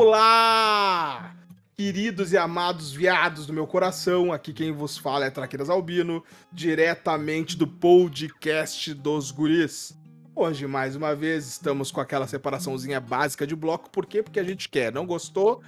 [0.00, 1.34] Olá!
[1.74, 6.22] Queridos e amados viados do meu coração, aqui quem vos fala é Traqueiras Albino,
[6.52, 9.98] diretamente do podcast dos guris.
[10.36, 14.22] Hoje, mais uma vez, estamos com aquela separaçãozinha básica de bloco, por quê?
[14.22, 15.64] Porque a gente quer, não gostou,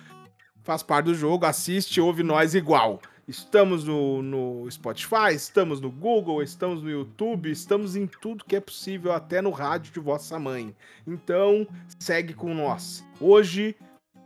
[0.63, 3.01] faz parte do jogo, assiste, ouve nós igual.
[3.27, 8.61] Estamos no, no Spotify, estamos no Google, estamos no YouTube, estamos em tudo que é
[8.61, 10.73] possível, até no rádio de vossa mãe.
[11.05, 11.67] Então,
[11.99, 13.05] segue com nós.
[13.21, 13.77] Hoje,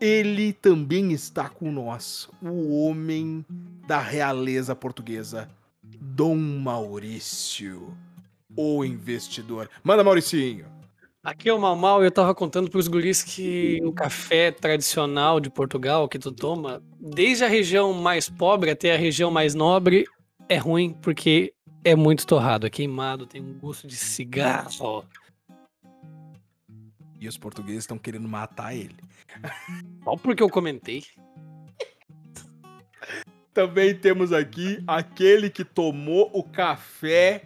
[0.05, 3.43] ele também está com nós, o homem
[3.87, 5.49] da realeza portuguesa,
[5.83, 7.97] Dom Maurício,
[8.55, 9.71] o investidor.
[9.83, 10.67] Manda, Mauricinho.
[11.23, 15.41] Aqui é o Mal Mal e eu tava contando pros guris que o café tradicional
[15.41, 20.05] de Portugal que tu toma, desde a região mais pobre até a região mais nobre,
[20.51, 25.07] é ruim porque é muito torrado, é queimado, tem um gosto de cigarro.
[27.25, 28.97] E os portugueses estão querendo matar ele.
[30.05, 31.03] Só porque eu comentei.
[33.55, 37.45] Também temos aqui aquele que tomou o café,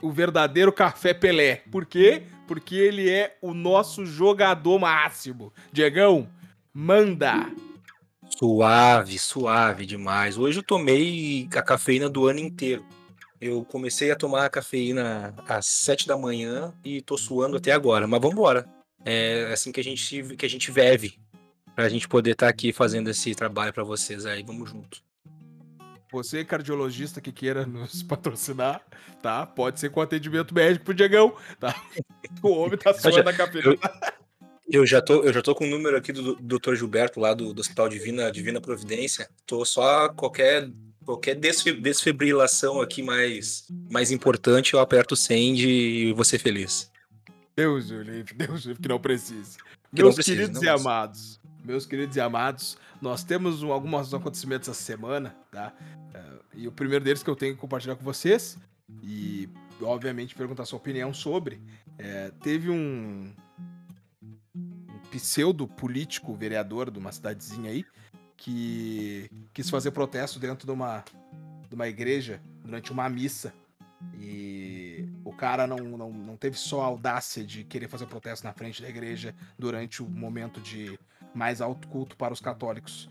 [0.00, 1.56] o verdadeiro café Pelé.
[1.70, 2.22] Por quê?
[2.48, 5.52] Porque ele é o nosso jogador máximo.
[5.70, 6.26] Diegão,
[6.72, 7.52] manda!
[8.38, 10.38] Suave, suave demais.
[10.38, 12.82] Hoje eu tomei a cafeína do ano inteiro.
[13.38, 18.06] Eu comecei a tomar a cafeína às sete da manhã e tô suando até agora.
[18.06, 18.81] Mas vamos embora.
[19.04, 21.18] É assim que a gente que a gente vive
[21.74, 24.42] pra gente poder estar tá aqui fazendo esse trabalho para vocês aí.
[24.42, 25.02] Vamos junto.
[26.12, 28.82] Você, cardiologista que queira nos patrocinar,
[29.22, 29.46] tá?
[29.46, 31.74] Pode ser com atendimento médico pro Diegão, tá?
[32.42, 33.76] O homem tá suando a cafeína.
[34.68, 36.74] Eu já tô, eu já tô com o número aqui do, Dr.
[36.74, 39.28] Gilberto lá do, do Hospital Divina, Divina Providência.
[39.46, 40.68] Tô só qualquer
[41.04, 46.91] qualquer desfibrilação aqui mais mais importante, eu aperto o send e vou ser feliz.
[47.56, 49.58] Deus o livre, Deus o livre que não precise.
[49.94, 50.88] Que meus não precisa, queridos e precisa.
[50.88, 55.72] amados, meus queridos e amados, nós temos um, alguns acontecimentos essa semana, tá?
[56.14, 58.58] Uh, e o primeiro deles que eu tenho que compartilhar com vocês,
[59.02, 59.48] e
[59.80, 61.60] obviamente perguntar sua opinião sobre,
[61.98, 63.32] é, teve um,
[64.54, 67.84] um pseudo político vereador de uma cidadezinha aí
[68.36, 71.04] que quis fazer protesto dentro de uma,
[71.68, 73.54] de uma igreja durante uma missa.
[74.18, 78.52] E o cara não, não, não teve só a audácia de querer fazer protesto na
[78.52, 80.98] frente da igreja durante o momento de
[81.34, 83.08] mais alto culto para os católicos.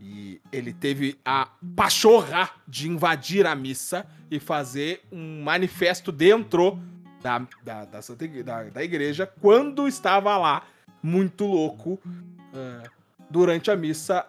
[0.00, 6.78] E ele teve a pachorra de invadir a missa e fazer um manifesto dentro
[7.22, 8.00] da, da, da,
[8.44, 10.66] da, da igreja quando estava lá,
[11.02, 12.90] muito louco, uh,
[13.30, 14.26] durante a missa,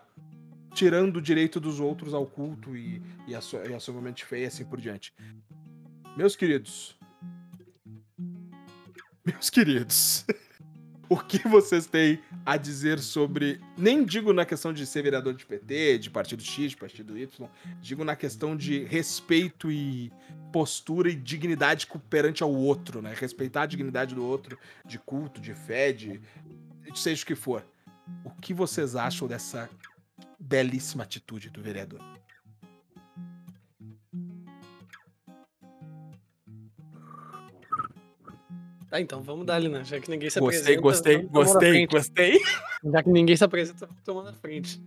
[0.74, 3.40] tirando o direito dos outros ao culto e, e, a,
[3.70, 5.14] e a seu momento de fé e assim por diante.
[6.16, 6.96] Meus queridos.
[9.26, 10.26] Meus queridos.
[11.10, 13.60] o que vocês têm a dizer sobre.
[13.78, 17.50] Nem digo na questão de ser vereador de PT, de partido X, de partido Y,
[17.82, 20.10] digo na questão de respeito e
[20.54, 23.14] postura e dignidade perante ao outro, né?
[23.14, 26.22] Respeitar a dignidade do outro, de culto, de fé, de.
[26.94, 27.66] seja o que for.
[28.24, 29.70] O que vocês acham dessa
[30.40, 32.15] belíssima atitude do vereador?
[38.96, 39.84] Tá, então vamos dar ali, né?
[39.84, 40.82] Já que ninguém se gostei, apresenta.
[40.82, 42.40] Gostei, gostei, gostei,
[42.94, 44.82] Já que ninguém se apresenta, tomando a frente.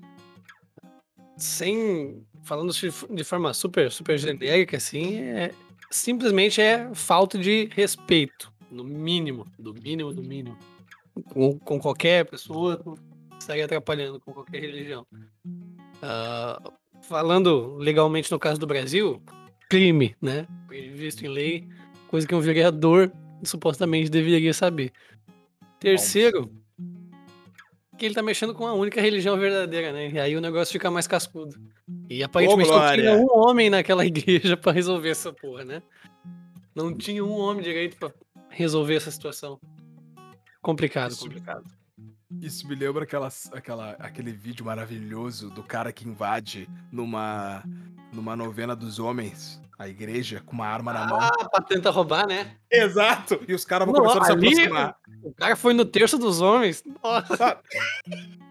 [1.37, 2.25] Sem.
[2.43, 5.53] Falando de forma super, super genérica, assim, é,
[5.91, 8.51] simplesmente é falta de respeito.
[8.71, 9.47] No mínimo.
[9.59, 10.57] Do mínimo, do mínimo.
[11.31, 12.83] Com, com qualquer pessoa,
[13.39, 15.07] estaria atrapalhando com qualquer religião.
[15.45, 19.23] Uh, falando legalmente no caso do Brasil,
[19.69, 20.47] crime, né?
[20.67, 21.69] Previsto em lei,
[22.07, 24.93] coisa que um vereador supostamente deveria saber.
[25.79, 26.51] Terceiro,
[27.97, 30.11] que ele tá mexendo com a única religião verdadeira, né?
[30.11, 31.57] E aí o negócio fica mais cascudo.
[32.09, 35.83] E aparentemente não tinha um homem naquela igreja para resolver essa porra, né?
[36.75, 38.13] Não tinha um homem direito para
[38.51, 39.61] resolver essa situação.
[40.63, 41.65] Complicado, complicado.
[42.43, 47.65] Isso me lembra aquela, aquela, aquele vídeo maravilhoso do cara que invade numa,
[48.13, 51.21] numa novena dos homens a igreja com uma arma na mão.
[51.21, 52.57] Ah, pra tentar roubar, né?
[52.71, 53.41] Exato!
[53.47, 54.97] E os caras vão começando a se aproximar.
[55.23, 56.83] O cara foi no terço dos homens.
[57.03, 57.61] Nossa.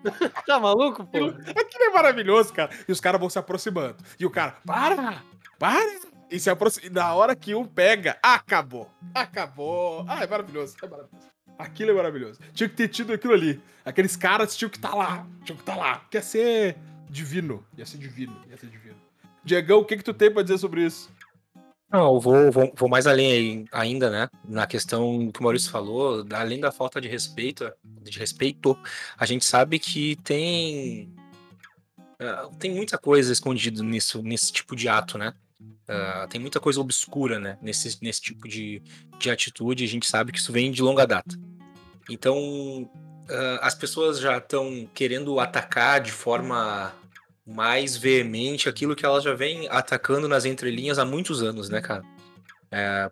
[0.48, 1.26] tá maluco, pô?
[1.26, 2.72] Aquilo é maravilhoso, cara.
[2.88, 3.98] E os caras vão se aproximando.
[4.18, 5.22] E o cara, para!
[5.60, 6.00] Para!
[6.32, 6.88] E se aproxima.
[6.88, 8.90] E na hora que um pega, acabou.
[9.14, 10.06] Acabou.
[10.08, 10.78] Ah, é maravilhoso.
[10.82, 11.37] É maravilhoso.
[11.58, 12.40] Aquilo é maravilhoso.
[12.54, 13.62] Tinha que ter tido aquilo ali.
[13.84, 15.28] Aqueles caras tinham que estar tá lá.
[15.44, 16.06] Tinham que estar tá lá.
[16.10, 16.78] Quer ser
[17.10, 17.66] divino.
[17.78, 18.40] Ia ser divino.
[18.50, 18.96] Ia ser divino.
[19.44, 21.10] Diegão, o que, que tu tem pra dizer sobre isso?
[21.90, 24.30] Não, eu vou, vou, vou mais além ainda, né?
[24.44, 28.78] Na questão que o Maurício falou, além da falta de respeito, de respeito,
[29.18, 31.16] a gente sabe que tem
[32.22, 35.34] uh, tem muita coisa escondida nisso, nesse tipo de ato, né?
[35.60, 37.58] Uh, tem muita coisa obscura, né?
[37.62, 38.82] Nesse, nesse tipo de,
[39.18, 41.36] de atitude, a gente sabe que isso vem de longa data.
[42.10, 46.94] Então, uh, as pessoas já estão querendo atacar de forma
[47.46, 52.04] mais veemente aquilo que ela já vem atacando nas entrelinhas há muitos anos, né, cara?
[52.70, 53.10] É,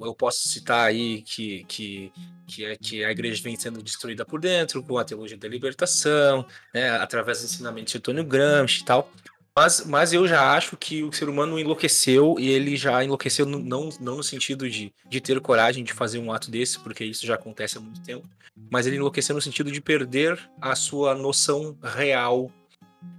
[0.00, 2.12] eu posso citar aí que, que,
[2.46, 6.46] que, é, que a igreja vem sendo destruída por dentro com a teologia da libertação,
[6.72, 9.10] né, através do ensinamento de Antônio Gramsci e tal.
[9.54, 13.58] Mas, mas eu já acho que o ser humano enlouqueceu e ele já enlouqueceu no,
[13.58, 17.26] não, não no sentido de, de ter coragem de fazer um ato desse, porque isso
[17.26, 18.26] já acontece há muito tempo,
[18.70, 22.50] mas ele enlouqueceu no sentido de perder a sua noção real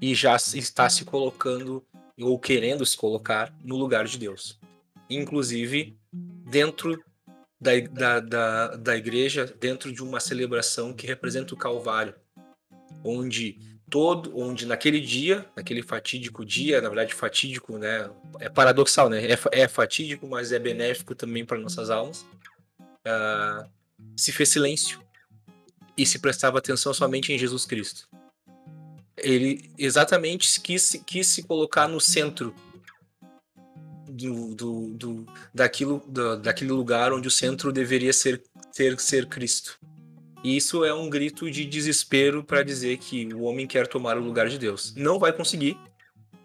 [0.01, 1.83] e já está se colocando
[2.19, 4.59] ou querendo se colocar no lugar de Deus.
[5.09, 7.03] Inclusive, dentro
[7.61, 12.15] da, da, da, da igreja, dentro de uma celebração que representa o Calvário,
[13.03, 13.57] onde
[13.93, 18.09] todo, onde naquele dia, naquele fatídico dia, na verdade fatídico, né,
[18.39, 22.25] é paradoxal, né, é, é fatídico, mas é benéfico também para nossas almas,
[22.81, 23.69] uh,
[24.17, 24.99] se fez silêncio
[25.95, 28.09] e se prestava atenção somente em Jesus Cristo
[29.15, 32.53] ele exatamente quis, quis se colocar no centro
[34.09, 38.41] do, do, do daquilo, do, daquele lugar onde o centro deveria ser,
[38.73, 39.79] ter, ser Cristo.
[40.43, 44.23] E isso é um grito de desespero para dizer que o homem quer tomar o
[44.23, 44.93] lugar de Deus.
[44.95, 45.77] Não vai conseguir,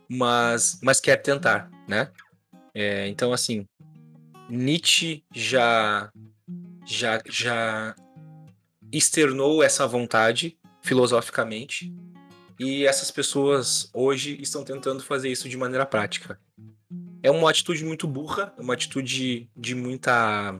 [0.08, 2.10] mas, mas quer tentar, né?
[2.72, 3.66] É, então, assim,
[4.48, 6.10] Nietzsche já,
[6.86, 7.96] já, já
[8.92, 11.92] externou essa vontade filosoficamente
[12.58, 16.40] e essas pessoas hoje estão tentando fazer isso de maneira prática.
[17.22, 20.58] É uma atitude muito burra, uma atitude de muita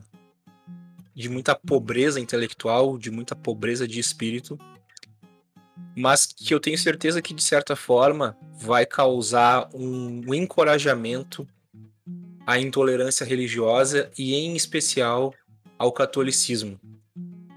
[1.19, 4.57] de muita pobreza intelectual, de muita pobreza de espírito,
[5.97, 11.45] mas que eu tenho certeza que de certa forma vai causar um encorajamento
[12.47, 15.35] à intolerância religiosa e em especial
[15.77, 16.79] ao catolicismo.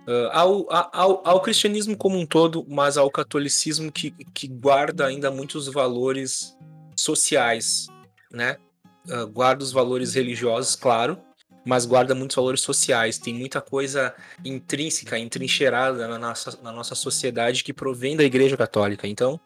[0.07, 5.29] Uh, ao, ao, ao, cristianismo como um todo, mas ao catolicismo que, que guarda ainda
[5.29, 6.57] muitos valores
[6.95, 7.85] sociais,
[8.31, 8.57] né?
[9.07, 11.21] Uh, guarda os valores religiosos, claro,
[11.65, 13.17] mas guarda muitos valores sociais.
[13.17, 14.13] Tem muita coisa
[14.43, 19.07] intrínseca, entrincheirada na nossa, na nossa sociedade que provém da Igreja Católica.
[19.07, 19.39] Então,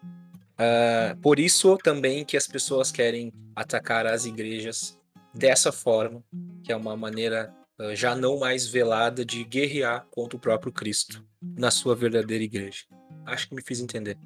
[0.58, 4.98] uh, por isso também que as pessoas querem atacar as igrejas
[5.34, 6.22] dessa forma,
[6.64, 11.22] que é uma maneira ah, já não mais velada de guerrear contra o próprio Cristo
[11.42, 12.84] na sua verdadeira igreja.
[13.26, 14.16] Acho que me fiz entender.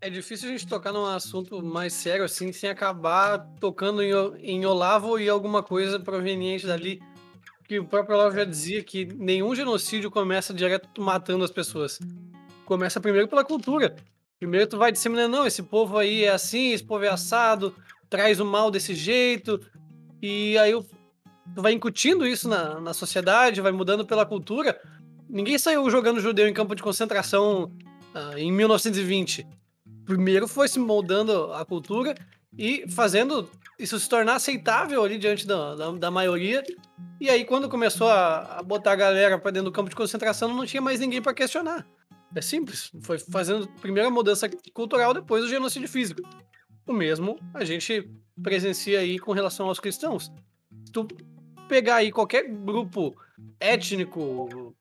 [0.00, 4.12] É difícil a gente tocar num assunto mais sério assim, sem acabar tocando em,
[4.42, 7.00] em Olavo e alguma coisa proveniente dali.
[7.64, 11.98] Que o próprio Olavo já dizia que nenhum genocídio começa direto matando as pessoas.
[12.64, 13.96] Começa primeiro pela cultura.
[14.38, 17.74] Primeiro tu vai disseminando, não, esse povo aí é assim, esse povo é assado,
[18.08, 19.60] traz o mal desse jeito.
[20.22, 24.80] E aí tu vai incutindo isso na, na sociedade, vai mudando pela cultura.
[25.28, 27.72] Ninguém saiu jogando judeu em campo de concentração
[28.14, 29.57] uh, em 1920.
[30.08, 32.14] Primeiro foi se moldando a cultura
[32.56, 33.46] e fazendo
[33.78, 36.64] isso se tornar aceitável ali diante da, da, da maioria.
[37.20, 40.54] E aí, quando começou a, a botar a galera para dentro do campo de concentração,
[40.54, 41.86] não tinha mais ninguém para questionar.
[42.34, 42.90] É simples.
[43.02, 46.22] Foi fazendo primeiro a mudança cultural, depois o genocídio físico.
[46.86, 48.10] O mesmo a gente
[48.42, 50.32] presencia aí com relação aos cristãos.
[50.90, 51.06] Tu
[51.68, 53.14] pegar aí qualquer grupo
[53.60, 54.74] étnico,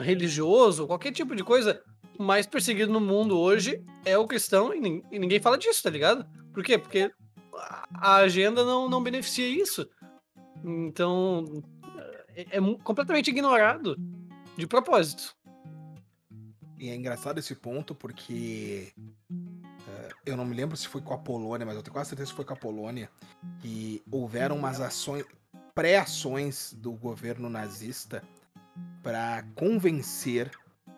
[0.00, 1.80] religioso, qualquer tipo de coisa
[2.18, 4.80] mais perseguido no mundo hoje é o cristão e,
[5.18, 6.26] ninguém fala disso, tá ligado?
[6.52, 6.78] Por quê?
[6.78, 7.10] Porque
[7.94, 9.88] a agenda não, não beneficia isso.
[10.64, 11.62] Então,
[12.34, 13.96] é, é completamente ignorado
[14.56, 15.34] de propósito.
[16.78, 18.92] E é engraçado esse ponto porque
[19.30, 22.30] uh, eu não me lembro se foi com a Polônia, mas eu tenho quase certeza
[22.30, 23.08] que foi com a Polônia,
[23.60, 25.24] que houveram umas ações,
[25.74, 28.22] pré-ações do governo nazista
[29.02, 30.50] para convencer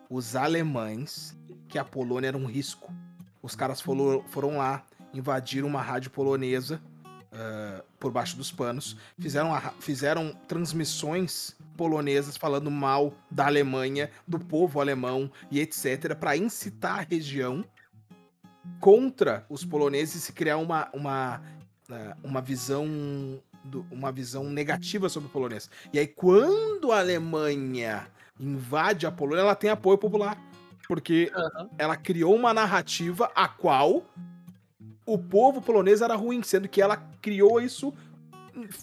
[0.09, 1.35] os alemães
[1.67, 2.93] que a Polônia era um risco.
[3.41, 6.81] Os caras foram, foram lá, invadiram uma rádio polonesa
[7.35, 14.39] uh, por baixo dos panos, fizeram, a, fizeram transmissões polonesas falando mal da Alemanha, do
[14.39, 17.63] povo alemão e etc., para incitar a região
[18.79, 21.41] contra os poloneses e criar uma, uma,
[21.89, 22.87] uh, uma visão
[23.89, 25.69] uma visão negativa sobre o polonês.
[25.91, 28.07] E aí, quando a Alemanha
[28.39, 30.37] invade a Polônia, ela tem apoio popular.
[30.87, 31.69] Porque uhum.
[31.77, 34.03] ela criou uma narrativa a qual
[35.05, 37.93] o povo polonês era ruim, sendo que ela criou isso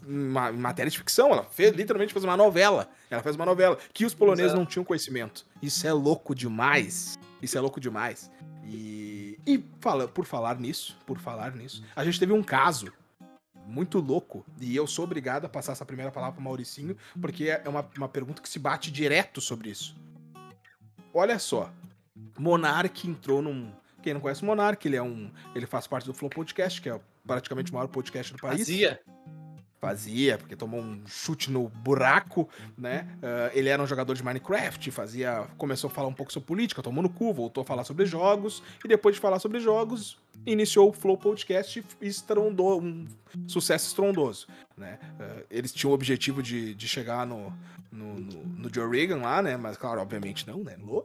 [0.07, 2.89] uma matéria de ficção, ela fez, literalmente fez uma novela.
[3.11, 5.47] Ela fez uma novela que os poloneses não tinham conhecimento.
[5.63, 7.19] Isso é louco demais.
[7.41, 8.31] Isso é louco demais.
[8.65, 12.93] E, e fala, por falar nisso, por falar nisso, a gente teve um caso
[13.73, 14.45] muito louco.
[14.61, 18.09] E eu sou obrigado a passar essa primeira palavra pro Mauricinho, porque é uma, uma
[18.09, 19.97] pergunta que se bate direto sobre isso.
[21.15, 21.73] Olha só.
[22.39, 23.73] Monark entrou num.
[24.03, 25.31] Quem não conhece o Monark, ele é um.
[25.55, 28.61] Ele faz parte do Flow Podcast, que é praticamente o maior podcast do país.
[28.61, 29.01] Fazia.
[29.83, 32.49] Fazia, porque tomou um chute no buraco,
[32.79, 33.09] né?
[33.17, 35.49] Uh, ele era um jogador de Minecraft, fazia.
[35.59, 38.63] Começou a falar um pouco sobre política, tomou no cu, voltou a falar sobre jogos,
[38.85, 43.09] e depois de falar sobre jogos, iniciou o Flow Podcast e estrondou um
[43.49, 44.47] sucesso estrondoso.
[44.77, 45.01] Né?
[45.19, 47.53] Uh, eles tinham o objetivo de, de chegar no,
[47.91, 49.57] no, no, no Joe Reagan lá, né?
[49.57, 50.77] Mas, claro, obviamente não, né?
[50.79, 51.05] Lô.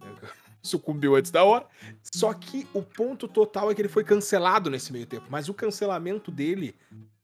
[0.62, 1.64] Sucumbiu antes da hora.
[2.02, 5.24] Só que o ponto total é que ele foi cancelado nesse meio tempo.
[5.30, 6.76] Mas o cancelamento dele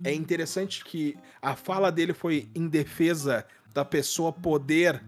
[0.05, 5.03] é interessante que a fala dele foi em defesa da pessoa poder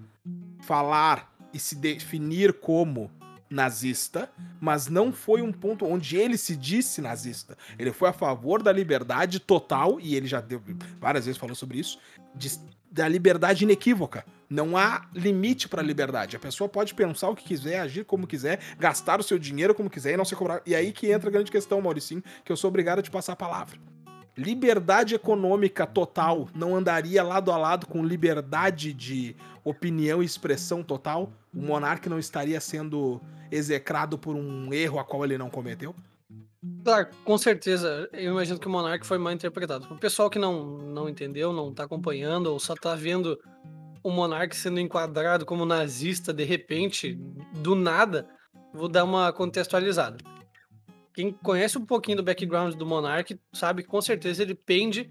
[0.60, 3.10] falar e se definir como
[3.50, 4.30] nazista,
[4.60, 7.56] mas não foi um ponto onde ele se disse nazista.
[7.78, 10.62] Ele foi a favor da liberdade total, e ele já deu,
[11.00, 11.98] várias vezes falou sobre isso,
[12.34, 12.50] de,
[12.90, 14.24] da liberdade inequívoca.
[14.50, 16.36] Não há limite para a liberdade.
[16.36, 19.90] A pessoa pode pensar o que quiser, agir como quiser, gastar o seu dinheiro como
[19.90, 20.62] quiser e não ser cobrado.
[20.66, 23.32] E aí que entra a grande questão, Mauricinho, que eu sou obrigado a te passar
[23.32, 23.78] a palavra.
[24.38, 31.32] Liberdade econômica total não andaria lado a lado com liberdade de opinião e expressão total?
[31.52, 35.92] O monarca não estaria sendo execrado por um erro a qual ele não cometeu?
[36.84, 38.08] Claro, com certeza.
[38.12, 39.92] Eu imagino que o Monark foi mal interpretado.
[39.92, 43.36] O pessoal que não, não entendeu, não tá acompanhando, ou só tá vendo
[44.04, 47.14] o Monark sendo enquadrado como nazista de repente,
[47.54, 48.28] do nada,
[48.72, 50.18] vou dar uma contextualizada.
[51.18, 55.10] Quem conhece um pouquinho do background do Monark sabe que com certeza ele pende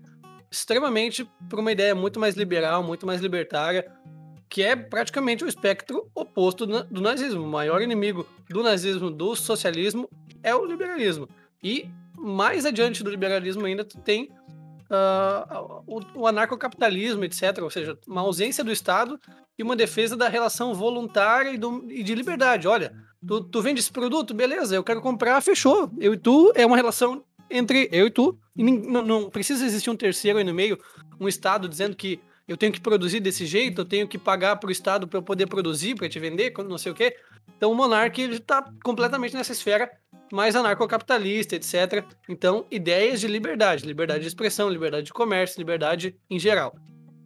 [0.49, 3.91] extremamente para uma ideia muito mais liberal, muito mais libertária,
[4.47, 7.43] que é praticamente o espectro oposto do nazismo.
[7.43, 10.09] O maior inimigo do nazismo, do socialismo,
[10.41, 11.27] é o liberalismo.
[11.61, 14.31] E mais adiante do liberalismo ainda tem
[14.89, 17.59] uh, o, o anarcocapitalismo, etc.
[17.61, 19.19] Ou seja, uma ausência do Estado
[19.59, 22.65] e uma defesa da relação voluntária e, do, e de liberdade.
[22.65, 22.93] Olha,
[23.25, 25.89] tu, tu vende esse produto, beleza, eu quero comprar, fechou.
[25.99, 28.37] Eu e tu é uma relação entre eu e tu.
[28.55, 30.77] E não, não precisa existir um terceiro aí no meio,
[31.19, 34.69] um Estado dizendo que eu tenho que produzir desse jeito, eu tenho que pagar para
[34.69, 37.15] o Estado para eu poder produzir, para te vender, não sei o quê.
[37.57, 39.91] Então o monarca está completamente nessa esfera
[40.31, 42.05] mais anarcocapitalista, etc.
[42.27, 46.75] Então, ideias de liberdade, liberdade de expressão, liberdade de comércio, liberdade em geral.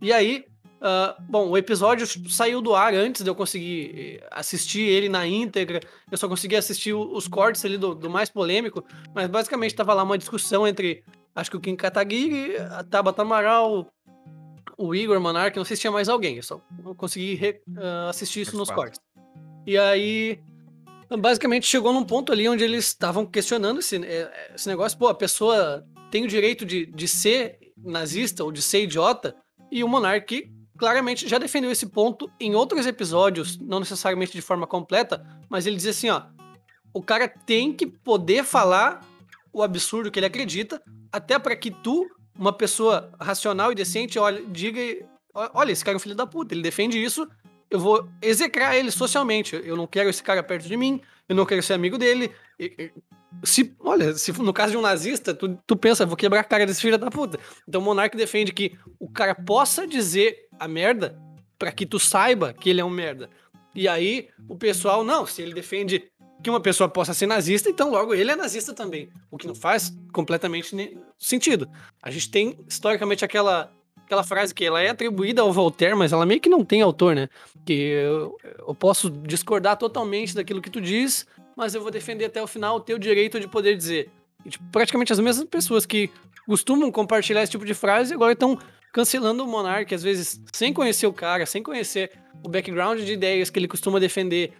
[0.01, 0.45] E aí,
[0.81, 5.25] uh, bom, o episódio saiu do ar antes de eu conseguir eh, assistir ele na
[5.27, 5.79] íntegra.
[6.11, 8.83] Eu só consegui assistir os cortes ali do, do mais polêmico,
[9.13, 11.03] mas basicamente estava lá uma discussão entre,
[11.35, 13.87] acho que o Kim Kataguiri, a Tabata Amaral,
[14.77, 16.59] o Igor Monark, não sei se tinha mais alguém, eu só
[16.97, 18.99] consegui re, uh, assistir isso nos cortes.
[19.65, 20.39] E aí,
[21.19, 25.13] basicamente chegou num ponto ali onde eles estavam questionando esse, eh, esse negócio, pô, a
[25.13, 29.35] pessoa tem o direito de, de ser nazista ou de ser idiota,
[29.71, 34.65] e o Monark claramente já defendeu esse ponto em outros episódios, não necessariamente de forma
[34.65, 36.23] completa, mas ele dizia assim, ó,
[36.91, 38.99] o cara tem que poder falar
[39.53, 44.43] o absurdo que ele acredita, até para que tu, uma pessoa racional e decente, olha,
[44.47, 44.81] diga,
[45.53, 47.29] olha, esse cara é um filho da puta, ele defende isso,
[47.69, 49.61] eu vou execrar ele socialmente.
[49.63, 52.31] Eu não quero esse cara perto de mim, eu não quero ser amigo dele.
[53.43, 56.65] Se, olha, se no caso de um nazista, tu, tu pensa, vou quebrar a cara
[56.65, 57.39] desse filho da puta.
[57.67, 61.17] Então o Monark defende que o cara possa dizer a merda
[61.57, 63.29] para que tu saiba que ele é um merda.
[63.73, 66.11] E aí o pessoal, não, se ele defende
[66.43, 69.09] que uma pessoa possa ser nazista, então logo ele é nazista também.
[69.29, 71.69] O que não faz completamente sentido.
[72.01, 73.71] A gente tem historicamente aquela
[74.11, 77.15] aquela frase que ela é atribuída ao Voltaire, mas ela meio que não tem autor,
[77.15, 77.29] né?
[77.65, 82.41] Que eu, eu posso discordar totalmente daquilo que tu diz, mas eu vou defender até
[82.41, 84.09] o final o teu direito de poder dizer.
[84.45, 86.09] E, tipo, praticamente as mesmas pessoas que
[86.45, 88.57] costumam compartilhar esse tipo de frase agora estão
[88.91, 92.11] cancelando o Monark, às vezes sem conhecer o cara, sem conhecer
[92.43, 94.53] o background de ideias que ele costuma defender.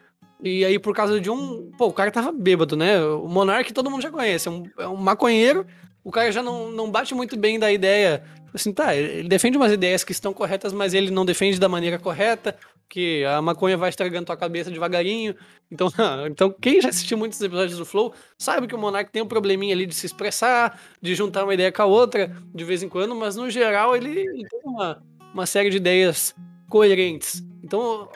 [0.43, 1.71] E aí, por causa de um.
[1.77, 3.03] Pô, o cara tava bêbado, né?
[3.03, 4.47] O Monark todo mundo já conhece.
[4.47, 5.65] É um, é um maconheiro.
[6.03, 9.71] O cara já não, não bate muito bem da ideia Assim, tá, ele defende umas
[9.71, 12.55] ideias que estão corretas, mas ele não defende da maneira correta,
[12.91, 15.33] que a maconha vai estragando tua cabeça devagarinho.
[15.71, 15.87] Então,
[16.29, 19.73] então quem já assistiu muitos episódios do Flow sabe que o Monark tem um probleminha
[19.73, 23.15] ali de se expressar, de juntar uma ideia com a outra de vez em quando,
[23.15, 25.01] mas no geral ele, ele tem uma,
[25.33, 26.35] uma série de ideias
[26.67, 27.41] coerentes.
[27.63, 28.09] Então,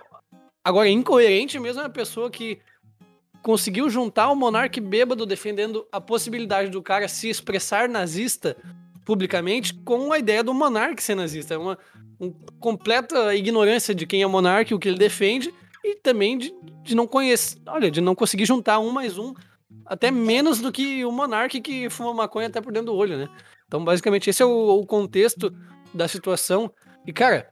[0.61, 2.59] agora, incoerente mesmo é a pessoa que
[3.41, 8.57] conseguiu juntar o Monark bêbado defendendo a possibilidade do cara se expressar nazista
[9.05, 11.53] publicamente com a ideia do monarca ser nazista.
[11.53, 11.77] É uma
[12.59, 15.53] completa ignorância de quem é o monarca e o que ele defende,
[15.83, 16.53] e também de,
[16.83, 19.33] de não conhecer, olha, de não conseguir juntar um mais um,
[19.85, 23.29] até menos do que o monarca que fuma maconha até por dentro do olho, né?
[23.67, 25.53] Então, basicamente, esse é o, o contexto
[25.93, 26.71] da situação.
[27.05, 27.49] E, cara,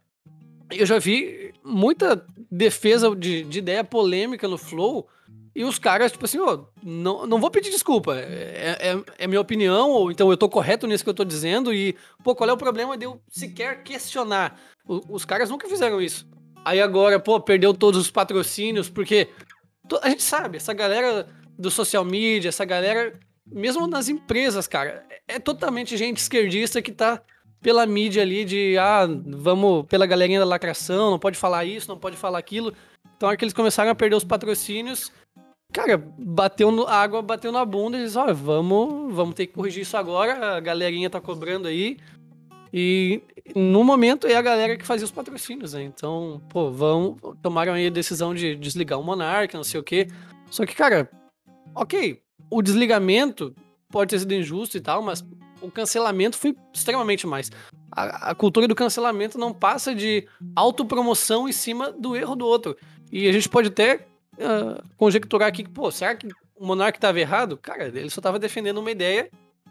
[0.71, 5.07] eu já vi muita defesa de, de ideia polêmica no Flow,
[5.55, 8.15] e os caras, tipo assim, ó, não, não vou pedir desculpa.
[8.15, 11.73] É, é, é, minha opinião, ou então eu tô correto nisso que eu tô dizendo,
[11.73, 14.59] e, pô, qual é o problema de eu sequer questionar?
[14.87, 16.27] O, os caras nunca fizeram isso.
[16.65, 19.29] Aí agora, pô, perdeu todos os patrocínios, porque
[20.01, 25.37] a gente sabe, essa galera do social media, essa galera, mesmo nas empresas, cara, é
[25.37, 27.21] totalmente gente esquerdista que tá
[27.61, 31.97] pela mídia ali de, ah, vamos pela galerinha da lacração, não pode falar isso, não
[31.97, 32.73] pode falar aquilo.
[33.15, 35.11] Então, é que eles começaram a perder os patrocínios,
[35.73, 39.53] cara, bateu no, a água bateu na bunda e eles, ó, vamos, vamos ter que
[39.53, 41.97] corrigir isso agora, a galerinha tá cobrando aí.
[42.71, 43.21] E
[43.55, 45.83] no momento é a galera que fazia os patrocínios, né?
[45.83, 50.07] Então, pô, vão, tomaram aí a decisão de desligar o Monark, não sei o quê.
[50.49, 51.09] Só que, cara,
[51.75, 53.53] ok, o desligamento
[53.89, 55.23] pode ter sido injusto e tal, mas
[55.61, 57.51] o cancelamento foi extremamente mais.
[57.91, 62.75] A, a, cultura do cancelamento não passa de autopromoção em cima do erro do outro.
[63.11, 67.19] E a gente pode até uh, conjecturar aqui que, pô, será que o Monark estava
[67.19, 67.57] errado?
[67.57, 69.29] Cara, ele só estava defendendo uma ideia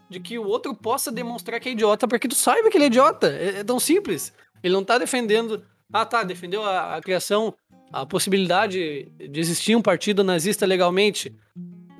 [0.09, 2.85] de que o outro possa demonstrar que é idiota para que tu saiba que ele
[2.85, 3.27] é idiota.
[3.27, 4.33] É, é, tão simples.
[4.61, 5.63] Ele não está defendendo.
[5.91, 7.53] Ah, tá, defendeu a, a criação,
[7.91, 11.35] a possibilidade de existir um partido nazista legalmente.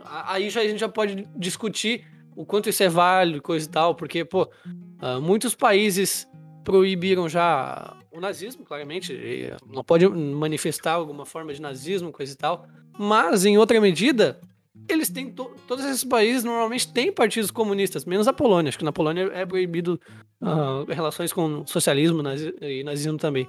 [0.05, 2.05] Aí já, a gente já pode discutir
[2.36, 6.27] o quanto isso é válido, coisa e tal, porque, pô, uh, muitos países
[6.63, 12.67] proibiram já o nazismo, claramente, não pode manifestar alguma forma de nazismo, coisa e tal,
[12.98, 14.39] mas em outra medida,
[14.88, 18.86] eles têm to todos esses países normalmente têm partidos comunistas, menos a Polônia, acho que
[18.86, 20.00] na Polônia é proibido
[20.41, 23.48] uh, relações com socialismo nazi e nazismo também.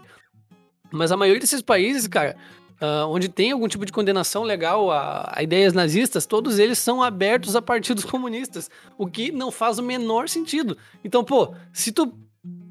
[0.91, 2.37] Mas a maioria desses países, cara,
[2.81, 7.03] uh, onde tem algum tipo de condenação legal a, a, ideias nazistas, todos eles são
[7.03, 10.79] abertos a partidos comunistas, o que não faz o menor sentido.
[11.03, 12.15] Então, pô, se tu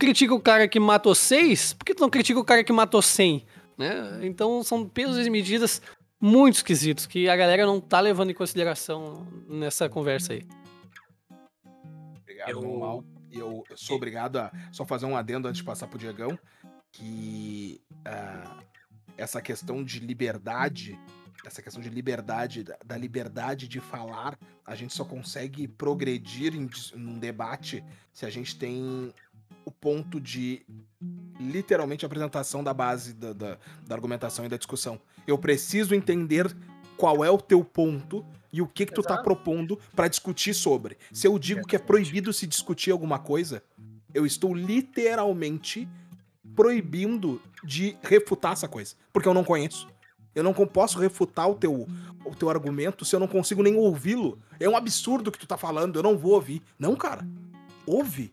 [0.03, 3.01] critica o cara que matou seis, por que tu não critica o cara que matou
[3.01, 3.45] cem?
[3.77, 4.19] Né?
[4.23, 5.81] Então são pesos e medidas
[6.19, 10.45] muito esquisitos que a galera não tá levando em consideração nessa conversa aí.
[12.21, 12.79] Obrigado, eu...
[12.79, 13.03] Mal.
[13.31, 16.37] Eu, eu sou obrigado a só fazer um adendo antes de passar pro Diegão,
[16.91, 18.63] que uh,
[19.17, 20.99] essa questão de liberdade,
[21.43, 27.17] essa questão de liberdade, da liberdade de falar, a gente só consegue progredir em um
[27.17, 29.11] debate se a gente tem
[29.65, 30.65] o ponto de
[31.39, 34.99] literalmente apresentação da base da, da, da argumentação e da discussão.
[35.27, 36.55] Eu preciso entender
[36.97, 40.97] qual é o teu ponto e o que que tu tá propondo para discutir sobre.
[41.11, 43.63] Se eu digo que é proibido se discutir alguma coisa,
[44.13, 45.87] eu estou literalmente
[46.55, 49.87] proibindo de refutar essa coisa, porque eu não conheço.
[50.35, 51.87] Eu não posso refutar o teu,
[52.25, 54.39] o teu argumento se eu não consigo nem ouvi-lo.
[54.59, 56.61] É um absurdo o que tu tá falando, eu não vou ouvir.
[56.77, 57.27] Não, cara.
[57.85, 58.31] Ouve.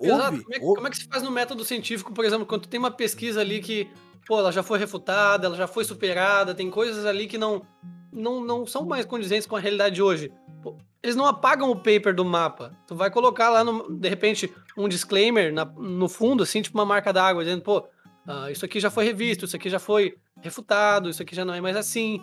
[0.00, 0.42] Ouve.
[0.42, 0.74] Como é, ouve.
[0.76, 3.60] como é que se faz no método científico, por exemplo, quando tem uma pesquisa ali
[3.60, 3.88] que,
[4.26, 7.62] pô, ela já foi refutada, ela já foi superada, tem coisas ali que não,
[8.10, 10.32] não, não são mais condizentes com a realidade de hoje.
[10.62, 12.72] Pô, eles não apagam o paper do mapa.
[12.86, 16.86] Tu vai colocar lá, no, de repente, um disclaimer na, no fundo, assim, tipo uma
[16.86, 17.80] marca d'água, dizendo, pô,
[18.26, 21.54] uh, isso aqui já foi revisto, isso aqui já foi refutado, isso aqui já não
[21.54, 22.22] é mais assim.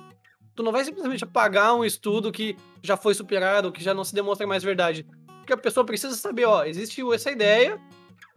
[0.56, 4.13] Tu não vai simplesmente apagar um estudo que já foi superado, que já não se
[4.13, 5.06] demonstra mais verdade.
[5.48, 7.80] Porque a pessoa precisa saber, ó, existe essa ideia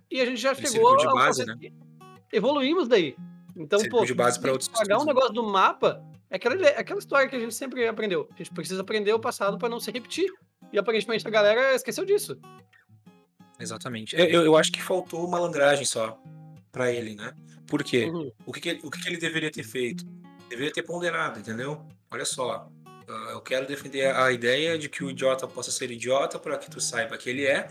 [0.08, 1.56] e a gente já chegou de base, né?
[2.32, 3.16] evoluímos daí.
[3.56, 7.28] Então, pô, de base para outros pagar um negócio do mapa é aquela, aquela história
[7.28, 8.28] que a gente sempre aprendeu.
[8.32, 10.32] A gente precisa aprender o passado para não se repetir.
[10.72, 12.38] E aparentemente a galera esqueceu disso.
[13.58, 14.14] Exatamente.
[14.16, 16.16] Eu, eu acho que faltou malandragem só
[16.70, 17.34] para ele, né?
[17.66, 18.04] Por quê?
[18.04, 18.30] Uhum.
[18.46, 20.06] O, que, que, o que, que ele deveria ter feito?
[20.48, 21.84] Deveria ter ponderado, entendeu?
[22.08, 22.70] Olha só.
[23.30, 26.80] Eu quero defender a ideia de que o idiota possa ser idiota para que tu
[26.80, 27.68] saiba que ele é.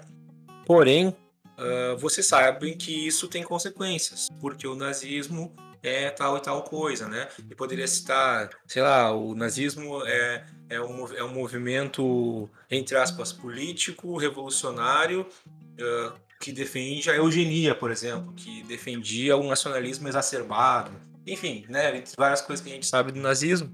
[0.65, 6.63] Porém, uh, você sabe que isso tem consequências, porque o nazismo é tal e tal
[6.63, 7.27] coisa, né?
[7.49, 13.31] E poderia citar, sei lá, o nazismo é, é, um, é um movimento, entre aspas,
[13.31, 20.91] político, revolucionário, uh, que defende a eugenia, por exemplo, que defendia o nacionalismo exacerbado.
[21.25, 22.03] Enfim, né?
[22.17, 23.71] Várias coisas que a gente sabe do nazismo.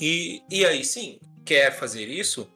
[0.00, 2.48] E, e aí, sim, quer fazer isso?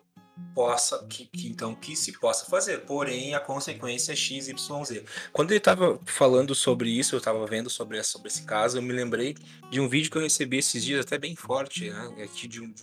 [0.54, 5.04] possa que, que, então que se possa fazer, porém a consequência é x, y, z.
[5.32, 8.92] Quando ele estava falando sobre isso, eu estava vendo sobre, sobre esse caso, eu me
[8.92, 9.34] lembrei
[9.70, 12.24] de um vídeo que eu recebi esses dias até bem forte, né?
[12.24, 12.74] Aqui de um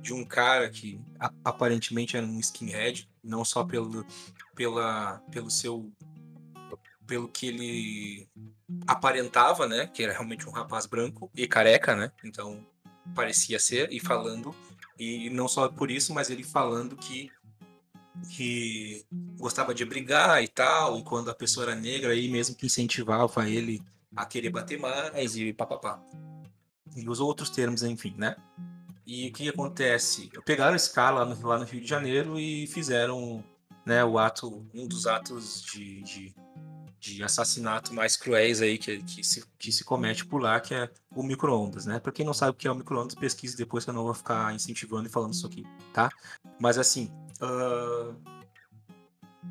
[0.00, 1.00] de um cara que
[1.42, 4.06] aparentemente era um skinhead, não só pelo,
[4.54, 5.90] pela, pelo seu
[7.04, 8.28] pelo que ele
[8.86, 12.12] aparentava, né, que era realmente um rapaz branco e careca, né?
[12.24, 12.64] Então
[13.14, 14.54] parecia ser e falando
[14.98, 17.30] e não só por isso, mas ele falando que
[18.30, 19.04] que
[19.38, 23.48] gostava de brigar e tal, e quando a pessoa era negra aí mesmo que incentivava
[23.48, 23.82] ele
[24.14, 26.02] a querer bater mais e papapá.
[26.96, 28.36] E os outros termos, enfim, né?
[29.06, 30.30] E o que acontece?
[30.44, 33.44] Pegaram esse cara lá no, lá no Rio de Janeiro e fizeram
[33.84, 36.34] né, o ato, um dos atos de, de,
[36.98, 40.90] de assassinato mais cruéis aí que, que, se, que se comete por lá, que é
[41.14, 41.98] o micro-ondas, né?
[42.00, 44.14] Pra quem não sabe o que é o micro-ondas, pesquise depois que eu não vou
[44.14, 46.08] ficar incentivando e falando isso aqui, tá?
[46.58, 48.16] Mas assim, uh...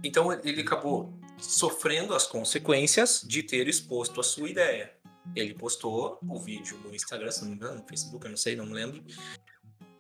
[0.03, 4.91] então ele acabou sofrendo as consequências de ter exposto a sua ideia.
[5.35, 8.55] Ele postou o vídeo no Instagram, se não me engano, no Facebook, eu não sei,
[8.55, 9.03] não me lembro.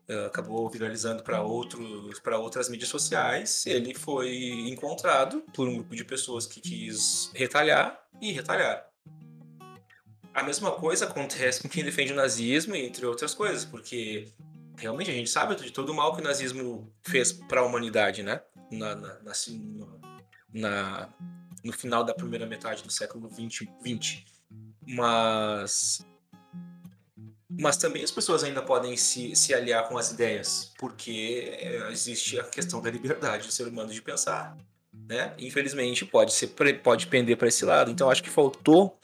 [0.07, 3.65] Uh, acabou viralizando para outros para outras mídias sociais.
[3.65, 8.87] Ele foi encontrado por um grupo de pessoas que quis retalhar e retalhar.
[10.33, 14.27] A mesma coisa acontece com quem defende o nazismo, entre outras coisas, porque
[14.77, 18.21] realmente a gente sabe de todo o mal que o nazismo fez para a humanidade,
[18.21, 18.41] né?
[18.69, 19.33] Na, na, na,
[20.53, 21.09] na,
[21.63, 24.25] no final da primeira metade do século 20, 20.
[24.87, 26.05] Mas
[27.59, 32.39] mas também as pessoas ainda podem se, se aliar com as ideias, porque é, existe
[32.39, 34.57] a questão da liberdade do ser humano de pensar.
[35.07, 35.33] Né?
[35.37, 36.47] Infelizmente, pode, ser,
[36.81, 37.91] pode pender para esse lado.
[37.91, 38.97] Então, acho que faltou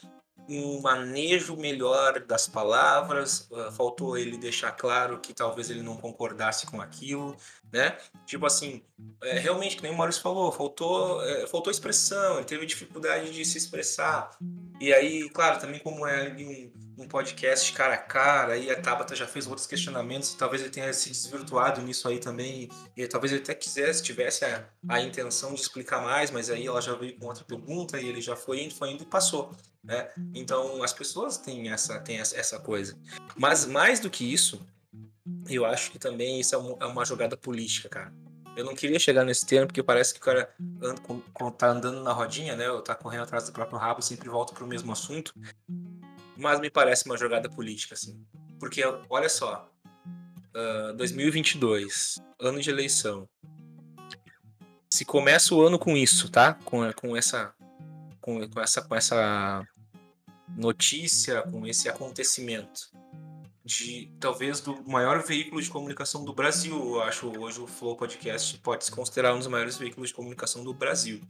[0.50, 6.66] um manejo melhor das palavras, uh, faltou ele deixar claro que talvez ele não concordasse
[6.66, 7.36] com aquilo,
[7.72, 7.98] né?
[8.26, 8.84] Tipo assim,
[9.24, 13.46] é, realmente, que nem o Maurício falou, faltou, é, faltou expressão, ele teve dificuldade de
[13.46, 14.38] se expressar.
[14.80, 19.16] E aí, claro, também como é um, um podcast cara a cara, aí a Tabata
[19.16, 23.34] já fez outros questionamentos, talvez ele tenha se desvirtuado nisso aí também, e, e talvez
[23.34, 27.18] ele até quisesse, tivesse a, a intenção de explicar mais, mas aí ela já veio
[27.18, 29.52] com outra pergunta e ele já foi indo, foi indo e passou.
[29.84, 30.10] Né?
[30.36, 32.96] Então as pessoas têm essa, têm essa coisa.
[33.36, 34.62] Mas mais do que isso,
[35.50, 38.14] eu acho que também isso é, é uma jogada política, cara.
[38.56, 41.02] Eu não queria chegar nesse termo, porque parece que o cara anda,
[41.58, 42.70] tá andando na rodinha, né?
[42.70, 45.34] Ou tá correndo atrás do próprio rabo, sempre volta pro mesmo assunto.
[46.42, 48.20] Mas me parece uma jogada política, assim.
[48.60, 49.70] Porque, olha só,
[50.56, 53.30] uh, 2022, ano de eleição.
[54.90, 56.56] Se começa o ano com isso, tá?
[56.66, 57.54] Com, com essa
[58.22, 59.68] com, com, essa, com essa
[60.56, 62.92] notícia, com esse acontecimento
[63.64, 66.76] de talvez do maior veículo de comunicação do Brasil.
[66.76, 70.64] Eu acho hoje o Flow Podcast pode se considerar um dos maiores veículos de comunicação
[70.64, 71.22] do Brasil,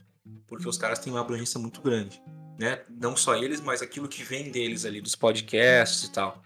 [0.46, 2.22] porque os caras têm uma abrangência muito grande,
[2.58, 2.82] né?
[2.88, 6.42] Não só eles, mas aquilo que vem deles ali, dos podcasts e tal.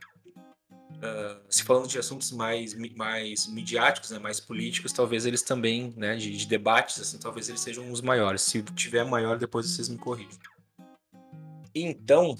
[0.97, 6.17] Uh, se falando de assuntos mais, mais midiáticos, né, mais políticos, talvez eles também, né,
[6.17, 8.41] de, de, debates, assim, talvez eles sejam os maiores.
[8.43, 10.39] Se tiver maior, depois vocês me corrigem.
[11.75, 12.39] Então,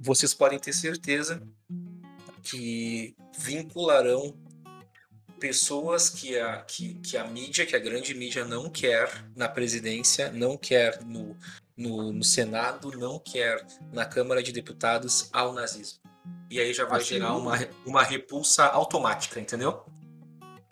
[0.00, 1.42] vocês podem ter certeza
[2.42, 4.34] que vincularão
[5.38, 10.32] pessoas que a, que, que a mídia, que a grande mídia não quer na presidência,
[10.32, 11.36] não quer no,
[11.78, 16.00] no, no Senado, não quer na Câmara de Deputados ao nazismo.
[16.50, 19.84] E aí já vai assim, gerar uma, uma repulsa automática, entendeu?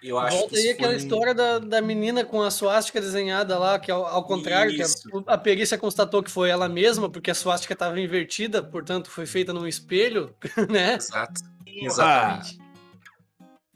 [0.02, 3.90] Eu acho Volta aí aquela história da, da menina com a suástica desenhada lá, que
[3.90, 4.86] ao, ao contrário, que a,
[5.34, 9.52] a, perícia constatou que foi ela mesma, porque a suástica estava invertida, portanto foi feita
[9.52, 10.34] num espelho,
[10.68, 10.94] né?
[10.94, 11.42] Exato.
[11.66, 12.58] Exatamente.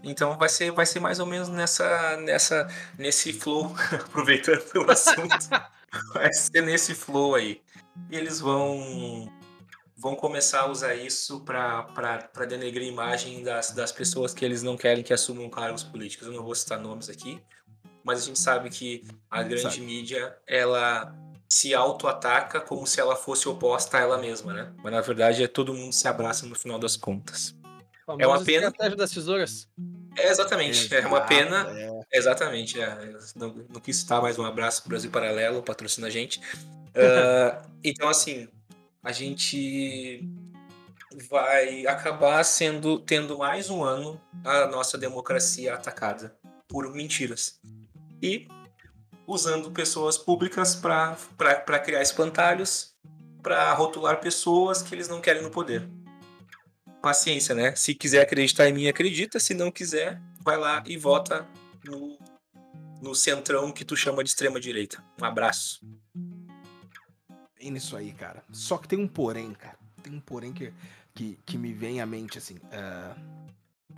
[0.03, 5.37] Então vai ser, vai ser mais ou menos nessa, nessa, nesse flow, aproveitando o assunto.
[6.15, 7.61] vai ser nesse flow aí.
[8.11, 9.31] E eles vão
[9.97, 14.75] vão começar a usar isso para denegrir a imagem das, das pessoas que eles não
[14.75, 16.27] querem que assumam cargos políticos.
[16.27, 17.39] Eu não vou citar nomes aqui,
[18.03, 19.81] mas a gente sabe que a grande sabe.
[19.81, 21.15] mídia ela
[21.47, 24.73] se auto-ataca como se ela fosse oposta a ela mesma, né?
[24.83, 27.55] Mas na verdade é todo mundo se abraça no final das contas.
[28.19, 28.69] É uma pena.
[28.69, 29.69] Estratégia das tesouras.
[30.17, 31.67] É exatamente, é uma pena.
[31.71, 32.19] É.
[32.19, 33.17] Exatamente, é.
[33.37, 36.41] Não, não quis citar mais um abraço pro Brasil Paralelo, patrocina a gente.
[36.91, 38.49] Uh, então, assim,
[39.03, 40.29] a gente
[41.29, 46.35] vai acabar sendo tendo mais um ano a nossa democracia atacada
[46.69, 47.61] por mentiras
[48.23, 48.47] e
[49.27, 52.95] usando pessoas públicas para criar espantalhos,
[53.43, 55.89] para rotular pessoas que eles não querem no poder.
[57.03, 57.75] Paciência, né?
[57.75, 59.41] Se quiser acreditar em mim, acredita.
[59.41, 61.47] Se não quiser, vai lá e vota
[61.85, 62.19] no,
[63.01, 65.03] no centrão que tu chama de extrema direita.
[65.21, 65.81] Um abraço
[67.61, 68.43] bem nisso aí, cara.
[68.51, 69.79] Só que tem um porém, cara.
[70.03, 70.73] Tem um porém que,
[71.15, 72.57] que, que me vem à mente, assim.
[72.57, 73.21] Uh,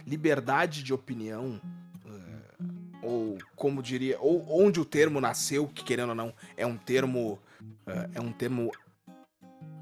[0.05, 1.61] liberdade de opinião
[2.05, 6.77] uh, ou como diria, ou onde o termo nasceu, que querendo ou não, é um
[6.77, 7.41] termo.
[7.87, 8.73] Uh, é um termo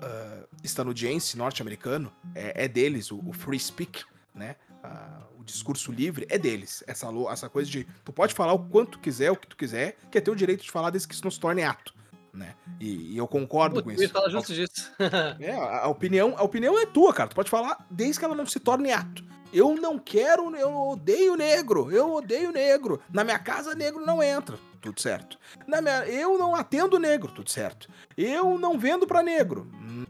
[0.02, 4.56] uh, estadunidense, norte-americano, é, é, deles, o, o, free speak, né?
[4.82, 6.82] Uh, o discurso livre é deles.
[6.86, 9.96] Essa, essa coisa de tu pode falar o quanto tu quiser, o que tu quiser,
[10.10, 11.94] que é teu direito de falar desde que isso não se torne ato.
[12.32, 12.54] Né?
[12.78, 14.08] E, e eu concordo com isso.
[14.08, 14.90] Fala justo disso.
[15.40, 17.28] é, a, a, opinião, a opinião é tua, cara.
[17.28, 19.24] Tu pode falar desde que ela não se torne ato.
[19.52, 23.00] Eu não quero, eu odeio negro, eu odeio negro.
[23.12, 25.38] Na minha casa, negro não entra, tudo certo.
[25.66, 27.88] Na minha, eu não atendo negro, tudo certo.
[28.16, 29.70] Eu não vendo para negro.
[29.74, 30.06] Hum.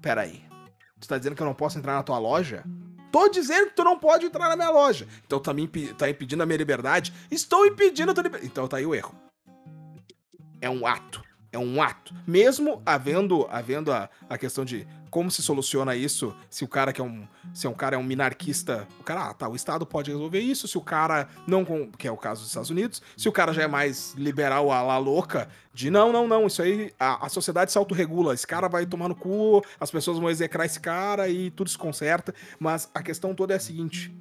[0.00, 0.44] Peraí.
[1.00, 2.64] Tu tá dizendo que eu não posso entrar na tua loja?
[3.12, 5.06] Tô dizendo que tu não pode entrar na minha loja.
[5.26, 7.12] Então tá, me imp tá impedindo a minha liberdade?
[7.30, 8.50] Estou impedindo a tua liberdade.
[8.50, 9.14] Então tá aí o erro.
[10.60, 11.22] É um ato.
[11.56, 12.12] É um ato.
[12.26, 17.00] Mesmo havendo, havendo a, a questão de como se soluciona isso se o cara que
[17.00, 19.86] é um se é um cara é um minarquista, o cara, ah, tá, o estado
[19.86, 21.64] pode resolver isso, se o cara não
[21.96, 24.82] que é o caso dos Estados Unidos, se o cara já é mais liberal a
[24.82, 28.68] la louca, de não, não, não, isso aí a, a sociedade se autorregula, esse cara
[28.68, 32.90] vai tomar no cu, as pessoas vão execrar esse cara e tudo se conserta, mas
[32.94, 34.14] a questão toda é a seguinte,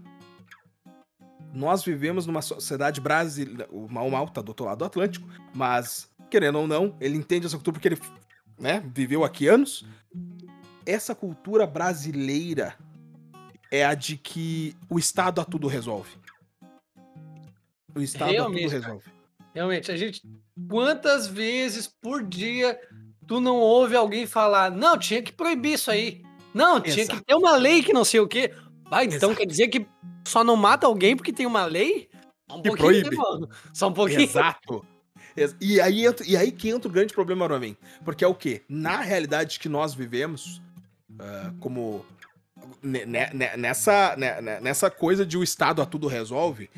[1.55, 6.09] nós vivemos numa sociedade brasileira, o Mal Mal tá do outro lado do Atlântico, mas
[6.29, 8.01] querendo ou não, ele entende essa cultura porque ele
[8.59, 9.85] né, viveu aqui anos,
[10.85, 12.75] essa cultura brasileira
[13.71, 16.11] é a de que o Estado a tudo resolve.
[17.95, 19.05] O Estado Realmente, a tudo resolve.
[19.53, 20.21] Realmente, a gente.
[20.69, 22.79] Quantas vezes por dia
[23.27, 26.23] tu não ouve alguém falar, não, tinha que proibir isso aí.
[26.53, 27.19] Não, tinha Exato.
[27.19, 28.53] que ter uma lei que não sei o quê.
[28.89, 29.35] Vai, então Exato.
[29.35, 29.85] quer dizer que
[30.25, 32.09] só não mata alguém porque tem uma lei?
[32.49, 33.15] Um que proíbe.
[33.15, 33.49] Mano.
[33.73, 34.21] Só um pouquinho.
[34.21, 34.85] Exato.
[35.59, 37.75] E aí, e aí que entra o grande problema pra mim.
[38.03, 38.61] Porque é o quê?
[38.69, 40.61] Na realidade que nós vivemos,
[41.11, 42.05] uh, como
[42.81, 44.15] nessa,
[44.61, 46.69] nessa coisa de o Estado a tudo resolve,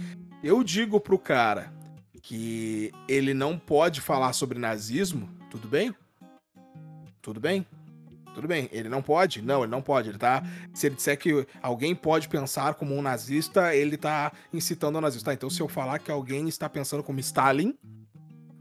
[0.44, 1.72] eu digo pro cara
[2.22, 5.96] que ele não pode falar sobre nazismo, tudo bem?
[7.22, 7.66] Tudo bem?
[8.34, 9.42] Tudo bem, ele não pode?
[9.42, 10.10] Não, ele não pode.
[10.10, 10.44] Ele tá.
[10.72, 15.32] Se ele disser que alguém pode pensar como um nazista, ele tá incitando o nazista.
[15.32, 17.76] Tá, então, se eu falar que alguém está pensando como Stalin,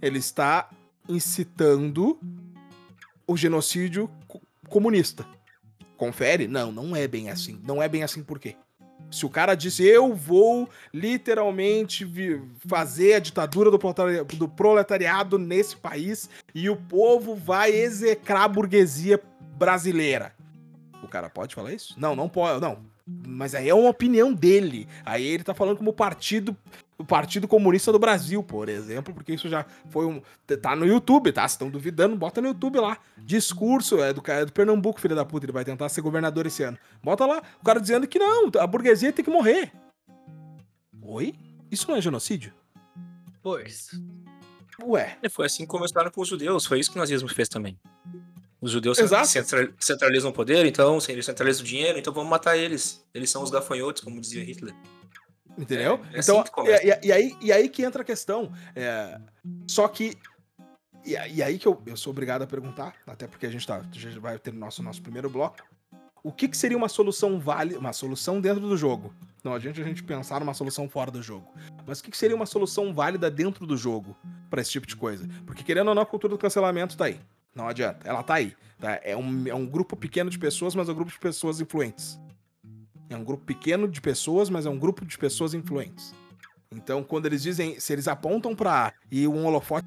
[0.00, 0.68] ele está
[1.08, 2.18] incitando
[3.26, 4.10] o genocídio
[4.68, 5.26] comunista.
[5.96, 6.46] Confere?
[6.46, 7.60] Não, não é bem assim.
[7.64, 8.56] Não é bem assim por quê?
[9.10, 12.06] Se o cara disse, eu vou literalmente
[12.66, 19.20] fazer a ditadura do proletariado nesse país e o povo vai execrar a burguesia
[19.56, 20.34] brasileira.
[21.02, 21.94] O cara pode falar isso?
[21.96, 22.60] Não, não pode.
[22.60, 22.78] Não.
[23.06, 24.88] Mas aí é uma opinião dele.
[25.04, 26.56] Aí ele tá falando como partido
[26.98, 30.22] o Partido Comunista do Brasil, por exemplo, porque isso já foi um.
[30.60, 31.46] Tá no YouTube, tá?
[31.46, 32.98] Se estão duvidando, bota no YouTube lá.
[33.18, 36.46] Discurso é do cara é do Pernambuco, filho da puta, ele vai tentar ser governador
[36.46, 36.78] esse ano.
[37.02, 39.72] Bota lá, o cara dizendo que não, a burguesia tem que morrer.
[41.02, 41.34] Oi?
[41.70, 42.52] Isso não é genocídio?
[43.42, 43.90] Pois.
[44.82, 45.18] Ué.
[45.22, 47.78] É, foi assim que começaram com os judeus, foi isso que o nazismo fez também.
[48.60, 48.98] Os judeus
[49.78, 53.04] centralizam o poder, então, eles centralizam o dinheiro, então vamos matar eles.
[53.14, 54.74] Eles são os gafanhotos, como dizia Hitler.
[55.58, 56.00] Entendeu?
[56.12, 58.52] É, é então, assim e, e, aí, e aí que entra a questão.
[58.74, 59.18] É,
[59.66, 60.16] só que.
[61.04, 63.80] E, e, aí que eu, eu sou obrigado a perguntar, até porque a gente, tá,
[63.92, 65.64] gente vai ter o nosso, nosso primeiro bloco.
[66.22, 69.14] O que, que seria uma solução válida, uma solução dentro do jogo?
[69.44, 71.54] Não a gente a gente pensar numa solução fora do jogo.
[71.86, 74.16] Mas o que, que seria uma solução válida dentro do jogo
[74.50, 75.28] para esse tipo de coisa?
[75.46, 77.20] Porque querendo ou não, a cultura do cancelamento tá aí.
[77.54, 78.06] Não adianta.
[78.08, 78.56] Ela tá aí.
[78.80, 79.00] Tá?
[79.04, 82.18] É, um, é um grupo pequeno de pessoas, mas é um grupo de pessoas influentes.
[83.08, 86.14] É um grupo pequeno de pessoas, mas é um grupo de pessoas influentes.
[86.70, 89.86] Então, quando eles dizem, se eles apontam para A e um holofote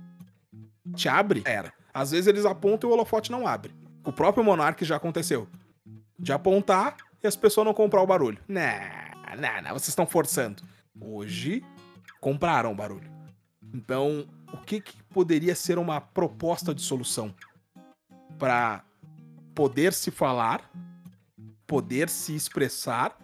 [1.09, 1.73] abre, era.
[1.93, 3.73] Às vezes eles apontam e o holofote não abre.
[4.05, 5.47] O próprio Monark já aconteceu.
[6.17, 8.39] De apontar e as pessoas não comprar o barulho.
[8.47, 8.61] Não,
[9.37, 10.63] não, não, vocês estão forçando.
[10.99, 11.63] Hoje,
[12.19, 13.09] compraram o barulho.
[13.73, 17.33] Então, o que, que poderia ser uma proposta de solução
[18.37, 18.83] para
[19.53, 20.69] poder se falar
[21.69, 23.15] poder se expressar,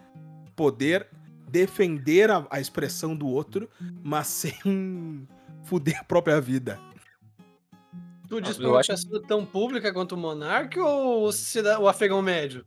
[0.55, 1.07] poder
[1.49, 3.67] defender a, a expressão do outro,
[4.03, 4.27] mas
[4.61, 5.27] sem
[5.63, 6.79] fuder a própria vida.
[8.29, 8.91] Tu diz pra uma acho...
[8.91, 12.63] pessoa tão pública quanto o Monark ou o, o afegão médio?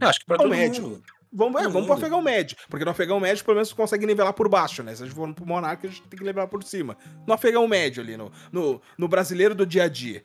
[0.00, 0.82] Eu acho que pra todo médio.
[0.82, 1.02] mundo.
[1.32, 2.56] Vamos, é, vamos pro afegão médio.
[2.68, 4.96] Porque no afegão médio, pelo menos, você consegue nivelar por baixo, né?
[4.96, 6.96] Se a gente for pro monarca, a gente tem que nivelar por cima.
[7.24, 10.24] No afegão médio ali, no, no, no brasileiro do dia a dia.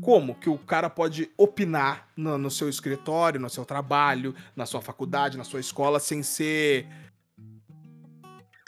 [0.00, 4.82] Como que o cara pode opinar no, no seu escritório, no seu trabalho, na sua
[4.82, 6.88] faculdade, na sua escola, sem ser.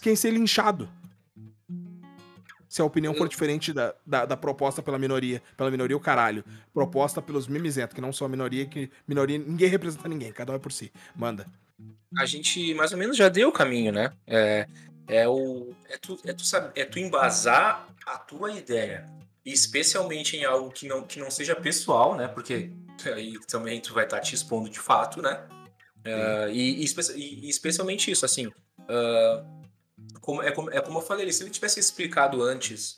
[0.01, 0.89] sem ser linchado?
[2.69, 5.43] Se a opinião for diferente da, da, da, proposta pela minoria.
[5.57, 6.45] Pela minoria, o caralho.
[6.73, 9.39] Proposta pelos mimizentos, que não são a minoria, que minoria.
[9.39, 10.93] Ninguém representa ninguém, cada um é por si.
[11.15, 11.47] Manda.
[12.19, 14.13] A gente mais ou menos já deu o caminho, né?
[14.27, 14.69] É,
[15.09, 19.07] É, o, é, tu, é, tu, sabe, é tu embasar a tua ideia.
[19.47, 22.27] Especialmente em algo que não, que não seja pessoal, né?
[22.27, 22.73] Porque
[23.07, 25.47] aí também tu vai estar tá te expondo de fato, né?
[26.05, 28.47] Uh, e, e, e, especialmente isso, assim.
[28.47, 29.57] Uh,
[30.21, 32.97] como, é, como, é como eu falei, se ele tivesse explicado antes,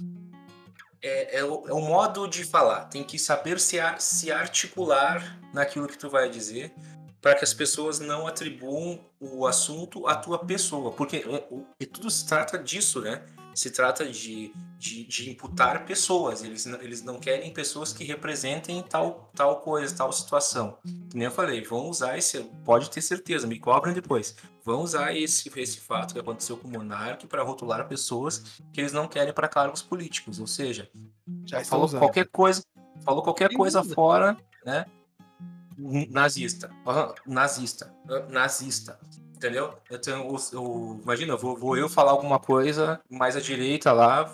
[1.03, 2.87] é, é, o, é o modo de falar.
[2.87, 6.73] Tem que saber se, se articular naquilo que tu vai dizer
[7.21, 11.25] para que as pessoas não atribuam o assunto à tua pessoa, porque
[11.81, 13.23] e tudo se trata disso, né?
[13.55, 16.45] Se trata de, de, de, imputar pessoas.
[16.45, 20.79] Eles, eles não querem pessoas que representem tal, tal coisa, tal situação.
[21.11, 22.41] Que nem eu falei, vão usar esse.
[22.65, 24.37] Pode ter certeza, me cobrem depois.
[24.65, 28.93] Vão usar esse, esse fato que aconteceu com o Monark para rotular pessoas que eles
[28.93, 30.39] não querem para cargos políticos.
[30.39, 30.89] Ou seja,
[31.45, 32.63] já falou qualquer coisa,
[33.05, 34.87] falou qualquer coisa fora, né?
[36.11, 36.71] nazista,
[37.25, 37.95] nazista,
[38.29, 38.99] nazista,
[39.35, 39.75] entendeu?
[39.89, 44.29] Eu tenho, eu, imagina, vou, vou eu falar alguma coisa mais à direita lá,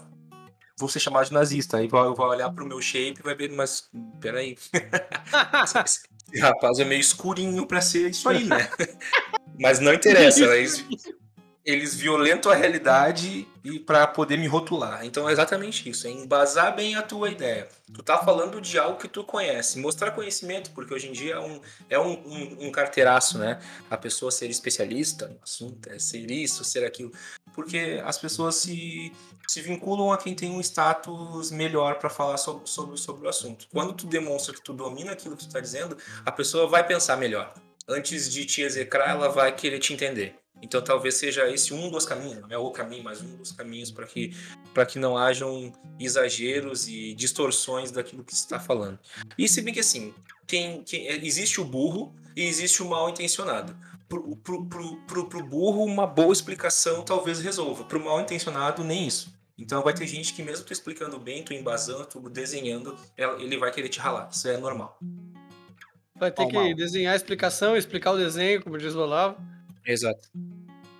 [0.78, 1.78] vou ser chamado de nazista.
[1.78, 3.88] Aí eu vou olhar pro meu shape e vai ver, mas
[4.20, 4.56] peraí.
[6.32, 8.68] Esse rapaz é meio escurinho pra ser isso aí, né?
[9.60, 10.84] mas não interessa, mas
[11.64, 15.04] eles violentam a realidade e para poder me rotular.
[15.06, 17.66] Então é exatamente isso, é embasar bem a tua ideia.
[17.92, 21.40] Tu tá falando de algo que tu conhece, mostrar conhecimento, porque hoje em dia é
[21.40, 23.58] um, é um, um, um carteiraço, né?
[23.88, 27.12] A pessoa ser especialista no assunto, é ser isso, ser aquilo.
[27.54, 29.10] Porque as pessoas se,
[29.48, 33.66] se vinculam a quem tem um status melhor para falar sobre, sobre, sobre o assunto.
[33.72, 35.96] Quando tu demonstra que tu domina aquilo que tu tá dizendo,
[36.26, 37.54] a pessoa vai pensar melhor.
[37.88, 40.43] Antes de te execrar, ela vai querer te entender.
[40.64, 43.90] Então talvez seja esse um dos caminhos, não é o caminho, mas um dos caminhos
[43.90, 44.34] para que,
[44.88, 48.98] que não hajam exageros e distorções daquilo que se está falando.
[49.36, 50.14] E se bem que assim,
[50.46, 53.76] tem, tem, existe o burro e existe o mal intencionado.
[54.08, 57.84] Pro, pro, pro, pro, pro burro, uma boa explicação talvez resolva.
[57.84, 59.34] Pro mal intencionado, nem isso.
[59.58, 62.96] Então vai ter gente que mesmo tu explicando bem, tu embasando, tu desenhando,
[63.38, 64.30] ele vai querer te ralar.
[64.32, 64.98] Isso é normal.
[66.16, 66.74] Vai ter que mal.
[66.74, 69.36] desenhar a explicação, explicar o desenho, como diz o Olavo.
[69.86, 70.28] Exato.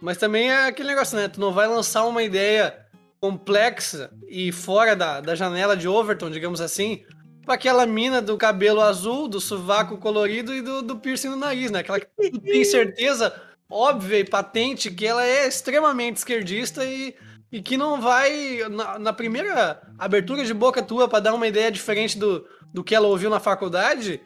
[0.01, 1.29] Mas também é aquele negócio, né?
[1.29, 2.85] Tu não vai lançar uma ideia
[3.21, 7.03] complexa e fora da, da janela de Overton, digamos assim,
[7.45, 11.71] pra aquela mina do cabelo azul, do sovaco colorido e do, do piercing no nariz,
[11.71, 11.79] né?
[11.81, 13.35] Aquela que tu tem certeza
[13.71, 17.15] óbvia e patente que ela é extremamente esquerdista e,
[17.51, 21.71] e que não vai, na, na primeira abertura de boca tua para dar uma ideia
[21.71, 24.21] diferente do, do que ela ouviu na faculdade,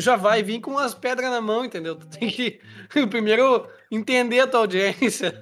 [0.00, 1.96] já vai vir com as pedras na mão, entendeu?
[1.96, 2.60] Tu tem que
[3.10, 5.40] primeiro entender a tua audiência.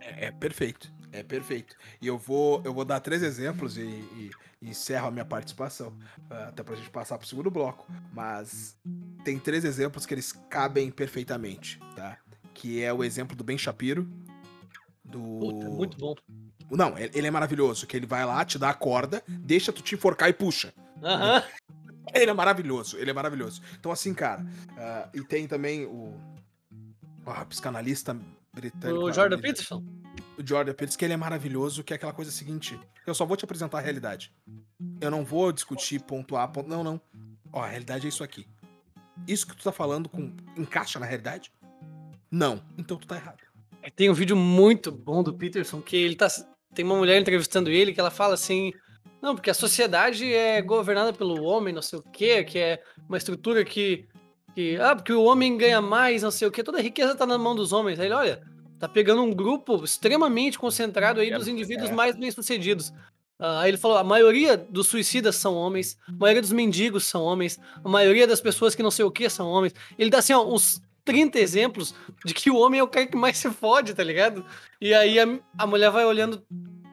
[0.00, 0.92] É, é, perfeito.
[1.12, 1.76] É perfeito.
[2.02, 5.96] E eu vou, eu vou dar três exemplos e, e, e encerro a minha participação.
[6.28, 7.86] Ah, até pra gente passar pro segundo bloco.
[8.12, 8.76] Mas
[9.24, 12.18] tem três exemplos que eles cabem perfeitamente, tá?
[12.52, 14.08] Que é o exemplo do Ben Shapiro.
[15.04, 15.20] Do...
[15.20, 16.14] Puta, muito bom.
[16.70, 17.86] Não, ele é maravilhoso.
[17.86, 20.74] Que ele vai lá, te dá a corda, deixa tu te enforcar e puxa.
[21.02, 21.42] Aham.
[22.14, 23.60] Ele é maravilhoso, ele é maravilhoso.
[23.78, 26.14] Então, assim, cara, uh, e tem também o.
[27.26, 28.16] Oh, psicanalista
[28.52, 29.04] britânico.
[29.04, 29.82] O Jordan Peterson?
[30.38, 33.36] O Jordan Peterson, que ele é maravilhoso, que é aquela coisa seguinte: eu só vou
[33.36, 34.32] te apresentar a realidade.
[35.00, 36.68] Eu não vou discutir ponto A, ponto.
[36.68, 37.00] Não, não.
[37.52, 38.46] Ó, a realidade é isso aqui.
[39.26, 40.32] Isso que tu tá falando com...
[40.56, 41.52] encaixa na realidade?
[42.30, 42.62] Não.
[42.76, 43.42] Então tu tá errado.
[43.94, 46.28] Tem um vídeo muito bom do Peterson que ele tá.
[46.74, 48.72] Tem uma mulher entrevistando ele que ela fala assim:
[49.24, 53.16] não, porque a sociedade é governada pelo homem, não sei o quê, que é uma
[53.16, 54.06] estrutura que,
[54.54, 54.76] que.
[54.76, 56.62] Ah, porque o homem ganha mais, não sei o quê.
[56.62, 57.98] Toda a riqueza tá na mão dos homens.
[57.98, 58.42] Aí ele, olha,
[58.78, 61.92] tá pegando um grupo extremamente concentrado aí dos indivíduos é.
[61.94, 62.90] mais bem-sucedidos.
[63.40, 67.22] Uh, aí ele falou: a maioria dos suicidas são homens, a maioria dos mendigos são
[67.22, 69.74] homens, a maioria das pessoas que não sei o que são homens.
[69.98, 71.94] Ele dá assim, ó, uns 30 exemplos
[72.26, 74.44] de que o homem é o cara que mais se fode, tá ligado?
[74.80, 76.42] E aí a, a mulher vai olhando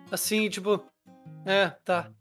[0.09, 0.81] assim, tipo,
[1.45, 2.11] é, tá.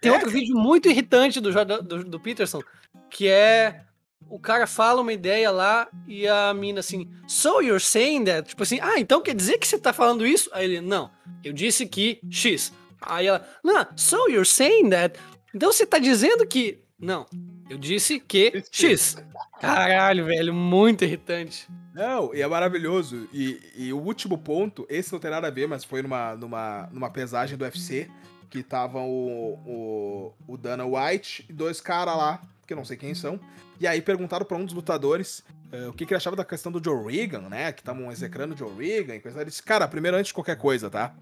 [0.00, 1.50] Tem outro vídeo muito irritante do,
[1.82, 2.62] do, do Peterson,
[3.08, 3.82] que é
[4.28, 8.48] o cara fala uma ideia lá e a mina assim, so you're saying that?
[8.48, 10.48] Tipo assim, ah, então quer dizer que você tá falando isso?
[10.52, 11.10] Aí ele, não,
[11.42, 12.72] eu disse que X.
[13.00, 15.18] Aí ela, não, so you're saying that?
[15.54, 16.80] Então você tá dizendo que.
[16.98, 17.26] Não,
[17.68, 19.16] eu disse que X.
[19.60, 21.66] Caralho, velho, muito irritante.
[21.92, 23.28] Não, e é maravilhoso.
[23.32, 26.88] E, e, o último ponto, esse não tem nada a ver, mas foi numa, numa,
[26.92, 28.08] numa pesagem do UFC
[28.50, 32.96] que estavam o, o, o Dana White e dois caras lá, que eu não sei
[32.96, 33.38] quem são.
[33.78, 36.70] E aí perguntaram para um dos lutadores uh, o que, que ele achava da questão
[36.70, 37.72] do Joe Regan, né?
[37.72, 39.40] Que estavam execrando o Joe Regan e coisa.
[39.40, 41.14] Ele disse, cara, primeiro antes de qualquer coisa, tá?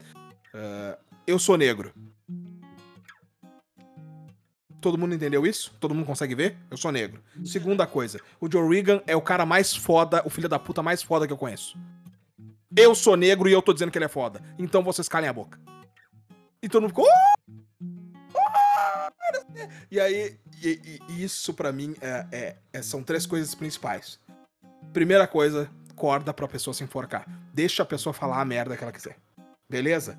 [0.54, 1.92] Uh, eu sou negro.
[4.80, 5.74] Todo mundo entendeu isso?
[5.78, 6.56] Todo mundo consegue ver?
[6.70, 7.22] Eu sou negro.
[7.44, 11.02] Segunda coisa, o Joe Regan é o cara mais foda, o filho da puta mais
[11.02, 11.76] foda que eu conheço.
[12.76, 14.40] Eu sou negro e eu tô dizendo que ele é foda.
[14.58, 15.58] Então vocês calem a boca.
[16.62, 17.06] E todo mundo ficou.
[19.90, 24.18] E aí, e, e isso para mim é, é, é, são três coisas principais.
[24.92, 27.26] Primeira coisa, corda pra pessoa se enforcar.
[27.52, 29.16] Deixa a pessoa falar a merda que ela quiser.
[29.68, 30.18] Beleza?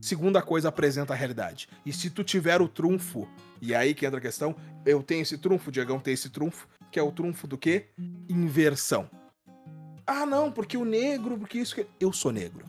[0.00, 1.68] Segunda coisa, apresenta a realidade.
[1.84, 3.28] E se tu tiver o trunfo,
[3.60, 4.54] e aí que entra a questão,
[4.86, 7.88] eu tenho esse trunfo, o Diegão tem esse trunfo, que é o trunfo do quê?
[8.28, 9.10] Inversão.
[10.06, 11.86] Ah, não, porque o negro, porque isso que.
[11.98, 12.66] Eu sou negro.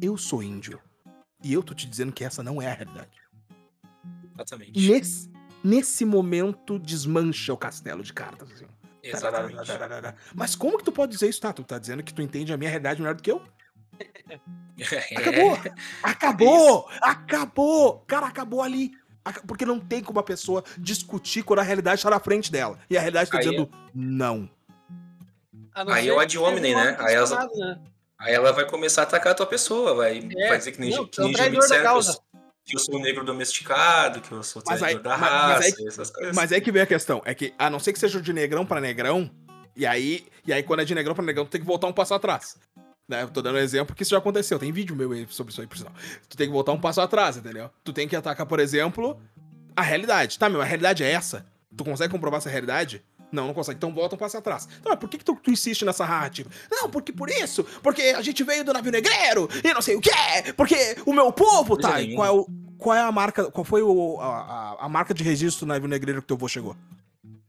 [0.00, 0.80] Eu sou índio.
[1.42, 3.10] E eu tô te dizendo que essa não é a realidade.
[4.34, 4.90] Exatamente.
[4.90, 5.30] Nesse,
[5.62, 8.50] nesse momento, desmancha o castelo de cartas.
[8.52, 8.66] Assim.
[9.02, 9.56] Exatamente.
[10.34, 11.40] Mas como que tu pode dizer isso?
[11.40, 13.42] Tá, tu tá dizendo que tu entende a minha realidade melhor do que eu?
[15.16, 15.58] Acabou!
[16.02, 16.88] Acabou!
[17.00, 18.04] Acabou!
[18.06, 18.92] Cara, acabou ali.
[19.46, 22.78] Porque não tem como a pessoa discutir quando a realidade está na frente dela.
[22.88, 24.48] E a realidade está dizendo não.
[25.74, 26.96] Aí é o ad hominem, né?
[26.98, 27.80] Aí ela, né?
[28.20, 30.90] Aí ela vai começar a atacar a tua pessoa, vai, é, vai dizer que nem,
[30.90, 32.20] não, que nem é da causa.
[32.64, 35.64] que eu sou um negro domesticado, que eu sou mas aí, da mas, raça, mas
[35.78, 36.36] aí, essas coisas.
[36.36, 38.64] Mas aí que vem a questão, é que a não ser que seja de negrão
[38.64, 39.30] para negrão,
[39.74, 41.92] e aí, e aí quando é de negrão para negrão, tu tem que voltar um
[41.92, 42.56] passo atrás.
[43.08, 43.26] Né?
[43.26, 44.56] Tô dando um exemplo que isso já aconteceu.
[44.56, 45.92] Tem vídeo meu sobre isso aí, por sinal.
[46.28, 47.68] Tu tem que voltar um passo atrás, entendeu?
[47.82, 49.20] Tu tem que atacar, por exemplo,
[49.74, 50.38] a realidade.
[50.38, 51.44] Tá, meu, a realidade é essa?
[51.76, 53.02] Tu consegue comprovar essa realidade?
[53.32, 53.76] Não, não consegue.
[53.76, 54.68] Então volta um passo atrás.
[54.80, 56.50] Então, por que, que tu, tu, insiste nessa narrativa?
[56.70, 60.00] Não, porque por isso, porque a gente veio do navio negreiro e não sei o
[60.00, 60.10] quê,
[60.56, 62.00] porque o meu povo tá.
[62.00, 62.46] E qual é, o,
[62.78, 66.20] qual é a marca, qual foi o, a, a, marca de registro do navio negreiro
[66.20, 66.76] que teu avô chegou?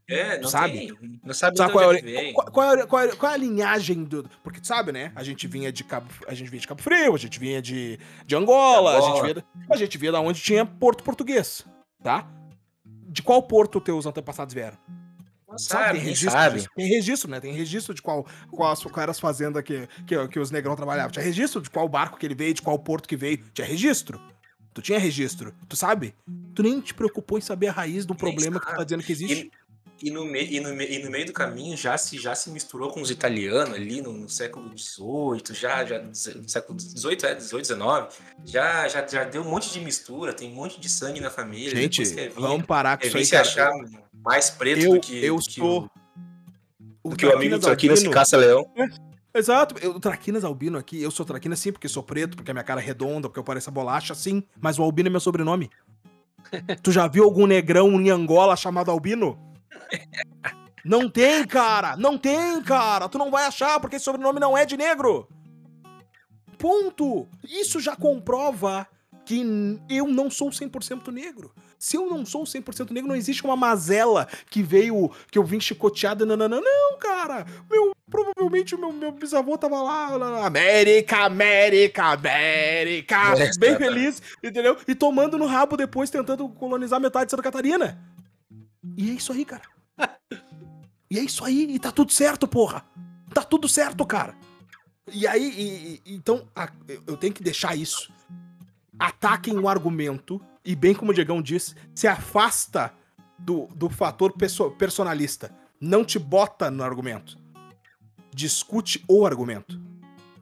[0.08, 0.72] É, não sabe?
[0.72, 4.04] Tem, não sabe, sabe qual, é, qual, qual, é, qual, é, qual, é, a linhagem
[4.04, 4.28] do.
[4.42, 5.10] Porque tu sabe, né?
[5.14, 7.98] A gente vinha de Cabo, a gente vinha de Cabo Frio, a gente vinha de,
[8.26, 8.98] de Angola, Angola.
[8.98, 11.64] A, gente vinha, a gente vinha da onde tinha porto português,
[12.02, 12.28] tá?
[12.84, 14.76] De qual porto teus antepassados vieram?
[15.56, 16.68] Sabe, tem registro, sabe.
[16.74, 17.40] Tem registro, né?
[17.40, 21.10] Tem registro de qual, qual, qual era as fazendas que, que, que os negrão trabalhavam.
[21.10, 23.38] Tinha registro de qual barco que ele veio, de qual porto que veio.
[23.52, 24.20] Tinha registro.
[24.74, 25.54] Tu tinha registro.
[25.68, 26.14] Tu sabe?
[26.54, 29.12] Tu nem te preocupou em saber a raiz do problema que tu tá dizendo que
[29.12, 29.50] existe.
[29.54, 29.62] E...
[30.02, 32.90] E no, me, e, no, e no meio do caminho já se, já se misturou
[32.90, 37.64] com os italianos ali no, no século XVIII, já, já no século XVIII, é, XVIII,
[37.64, 37.78] XIX,
[38.44, 41.76] já, já, já deu um monte de mistura, tem um monte de sangue na família.
[41.76, 43.70] Gente, vamos parar com isso aí, se achar
[44.22, 45.90] mais preto eu, do que, eu do sou...
[47.02, 48.70] o, do que o amigo do Traquinas que caça leão.
[48.76, 52.50] É, exato, eu, o Traquinas Albino aqui, eu sou Traquinas sim, porque sou preto, porque
[52.50, 55.10] a minha cara é redonda, porque eu pareço a bolacha, sim, mas o Albino é
[55.10, 55.70] meu sobrenome.
[56.82, 59.38] tu já viu algum negrão em Angola chamado Albino?
[60.84, 61.96] Não tem, cara!
[61.96, 63.08] Não tem, cara!
[63.08, 65.28] Tu não vai achar, porque esse sobrenome não é de negro!
[66.58, 67.28] Ponto!
[67.44, 68.86] Isso já comprova
[69.24, 69.42] que
[69.88, 71.52] eu não sou 100% negro.
[71.78, 75.60] Se eu não sou 100% negro, não existe uma mazela que veio, que eu vim
[75.60, 77.46] chicoteada, não, não, cara.
[77.70, 84.76] Meu, provavelmente meu, meu bisavô tava lá, lá, América, América, América, é, bem feliz, entendeu?
[84.86, 87.98] E tomando no rabo depois, tentando colonizar metade de Santa Catarina.
[88.96, 89.62] E é isso aí, cara.
[91.10, 92.84] E é isso aí, e tá tudo certo, porra.
[93.32, 94.34] Tá tudo certo, cara.
[95.12, 96.70] E aí, e, e, então, a,
[97.06, 98.12] eu tenho que deixar isso.
[99.02, 102.94] Ataquem o argumento, e bem como o Diegão disse, se afasta
[103.36, 105.52] do, do fator perso personalista.
[105.80, 107.36] Não te bota no argumento.
[108.32, 109.80] Discute o argumento.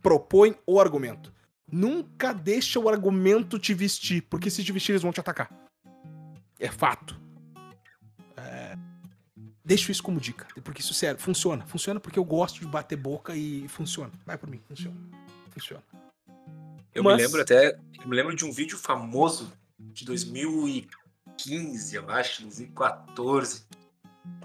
[0.03, 1.33] Propõe o argumento.
[1.73, 5.51] Nunca deixa o argumento te vestir, porque se te vestir, eles vão te atacar.
[6.59, 7.19] É fato.
[9.65, 11.65] Deixo isso como dica, porque isso sério, funciona.
[11.65, 14.13] Funciona porque eu gosto de bater boca e funciona.
[14.27, 14.97] Vai por mim, funciona.
[15.49, 15.83] Funciona.
[16.95, 17.17] Eu Mas...
[17.17, 23.65] me lembro até, eu me lembro de um vídeo famoso de 2015, eu acho, 2014,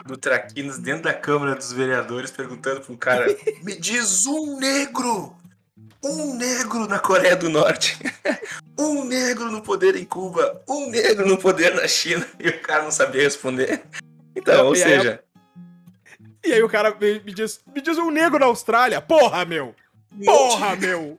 [0.05, 3.25] do Traquinas dentro da Câmara dos Vereadores perguntando para um cara:
[3.63, 5.35] "Me diz um negro
[6.05, 7.97] um negro na Coreia do Norte,
[8.77, 12.83] um negro no poder em Cuba, um negro no poder na China, e o cara
[12.83, 13.81] não sabia responder.
[14.35, 15.23] Então, ou seja.
[16.43, 19.01] e aí o cara me diz: me diz um negro na Austrália.
[19.01, 19.73] Porra, meu!
[20.23, 21.17] Porra, meu!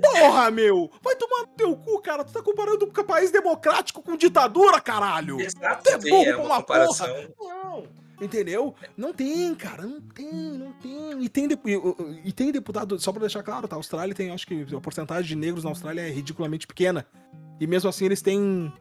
[0.00, 0.90] Porra, meu!
[1.02, 2.24] Vai tomar no teu cu, cara.
[2.24, 5.40] Tu tá comparando um país democrático com ditadura, caralho!
[5.40, 7.08] Exato, tu é burro é uma, comparação.
[7.36, 7.54] porra!
[7.54, 8.02] Não!
[8.20, 8.74] Entendeu?
[8.96, 9.84] Não tem, cara.
[9.84, 11.24] Não tem, não tem.
[11.24, 13.74] E tem, e, e tem deputado, só pra deixar claro, tá?
[13.74, 17.04] A Austrália tem, acho que a porcentagem de negros na Austrália é ridiculamente pequena.
[17.58, 18.72] E mesmo assim eles têm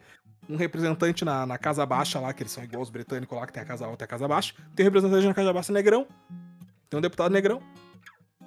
[0.48, 3.54] um representante na, na Casa Baixa lá, que eles são igual os britânicos lá, que
[3.54, 4.54] tem a Casa Alta e a Casa Baixa.
[4.76, 6.08] Tem um representante na Casa Baixa negrão.
[6.88, 7.62] Tem um deputado negrão.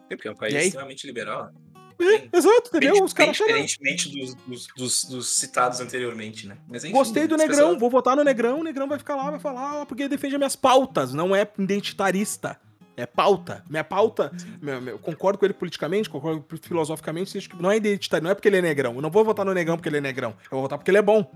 [0.08, 1.50] É porque é um país extremamente liberal.
[2.00, 3.04] É, exato, entendeu?
[3.04, 6.56] Os caras Diferentemente dos, dos, dos, dos, citados anteriormente, né?
[6.68, 7.78] Mas, enfim, Gostei do Negrão, pessoal...
[7.78, 11.14] vou votar no Negrão, o Negrão vai ficar lá, vai falar, porque defende minhas pautas,
[11.14, 12.58] não é identitarista.
[12.96, 13.64] É pauta.
[13.68, 14.30] Minha pauta,
[14.62, 18.58] meu, meu, concordo com ele politicamente, concordo filosoficamente, não é identitário, não é porque ele
[18.58, 18.94] é negrão.
[18.94, 20.30] Eu não vou votar no negrão porque ele é negrão.
[20.44, 21.28] Eu vou votar porque ele é bom.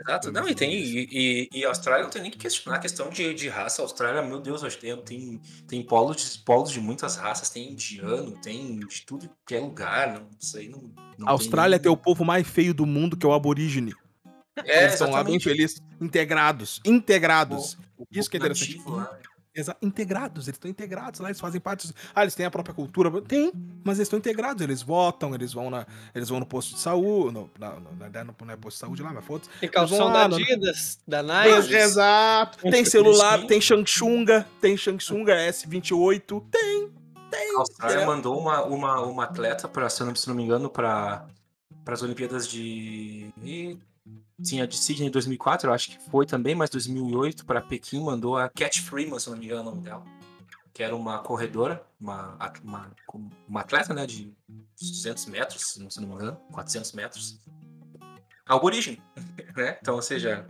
[0.00, 0.72] Exato, não, e tem.
[0.72, 3.82] E, e, e, a Austrália não tem nem que questionar a questão de, de raça.
[3.82, 8.32] A Austrália, meu Deus, acho que tem, tem polos, polos de muitas raças, tem indiano,
[8.40, 10.20] tem de tudo que é lugar.
[10.20, 10.68] Não sei.
[10.68, 11.84] Não, não a Austrália tem...
[11.84, 13.92] tem o povo mais feio do mundo, que é o aborígene.
[14.64, 16.80] É, Eles estão lá bem felizes, integrados.
[16.84, 17.76] Integrados.
[17.96, 18.78] O, o Isso que é interessante.
[18.78, 19.08] Nativo,
[19.58, 21.92] Exa integrados, eles estão integrados lá, eles fazem parte.
[22.14, 23.10] Ah, eles têm a própria cultura.
[23.22, 23.52] Tem,
[23.82, 25.84] mas eles estão integrados, eles votam, eles vão, na,
[26.14, 27.34] eles vão no posto de saúde.
[27.34, 29.50] No, na, no, no, não é posto de saúde lá, mas foda-se.
[29.58, 31.74] Tem calção da Adidas, da Nike.
[31.74, 32.70] Exato.
[32.70, 36.44] Tem celular, tem Shangchunga, tem Shangchunga S28.
[36.52, 36.92] Tem,
[37.28, 37.56] tem.
[37.56, 38.06] A Austrália é.
[38.06, 41.26] mandou uma, uma, uma atleta, pra, se, não, se não me engano, para
[41.84, 43.28] as Olimpíadas de.
[44.42, 48.36] Tinha de Sydney em 2004, eu acho que foi também, mas 2008 para Pequim mandou
[48.36, 50.04] a Cat Freeman, se não me engano o nome dela,
[50.72, 52.90] que era uma corredora, uma, uma,
[53.48, 54.32] uma atleta né, de
[54.80, 57.40] 200 metros, se não me engano, 400 metros,
[58.46, 59.02] aborígene,
[59.56, 59.76] né?
[59.80, 60.46] Então, ou seja,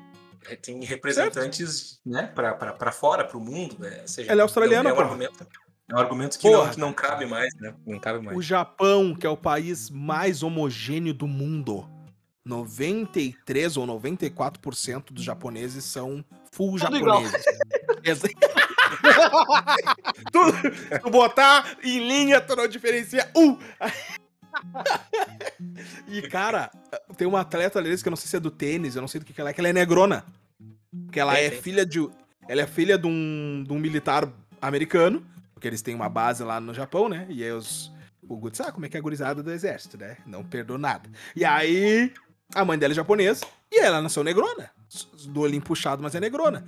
[0.47, 4.01] é, tem representantes né, para fora, para o mundo, né?
[4.03, 5.47] Ou seja, Ela é australiana, é um argumento,
[5.89, 7.75] é um argumento que não, que não cabe mais, né?
[7.87, 8.37] Não cabe mais.
[8.37, 11.89] O Japão, que é o país mais homogêneo do mundo,
[12.49, 17.43] 93 ou 94% dos japoneses são full Tudo japoneses.
[20.33, 20.41] tu,
[21.03, 23.59] tu botar em linha, tu não diferencia uh!
[26.09, 26.71] e, cara,
[27.17, 29.21] tem uma atleta ali que eu não sei se é do tênis, eu não sei
[29.21, 30.25] do que, que ela é, que ela é negrona.
[31.13, 32.09] Que ela é, filha de.
[32.49, 34.27] Ela é filha de um, de um militar
[34.61, 37.27] americano, porque eles têm uma base lá no Japão, né?
[37.29, 37.93] E aí os.
[38.27, 40.19] O Guts sabe como é que é a gurizada do exército, né?
[40.27, 41.09] Não perdoa nada.
[41.35, 42.13] E aí,
[42.55, 44.71] a mãe dela é japonesa e ela nasceu negrona.
[45.27, 46.65] Do olhinho puxado, mas é negrona.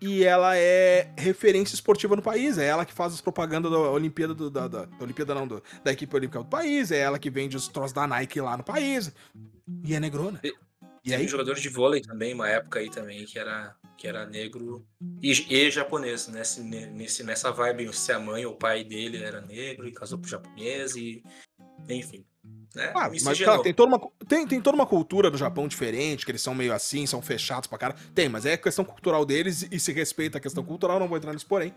[0.00, 2.56] E ela é referência esportiva no país.
[2.56, 5.62] É ela que faz as propagandas da Olimpíada do, da, da, da, Olimpíada não, do,
[5.82, 6.90] da equipe olímpica do país.
[6.92, 9.12] É ela que vende os troços da Nike lá no país.
[9.84, 10.40] E é negrona.
[10.44, 10.54] E,
[11.04, 11.24] e aí?
[11.24, 14.86] um jogador de vôlei também, uma época aí também, que era, que era negro
[15.22, 17.92] e, e japonês, nesse, nesse, nessa vibe.
[17.92, 21.22] Se a mãe ou o pai dele era negro e casou com japonês e.
[21.88, 22.24] Enfim.
[22.74, 22.92] Né?
[22.94, 26.30] Ah, mas cara, tem toda, uma, tem, tem toda uma cultura do Japão diferente, que
[26.30, 27.94] eles são meio assim, são fechados pra cara.
[28.14, 31.32] Tem, mas é questão cultural deles e se respeita a questão cultural, não vou entrar
[31.32, 31.74] nisso, porém.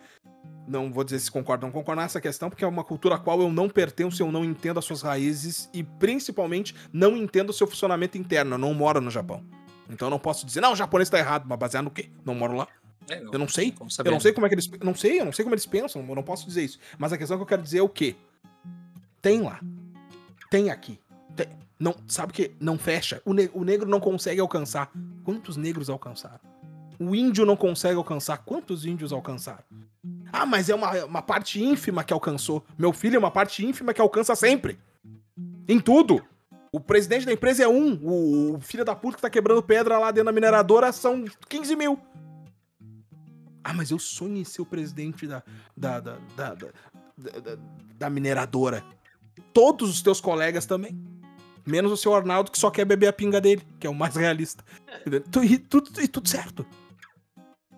[0.68, 3.18] Não vou dizer se concordo ou não concordo nessa questão, porque é uma cultura a
[3.18, 7.54] qual eu não pertenço, eu não entendo as suas raízes e principalmente não entendo o
[7.54, 8.56] seu funcionamento interno.
[8.56, 9.44] Eu não moro no Japão.
[9.90, 12.10] Então eu não posso dizer, não, o japonês tá errado, mas baseado no quê?
[12.26, 12.68] Não moro lá.
[13.10, 13.74] É, não, eu não sei.
[14.06, 14.70] Eu não sei como é que eles.
[14.82, 16.80] Não sei, eu não sei como eles pensam, eu não posso dizer isso.
[16.98, 18.16] Mas a questão que eu quero dizer é o quê?
[19.22, 19.60] Tem lá
[20.52, 21.00] tem aqui.
[21.36, 21.48] Tem.
[21.80, 23.22] Não, sabe que não fecha.
[23.26, 24.92] O, ne o negro não consegue alcançar.
[25.24, 26.42] Quantos negros alcançaram?
[27.00, 28.38] O índio não consegue alcançar.
[28.40, 29.64] Quantos índios alcançaram?
[30.32, 32.64] Ah, mas é uma, uma parte ínfima que alcançou.
[32.78, 34.78] Meu filho é uma parte ínfima que alcança sempre.
[35.68, 36.24] Em tudo.
[36.72, 38.00] O presidente da empresa é um.
[38.04, 41.98] O, filho da puta que tá quebrando pedra lá dentro da mineradora são 15 mil.
[43.64, 45.44] Ah, mas eu sonho em ser o presidente da,
[45.76, 47.56] da, da, da, da,
[47.98, 48.10] da,
[49.54, 50.98] todos os teus colegas também.
[51.66, 54.16] Menos o seu Arnaldo, que só quer beber a pinga dele, que é o mais
[54.16, 54.64] realista.
[55.44, 56.66] E tudo, e tudo certo.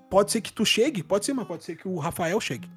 [0.10, 2.70] Pode ser que tu chegue, pode ser, mas pode ser que o Rafael chegue.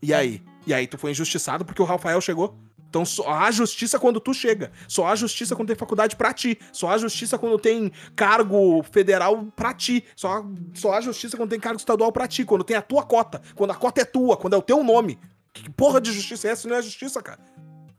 [0.00, 0.42] E aí?
[0.66, 2.58] E aí tu foi injustiçado porque o Rafael chegou.
[2.88, 4.70] Então só há justiça quando tu chega.
[4.86, 6.58] Só há justiça quando tem faculdade pra ti.
[6.72, 10.04] Só há justiça quando tem cargo federal pra ti.
[10.14, 10.44] Só há,
[10.74, 12.44] só há justiça quando tem cargo estadual pra ti.
[12.44, 13.40] Quando tem a tua cota.
[13.54, 14.36] Quando a cota é tua.
[14.36, 15.18] Quando é o teu nome.
[15.54, 16.68] Que porra de justiça é essa?
[16.68, 17.40] Não é justiça, cara.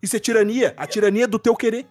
[0.04, 0.74] Isso é tirania.
[0.76, 1.88] A tirania do teu querer.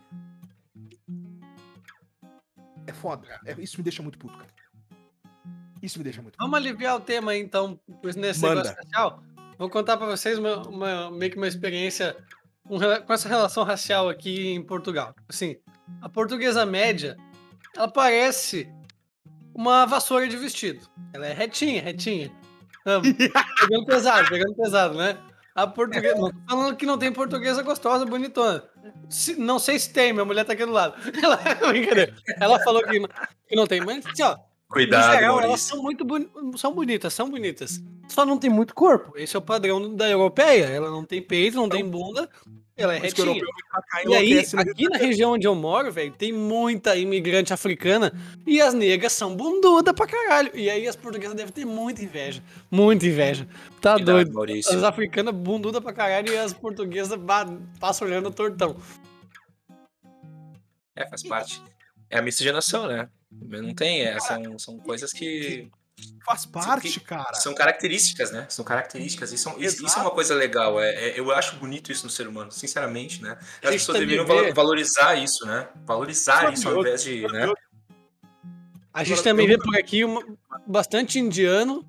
[2.86, 3.26] É foda.
[3.46, 4.50] É, isso me deixa muito puto, cara.
[5.80, 6.44] Isso me deixa muito puto.
[6.44, 7.80] Vamos aliviar o tema aí, então,
[8.14, 8.56] nesse Manda.
[8.56, 9.22] negócio racial.
[9.58, 12.14] Vou contar para vocês uma, uma, meio que uma experiência
[12.68, 15.14] um, com essa relação racial aqui em Portugal.
[15.26, 15.56] Assim,
[16.02, 17.16] a portuguesa média,
[17.74, 18.70] ela parece
[19.54, 20.86] uma vassoura de vestido.
[21.14, 22.30] Ela é retinha, retinha.
[22.84, 25.18] pegando pesado, pegando pesado, né?
[25.55, 26.16] A portuguesa.
[26.48, 28.64] Falando que não tem portuguesa gostosa, bonitona.
[29.09, 30.94] Se, não sei se tem, minha mulher tá aqui do lado.
[31.22, 31.38] Ela,
[32.40, 33.09] ela falou que não,
[33.48, 34.36] que não tem, mas assim, ó.
[34.68, 37.82] Cuidado, geral, elas são muito boni são bonitas, são bonitas.
[38.09, 39.12] Só não tem muito corpo.
[39.18, 40.64] Esse é o padrão da europeia.
[40.64, 42.26] Ela não tem peito, não tem bunda.
[42.76, 43.42] Ela é retinha.
[44.06, 48.12] E aí, aqui na região onde eu moro, velho, tem muita imigrante africana
[48.46, 50.50] e as negras são bunduda pra caralho.
[50.54, 52.42] E aí as portuguesas devem ter muita inveja.
[52.70, 53.46] Muita inveja.
[53.80, 54.60] Tá Cuidado, doido.
[54.68, 57.18] As africanas bunduda pra caralho e as portuguesas
[57.78, 58.76] passam olhando tortão.
[60.96, 61.62] É, faz parte.
[62.08, 63.08] É a miscigenação, né?
[63.30, 65.70] Não tem, é, são, são coisas que
[66.24, 67.34] Faz parte, cara.
[67.34, 68.47] São características, né?
[68.49, 69.32] São características.
[69.32, 70.80] Isso, isso, isso é uma coisa legal.
[70.80, 73.36] É, é, eu acho bonito isso no ser humano, sinceramente, né?
[73.62, 74.53] As pessoas deveriam vê...
[74.53, 75.68] valorizar isso, né?
[75.84, 77.22] Valorizar isso ao invés de.
[77.22, 77.53] Né?
[78.95, 80.22] A gente também vê por aqui uma,
[80.66, 81.84] bastante indiano.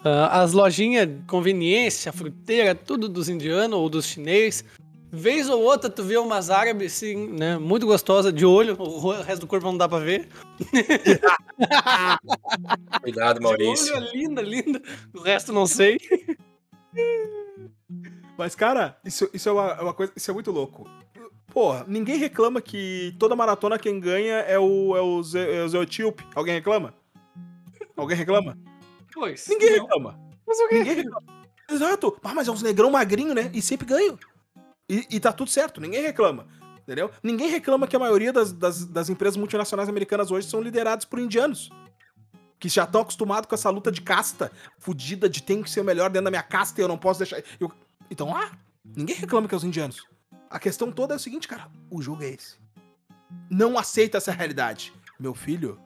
[0.00, 4.64] Uh, as lojinhas de conveniência, fruteira, tudo dos indianos ou dos chineses.
[5.10, 7.58] Vez ou outra tu vê umas árabes, assim, né?
[7.58, 10.28] Muito gostosa de olho, o resto do corpo não dá pra ver.
[13.02, 13.86] Cuidado, Maurício.
[13.86, 14.82] De olho, é linda, linda.
[15.14, 15.98] O resto não sei.
[18.36, 20.12] Mas, cara, isso, isso é uma, é uma coisa.
[20.16, 20.88] Isso é muito louco.
[21.48, 25.82] Porra, ninguém reclama que toda maratona quem ganha é o, é o, Zé, é o
[25.82, 26.26] Etíope.
[26.34, 26.92] Alguém reclama?
[27.96, 28.58] Alguém reclama?
[29.14, 29.46] Pois.
[29.48, 29.86] Ninguém não.
[29.86, 30.20] reclama.
[30.46, 31.26] Mas alguém ninguém reclama.
[31.70, 32.16] Exato.
[32.22, 33.50] Ah, mas é uns negrão magrinho, né?
[33.54, 34.18] E sempre ganham.
[34.88, 36.46] E, e tá tudo certo, ninguém reclama.
[36.82, 37.10] Entendeu?
[37.20, 41.18] Ninguém reclama que a maioria das, das, das empresas multinacionais americanas hoje são lideradas por
[41.18, 41.68] indianos.
[42.60, 45.84] Que já estão acostumados com essa luta de casta fudida de tem que ser o
[45.84, 47.42] melhor dentro da minha casta e eu não posso deixar.
[47.58, 47.72] Eu...
[48.08, 48.52] Então, ah,
[48.84, 50.06] ninguém reclama que é os indianos.
[50.48, 52.56] A questão toda é o seguinte, cara, o jogo é esse.
[53.50, 54.92] Não aceita essa realidade.
[55.18, 55.80] Meu filho,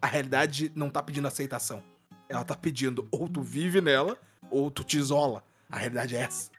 [0.00, 1.82] a realidade não tá pedindo aceitação.
[2.28, 4.16] Ela tá pedindo ou tu vive nela
[4.50, 5.42] ou tu te isola.
[5.68, 6.53] A realidade é essa.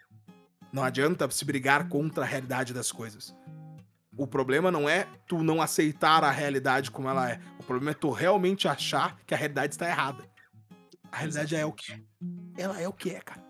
[0.75, 3.33] Não adianta se brigar contra a realidade das coisas.
[4.17, 7.39] O problema não é tu não aceitar a realidade como ela é.
[7.57, 10.25] O problema é tu realmente achar que a realidade está errada.
[11.09, 12.01] A realidade é o que é.
[12.57, 13.41] Ela é o que é, cara.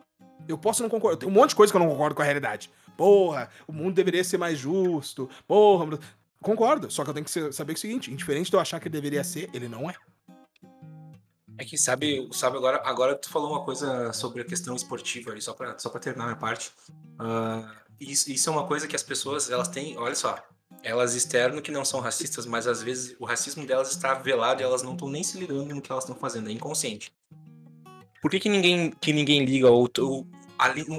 [0.47, 1.17] Eu posso não concordar.
[1.17, 2.69] Tem um monte de coisa que eu não concordo com a realidade.
[2.95, 5.27] Porra, o mundo deveria ser mais justo.
[5.47, 5.97] Porra,
[6.43, 6.91] concordo.
[6.91, 9.23] Só que eu tenho que saber o seguinte: indiferente de eu achar que ele deveria
[9.23, 9.95] ser, ele não é.
[11.57, 15.41] É que sabe, sabe agora, agora tu falou uma coisa sobre a questão esportiva ali,
[15.41, 16.71] só para só pra terminar a minha parte.
[17.19, 20.37] Uh, isso, isso é uma coisa que as pessoas, elas têm, olha só,
[20.83, 24.63] elas externo que não são racistas, mas às vezes o racismo delas está velado e
[24.65, 27.13] elas não estão nem se ligando no que elas estão fazendo, é inconsciente.
[28.21, 30.27] Por que, que ninguém que ninguém liga ou, ou,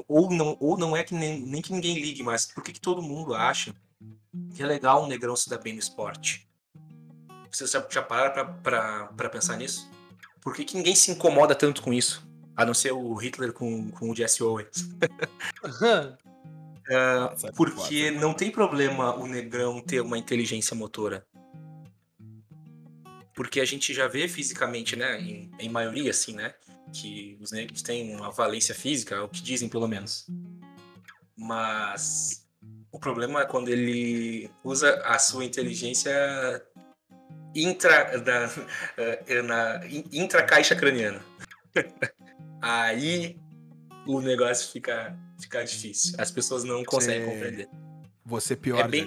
[0.08, 2.80] ou não ou não é que nem, nem que ninguém ligue, mas por que, que
[2.80, 3.74] todo mundo acha
[4.54, 6.48] que é legal um negrão se dar bem no esporte?
[7.50, 9.90] Vocês já, já pararam para pensar nisso?
[10.46, 12.24] Por que, que ninguém se incomoda tanto com isso?
[12.54, 14.82] A não ser o Hitler com, com o Jesse Owens.
[15.64, 16.16] uh,
[17.56, 21.26] porque não tem problema o negrão ter uma inteligência motora.
[23.34, 26.54] Porque a gente já vê fisicamente, né, em, em maioria, assim, né,
[26.92, 30.28] que os negros têm uma valência física, é o que dizem pelo menos.
[31.36, 32.46] Mas
[32.92, 36.12] o problema é quando ele usa a sua inteligência
[37.54, 38.50] intra, da,
[38.96, 39.80] eh, na,
[40.12, 41.20] intra caixa craniana.
[42.60, 43.38] Aí
[44.06, 46.14] o negócio fica, fica difícil.
[46.18, 47.30] As pessoas não conseguem Você...
[47.32, 47.68] compreender.
[48.24, 49.06] Você pior, é bem,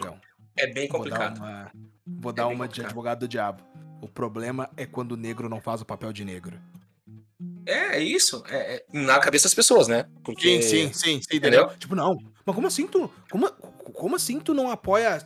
[0.55, 1.39] É bem complicado.
[1.39, 1.71] Vou dar uma,
[2.07, 3.63] vou dar é uma de advogado do diabo.
[4.01, 6.59] O problema é quando o negro não faz o papel de negro.
[7.65, 8.43] É, é isso.
[8.49, 10.05] É, é, na cabeça das pessoas, né?
[10.23, 10.61] Porque...
[10.61, 11.67] Sim, sim, sim, sim, entendeu?
[11.77, 12.17] Tipo, não.
[12.45, 13.11] Mas como assim tu.
[13.29, 15.19] Como, como assim tu não apoia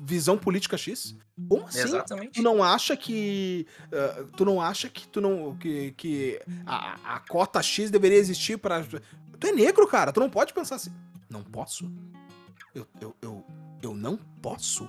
[0.00, 1.16] visão política X?
[1.48, 1.80] Como assim?
[1.80, 2.32] Exatamente.
[2.34, 3.66] Tu não acha que.
[3.86, 5.56] Uh, tu não acha que tu não.
[5.56, 10.12] que, que a, a cota X deveria existir para Tu é negro, cara.
[10.12, 10.92] Tu não pode pensar assim.
[11.28, 11.90] Não posso?
[12.74, 13.44] Eu, eu, eu,
[13.82, 14.88] eu não posso?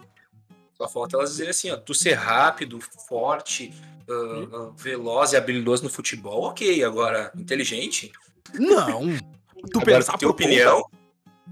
[0.77, 3.73] Só falta elas dizerem assim, ó, tu ser rápido, forte,
[4.09, 6.83] uh, uh, veloz e habilidoso no futebol, ok.
[6.83, 8.11] Agora, inteligente?
[8.53, 9.07] Não.
[9.71, 10.83] Tu agora, pensar por opinião?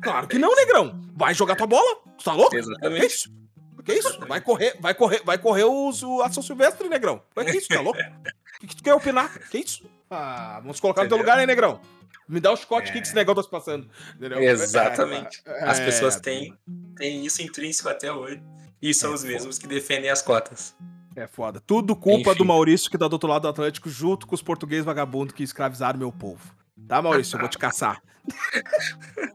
[0.02, 1.00] Claro que não, negrão.
[1.16, 2.02] Vai jogar tua bola.
[2.18, 2.56] Tu tá louco?
[2.56, 3.02] Exatamente.
[3.02, 3.43] É isso?
[3.84, 4.20] Que isso?
[4.28, 7.22] Vai correr, vai correr, vai correr o, o Ação Silvestre, negrão.
[7.36, 8.00] Que isso, tá louco?
[8.00, 9.38] O que, que, tu quer opinar?
[9.50, 9.84] Que isso?
[10.10, 11.18] Ah, vamos colocar Entendeu?
[11.18, 11.82] no teu lugar, né, negrão?
[12.28, 12.94] Me dá o chicote é.
[12.94, 13.90] que esse negócio tá se passando.
[14.16, 14.40] Entendeu?
[14.42, 15.42] Exatamente.
[15.46, 16.58] É, as pessoas têm,
[16.96, 18.42] têm isso intrínseco até hoje.
[18.82, 20.76] E são é, os mesmos que defendem as cotas.
[21.16, 21.62] É foda.
[21.66, 22.38] Tudo culpa Enfim.
[22.40, 25.44] do Maurício que tá do outro lado do Atlântico, junto com os portugueses vagabundos que
[25.44, 26.56] escravizaram meu povo.
[26.88, 27.36] Tá, Maurício?
[27.36, 28.02] Eu vou te caçar.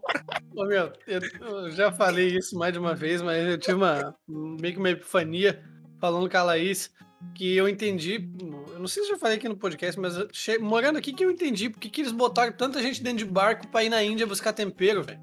[0.58, 4.12] Ô, meu, eu, eu, já falei isso mais de uma vez, mas eu tive uma
[4.26, 5.62] meio que uma epifania
[6.00, 6.90] falando com a Laís
[7.32, 8.28] que eu entendi.
[8.72, 10.58] Eu não sei se já falei aqui no podcast, mas che...
[10.58, 13.84] morando aqui que eu entendi porque que eles botaram tanta gente dentro de barco pra
[13.84, 15.20] ir na Índia buscar tempero, velho.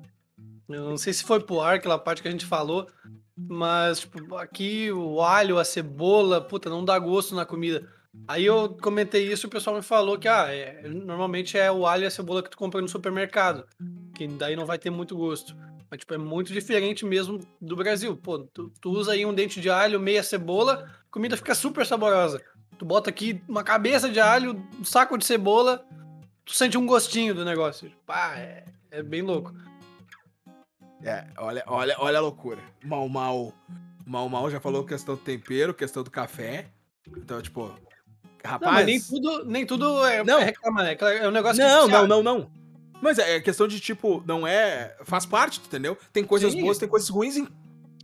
[0.69, 2.87] Eu não sei se foi pro ar, aquela parte que a gente falou,
[3.35, 7.85] mas tipo, aqui o alho, a cebola, puta, não dá gosto na comida.
[8.25, 11.85] Aí eu comentei isso e o pessoal me falou que ah, é, normalmente é o
[11.85, 13.65] alho e a cebola que tu compra no supermercado,
[14.15, 15.55] que daí não vai ter muito gosto.
[15.89, 18.15] Mas tipo, é muito diferente mesmo do Brasil.
[18.17, 21.85] Pô, tu, tu usa aí um dente de alho, meia cebola, a comida fica super
[21.85, 22.41] saborosa.
[22.77, 25.85] Tu bota aqui uma cabeça de alho, um saco de cebola,
[26.43, 27.91] tu sente um gostinho do negócio.
[28.07, 29.53] Ah, é, é bem louco.
[31.03, 32.61] É, olha, olha, olha a loucura.
[32.83, 33.53] Mal Mal.
[34.05, 36.67] Mal Mal já falou questão do tempero, questão do café.
[37.15, 37.71] Então, tipo,
[38.45, 38.61] Rapaz.
[38.61, 40.39] Não, mas nem tudo, nem tudo é, Não.
[40.39, 40.97] é reclamar, né?
[40.99, 41.91] É um negócio Não, que.
[41.91, 42.51] não, não, não.
[43.01, 44.95] Mas é questão de, tipo, não é.
[45.03, 45.97] Faz parte, entendeu?
[46.13, 46.61] Tem coisas Sim.
[46.61, 47.47] boas, tem coisas ruins em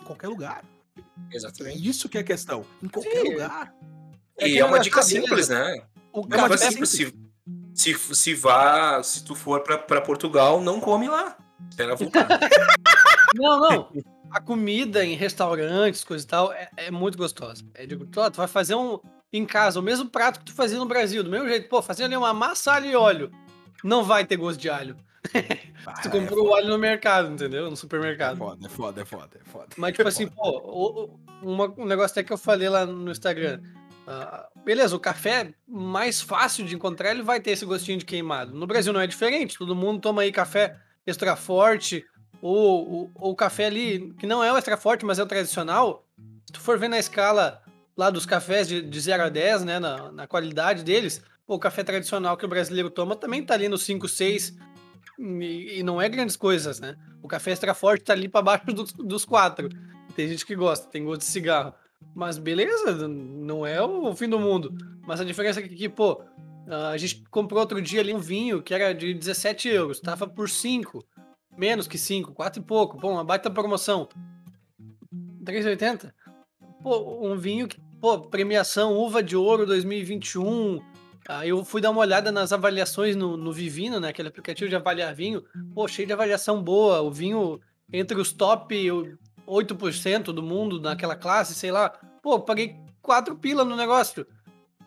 [0.03, 0.63] qualquer lugar.
[0.97, 1.87] É Exatamente.
[1.87, 2.65] isso que é a questão.
[2.83, 3.31] Em qualquer Sim.
[3.31, 3.73] lugar.
[4.37, 5.83] É E que é uma dica simples, né?
[6.11, 6.89] O É uma dica simples.
[6.89, 7.13] Se,
[7.73, 11.37] se, se vá, se tu for pra, pra Portugal, não come lá.
[11.69, 12.27] Espera voltar.
[13.33, 13.89] Não, não.
[14.29, 17.63] A comida em restaurantes, coisa e tal, é, é muito gostosa.
[17.73, 18.99] É de, tu, tu vai fazer um
[19.31, 21.69] em casa, o mesmo prato que tu fazia no Brasil, do mesmo jeito.
[21.69, 23.31] Pô, fazendo ali uma massa alho e óleo.
[23.83, 24.95] Não vai ter gosto de alho.
[26.03, 27.65] Tu Ah, comprou o alho no mercado, entendeu?
[27.65, 28.37] No é supermercado.
[28.37, 29.67] foda, é foda, é foda, é foda.
[29.77, 31.19] Mas, tipo assim, pô, o- o-
[31.51, 33.61] uma- um negócio até que eu falei lá no Instagram.
[34.07, 38.53] Ah, beleza, o café mais fácil de encontrar, ele vai ter esse gostinho de queimado.
[38.53, 39.57] No Brasil não é diferente.
[39.57, 42.05] Todo mundo toma aí café extra forte,
[42.41, 46.05] ou, ou café ali, que não é o extra forte, mas é o tradicional.
[46.45, 47.61] Se tu for ver na escala
[47.97, 51.59] lá dos cafés de, de 0 a 10, né, na, na qualidade deles, pô, o
[51.59, 54.57] café tradicional que o brasileiro toma também tá ali no 5, 6,
[55.19, 56.95] e, e não é grandes coisas, né?
[57.21, 59.69] O café extra forte tá ali pra baixo dos, dos quatro.
[60.15, 61.73] Tem gente que gosta, tem gosto de cigarro.
[62.15, 64.75] Mas beleza, não é o fim do mundo.
[65.05, 66.21] Mas a diferença é que, que, pô,
[66.91, 70.49] a gente comprou outro dia ali um vinho que era de 17 euros, tava por
[70.49, 71.05] 5.
[71.57, 72.97] Menos que 5, 4 e pouco.
[72.97, 74.07] Pô, uma baita promoção.
[75.43, 76.11] 3,80?
[76.81, 80.79] Pô, um vinho que, pô, premiação Uva de Ouro 2021.
[81.27, 84.09] Aí eu fui dar uma olhada nas avaliações no, no Vivino, né?
[84.09, 85.43] Aquele aplicativo de avaliar vinho.
[85.73, 87.01] Pô, cheio de avaliação boa.
[87.01, 87.59] O vinho
[87.91, 88.89] entre os top
[89.47, 91.89] 8% do mundo naquela classe, sei lá.
[92.21, 94.25] Pô, paguei 4 pila no negócio.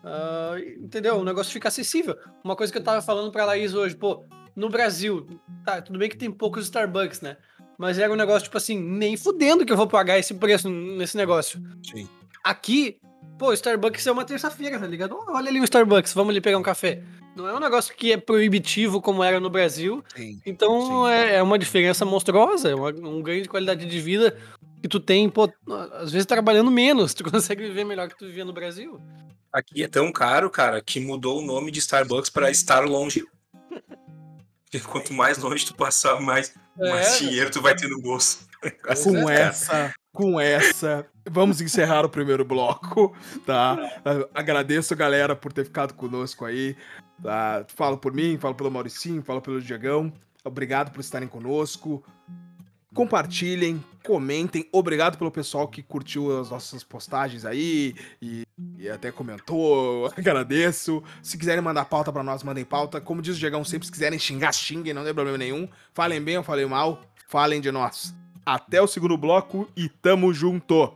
[0.05, 1.17] Ah, entendeu?
[1.17, 2.15] O negócio fica acessível.
[2.43, 4.23] Uma coisa que eu tava falando pra Laís hoje, pô,
[4.55, 5.27] no Brasil,
[5.65, 7.37] tá, tudo bem que tem poucos Starbucks, né?
[7.77, 11.17] Mas era um negócio, tipo assim, nem fudendo que eu vou pagar esse preço nesse
[11.17, 11.61] negócio.
[11.83, 12.07] Sim.
[12.43, 12.99] Aqui,
[13.37, 15.17] pô, Starbucks é uma terça-feira, tá ligado?
[15.27, 17.01] Olha ali o Starbucks, vamos ali pegar um café.
[17.35, 20.03] Não é um negócio que é proibitivo como era no Brasil.
[20.15, 20.39] Sim.
[20.45, 21.11] Então Sim.
[21.11, 24.37] é, é uma diferença monstruosa, é uma- um ganho de qualidade de vida
[24.81, 25.51] que tu tem, pô,
[25.93, 29.01] às vezes trabalhando menos, tu consegue viver melhor que tu vivia no Brasil.
[29.51, 33.25] Aqui é tão caro, cara, que mudou o nome de Starbucks pra estar longe.
[34.63, 37.19] Porque quanto mais longe tu passar, mais, mais É.
[37.19, 38.47] dinheiro tu vai ter no bolso.
[39.03, 43.13] Com essa, com essa, vamos encerrar o primeiro bloco,
[43.45, 43.77] tá?
[44.33, 46.75] Agradeço, galera, por ter ficado conosco aí.
[47.21, 47.65] Tá?
[47.67, 50.11] Falo por mim, falo pelo Mauricinho, falo pelo Diegão.
[50.43, 52.01] Obrigado por estarem conosco.
[52.93, 54.69] Compartilhem, comentem.
[54.71, 58.43] Obrigado pelo pessoal que curtiu as nossas postagens aí e,
[58.77, 60.07] e até comentou.
[60.17, 61.03] Agradeço.
[61.21, 63.01] Se quiserem mandar pauta pra nós, mandem pauta.
[63.01, 65.67] Como diz o Diegão, sempre se quiserem xingar, xinguem, não tem problema nenhum.
[65.93, 68.15] Falem bem ou falem mal, falem de nós.
[68.45, 70.93] Até o segundo bloco e tamo junto.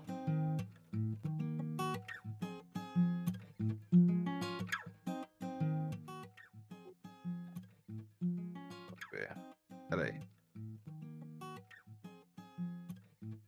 [9.90, 10.20] Peraí.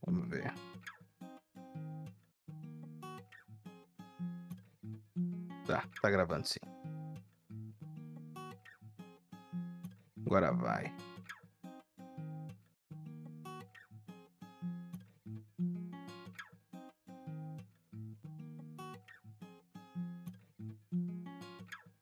[0.03, 0.51] Vamos ver.
[5.67, 6.59] Tá, tá gravando sim.
[10.25, 10.91] Agora vai.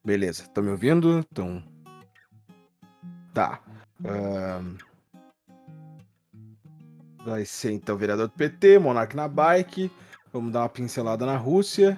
[0.10, 1.20] Beleza, estão me ouvindo?
[1.20, 1.64] Então.
[3.32, 3.62] Tá.
[7.24, 9.92] Vai ser então vereador do PT, Monark na bike.
[10.34, 11.96] Vamos dar uma pincelada na Rússia.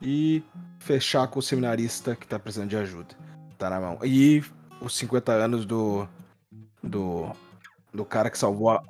[0.00, 0.44] E
[0.78, 3.16] fechar com o seminarista que tá precisando de ajuda.
[3.58, 3.98] Tá na mão.
[4.04, 4.44] E
[4.80, 6.08] os 50 anos do.
[6.80, 7.32] Do.
[7.92, 8.82] Do cara que salvou a.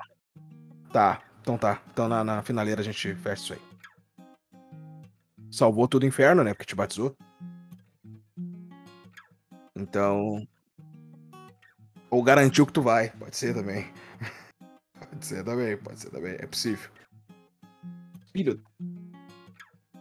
[0.92, 1.80] Tá, então tá.
[1.90, 4.26] Então na, na finaleira a gente fecha isso aí.
[5.50, 6.52] Salvou todo o inferno, né?
[6.52, 7.16] Porque te batizou.
[9.88, 10.46] Então.
[12.10, 13.10] Ou garantiu que tu vai.
[13.10, 13.86] Pode ser também.
[15.10, 16.34] Pode ser também, pode ser também.
[16.34, 16.90] É possível.
[18.32, 18.62] Filho.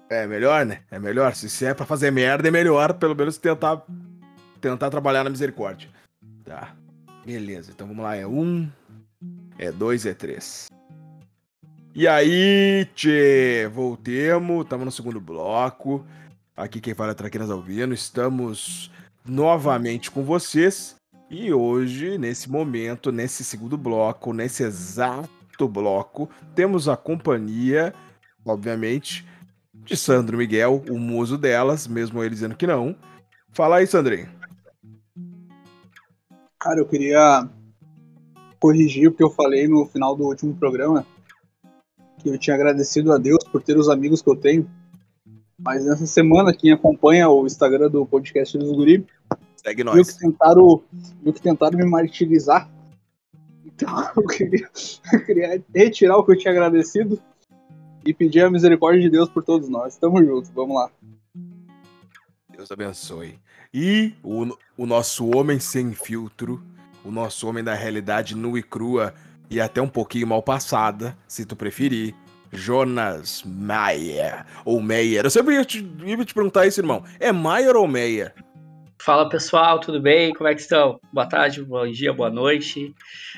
[0.10, 0.82] É melhor, né?
[0.92, 1.34] É melhor.
[1.34, 3.84] Se, se é pra fazer merda, é melhor pelo menos tentar.
[4.60, 5.90] Tentar trabalhar na misericórdia.
[6.44, 6.76] Tá.
[7.26, 7.72] Beleza.
[7.72, 8.16] Então vamos lá.
[8.16, 8.70] É um.
[9.58, 10.68] É dois, é três.
[11.96, 16.06] E aí, tchê, voltemos, estamos no segundo bloco.
[16.56, 18.92] Aqui quem fala é Traquinas Alvino, estamos
[19.28, 20.96] novamente com vocês.
[21.30, 27.94] E hoje, nesse momento, nesse segundo bloco, nesse exato bloco, temos a companhia,
[28.46, 29.28] obviamente,
[29.74, 32.96] de Sandro Miguel, o muso delas, mesmo ele dizendo que não.
[33.52, 34.30] Fala aí, Sandrinho.
[36.60, 37.50] Cara, eu queria
[38.60, 41.06] corrigir o que eu falei no final do último programa,
[42.20, 44.70] que eu tinha agradecido a Deus por ter os amigos que eu tenho.
[45.60, 49.06] Mas nessa semana, quem acompanha o Instagram do podcast dos Guri,
[49.68, 50.12] Segue nós.
[50.12, 50.82] que tentaram,
[51.22, 52.70] viu que tentaram me martirizar.
[53.66, 54.70] Então eu queria,
[55.12, 57.20] eu queria retirar o que eu tinha agradecido
[58.06, 59.98] e pedir a misericórdia de Deus por todos nós.
[59.98, 60.90] Tamo junto, vamos lá.
[62.50, 63.38] Deus abençoe.
[63.74, 64.48] E o,
[64.78, 66.64] o nosso homem sem filtro,
[67.04, 69.14] o nosso homem da realidade nua e crua
[69.50, 72.16] e até um pouquinho mal passada, se tu preferir,
[72.54, 74.46] Jonas Mayer.
[74.64, 75.26] Ou Meyer.
[75.26, 77.04] Eu sempre ia te, ia te perguntar isso, irmão.
[77.20, 78.34] É Mayer ou Meyer?
[79.08, 80.34] Fala pessoal, tudo bem?
[80.34, 81.00] Como é que estão?
[81.14, 82.94] Boa tarde, bom dia, boa noite.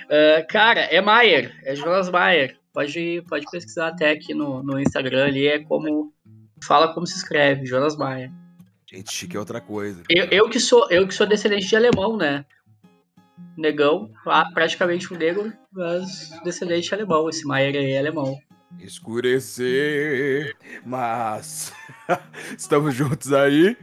[0.10, 2.58] Ah, cara, é Maier, é Jonas Maier.
[2.74, 6.12] Pode, pode pesquisar até aqui no, no Instagram ali, é como.
[6.64, 8.32] Fala como se escreve, Jonas Maier.
[8.92, 10.02] Gente, chique é outra coisa.
[10.10, 12.44] Eu, eu, que sou, eu que sou descendente de alemão, né?
[13.56, 14.10] Negão,
[14.56, 17.30] praticamente um negro, mas descendente de alemão.
[17.30, 18.36] Esse Maier aí é alemão.
[18.80, 20.56] Escurecer,
[20.86, 21.74] mas
[22.58, 23.76] estamos juntos aí.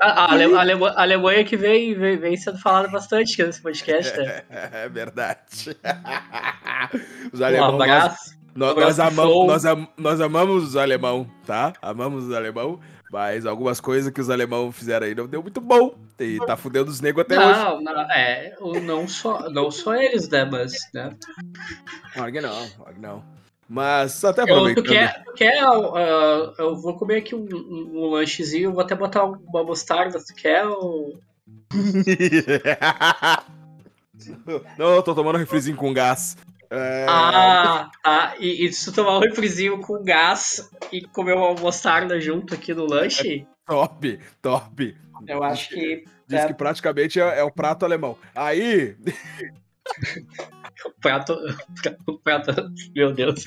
[0.00, 3.44] A, a, Ale- a Alema- a Alemanha que vem, vem, vem sendo falada bastante aqui
[3.44, 4.42] nesse podcast, né?
[4.50, 5.76] É, verdade.
[7.32, 8.38] Os Um alemão, nós, abraço.
[8.54, 11.72] nós, abraço nós pro amamos, nós, am- nós amamos os alemão, tá?
[11.80, 12.78] Amamos os alemão,
[13.10, 15.94] mas algumas coisas que os alemão fizeram aí não deu muito bom.
[16.18, 17.58] E tá fudendo os negros até hoje.
[17.58, 20.44] Não, não, é, não só, não só eles, né?
[20.44, 21.16] Mas, né?
[22.32, 23.33] Que não, que não.
[23.74, 24.86] Mas até Eu, tu aproveitando.
[24.86, 29.64] quer, tu quer ah, eu vou comer aqui um, um- lanchezinho, vou até botar uma
[29.64, 30.64] mostarda, tu quer?
[30.64, 31.18] Ou...
[34.78, 36.36] não, eu tô tomando um refrizinho com gás.
[36.70, 38.34] É, Ah, tá.
[38.38, 42.72] E, e se tu tomar um refrizinho com gás e comer uma mostarda junto aqui
[42.72, 44.96] no lanche, Top, top.
[45.26, 46.46] eu acho que Diz É.
[46.46, 48.16] que praticamente é, é o prato alemão.
[48.34, 48.96] Aí,
[50.86, 51.36] o prato.
[52.06, 52.50] O prato.
[52.94, 53.44] Meu Deus.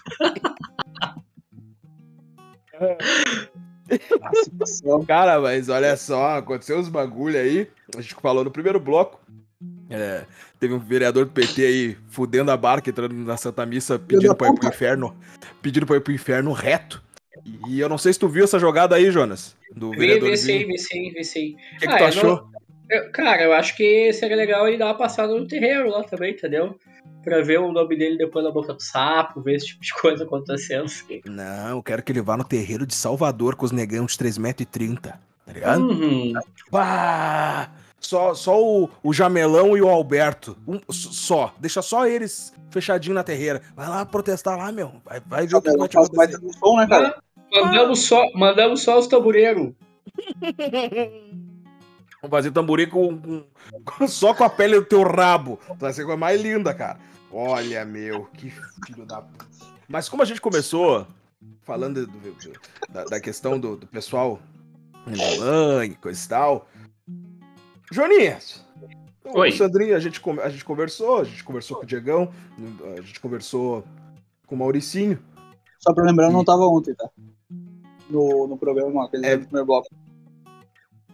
[5.08, 7.70] Cara, mas olha só, aconteceu uns bagulho aí.
[7.96, 9.20] A gente falou no primeiro bloco.
[9.90, 10.26] É,
[10.60, 14.50] teve um vereador do PT aí fudendo a barca, entrando na Santa Missa, pedindo pra
[14.50, 15.18] ir pro inferno.
[15.62, 17.02] Pedindo pra ir pro inferno reto.
[17.68, 19.56] E eu não sei se tu viu essa jogada aí, Jonas.
[19.74, 21.56] Do Vi, vi sim, vi sim, vi sim.
[21.76, 22.50] O que, que Ah, tu achou?
[22.90, 26.32] Eu- cara, eu acho que seria legal ele dar uma passada no terreiro lá também,
[26.34, 26.78] entendeu?
[27.24, 30.24] Pra ver o nome dele depois na boca do sapo, ver esse tipo de coisa
[30.24, 30.86] acontecendo.
[31.26, 35.00] Não, eu quero que ele vá no terreiro de Salvador com os negão de 3,30m,
[35.46, 35.82] tá ligado?
[35.82, 36.34] Uhum.
[36.72, 37.70] Pá!
[38.00, 40.56] Só, só o, o Jamelão e o Alberto.
[40.68, 41.54] Um- só.
[41.60, 43.62] Deixa só eles fechadinho na terreira.
[43.76, 44.94] Vai lá protestar lá, meu.
[45.04, 46.40] Vai, vai ver o que vai te acontecer.
[46.60, 47.18] som, né, cara?
[47.52, 49.74] Mandamos só, mandamos só os tamboreiros.
[52.22, 53.44] Vamos fazer tamborim com,
[53.86, 55.60] com- só com a pele do teu rabo.
[55.78, 57.00] Vai ser a coisa mais linda, cara.
[57.32, 58.50] Olha, meu, que
[58.86, 59.22] filho da.
[59.22, 59.46] p-
[59.88, 61.06] Mas como a gente começou
[61.62, 62.54] falando do- do-
[62.90, 64.40] da, da questão do, do pessoal
[65.06, 66.68] alemã e coisa e tal.
[67.92, 68.66] Joninhas!
[69.26, 69.50] Oi.
[69.50, 72.32] O Sandrinho, a gente, a gente conversou, a gente conversou com o Diegão,
[72.98, 73.84] a gente conversou
[74.46, 75.20] com o Mauricinho.
[75.80, 77.10] Só pra lembrar, eu não tava ontem, tá?
[78.10, 79.38] No, no programa, aquele É.
[79.38, 79.88] primeiro bloco.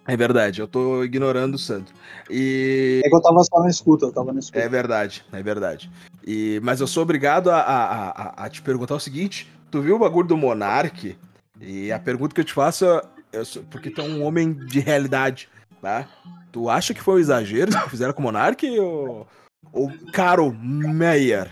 [0.05, 1.93] É verdade, eu tô ignorando o Sandro.
[2.29, 3.01] E.
[3.05, 4.59] É que eu tava só na escuta, eu tava na escuta.
[4.59, 5.89] É verdade, é verdade.
[6.25, 9.95] E, mas eu sou obrigado a, a, a- a te perguntar o seguinte: tu viu
[9.95, 11.17] o bagulho do Monark?
[11.61, 12.85] E a pergunta que eu te faço
[13.31, 15.47] é: sou- porque tu é um homem de realidade,
[15.81, 16.05] tá?
[16.51, 19.25] Tu acha que foi um exagero que fizeram com o Monark ou,
[19.71, 21.49] ou Caro Meyer?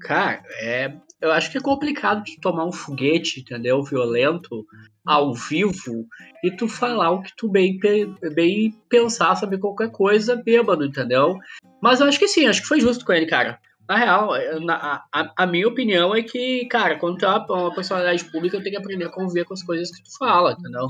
[0.00, 3.82] Cara, é, eu acho que é complicado tu tomar um foguete, entendeu?
[3.82, 4.66] Violento,
[5.06, 6.06] ao vivo,
[6.42, 7.78] e tu falar o que tu bem,
[8.34, 11.38] bem pensar sobre qualquer coisa bêbado, entendeu?
[11.82, 13.58] Mas eu acho que sim, acho que foi justo com ele, cara.
[13.86, 14.30] Na real,
[14.62, 18.62] na- a, a minha opinião é que, cara, quando tu é uma, uma personalidade pública,
[18.62, 20.86] tem que aprender a conviver com as coisas que tu fala, entendeu?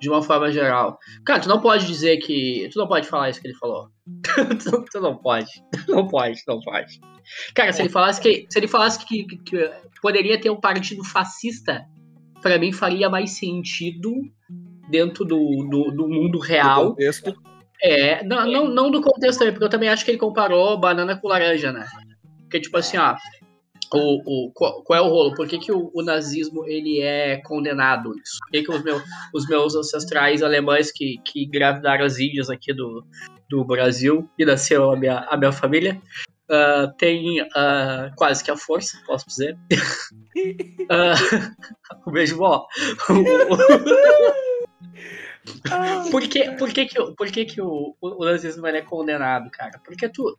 [0.00, 0.98] De uma forma geral.
[1.26, 2.70] Cara, tu não pode dizer que.
[2.72, 3.90] Tu não pode falar isso que ele falou.
[4.64, 5.50] tu, tu não pode.
[5.86, 6.98] Não pode, não pode.
[7.54, 8.46] Cara, se ele falasse que.
[8.48, 11.84] Se ele falasse que, que- que poderia ter um partido fascista,
[12.40, 14.12] pra mim faria mais sentido
[14.90, 15.38] dentro do,
[15.68, 16.90] do, do mundo real.
[16.90, 17.34] contexto.
[17.82, 21.16] É, não, não, não do contexto também, porque eu também acho que ele comparou banana
[21.16, 21.86] com laranja, né?
[22.42, 23.16] Porque, tipo assim, ó.
[23.92, 25.34] O, o, qual, qual é o rolo?
[25.34, 28.12] Por que, que o, o nazismo ele é condenado?
[28.12, 28.38] Isso?
[28.38, 29.02] Por que, que os, meu,
[29.34, 33.04] os meus ancestrais alemães que, que engravidaram as índias aqui do,
[33.48, 36.00] do Brasil e nasceu a minha, a minha família
[36.50, 39.56] ah, têm ah, quase que a força, posso dizer?
[40.88, 41.14] Ah,
[42.06, 42.66] o mesmo, ó.
[46.10, 49.80] Por que, por que, que, por que, que o, o nazismo é condenado, cara?
[49.84, 50.36] Porque tu,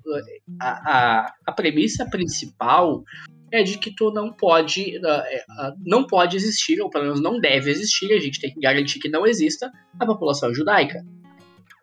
[0.59, 3.03] a, a, a premissa principal
[3.51, 5.45] é de que tu não pode é,
[5.86, 9.09] não pode existir, ou pelo menos não deve existir, a gente tem que garantir que
[9.09, 11.05] não exista a população judaica.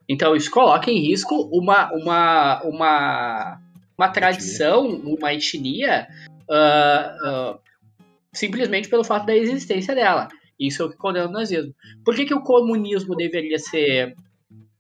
[0.09, 3.61] Então isso coloca em risco uma, uma, uma,
[3.99, 6.07] uma tradição, uma etnia,
[6.49, 7.61] uh, uh,
[8.32, 10.28] simplesmente pelo fato da existência dela.
[10.59, 11.74] Isso é o que condena o nazismo.
[12.05, 14.14] Por que, que o comunismo deveria ser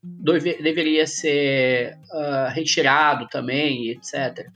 [0.00, 4.46] deveria ser uh, retirado também, etc.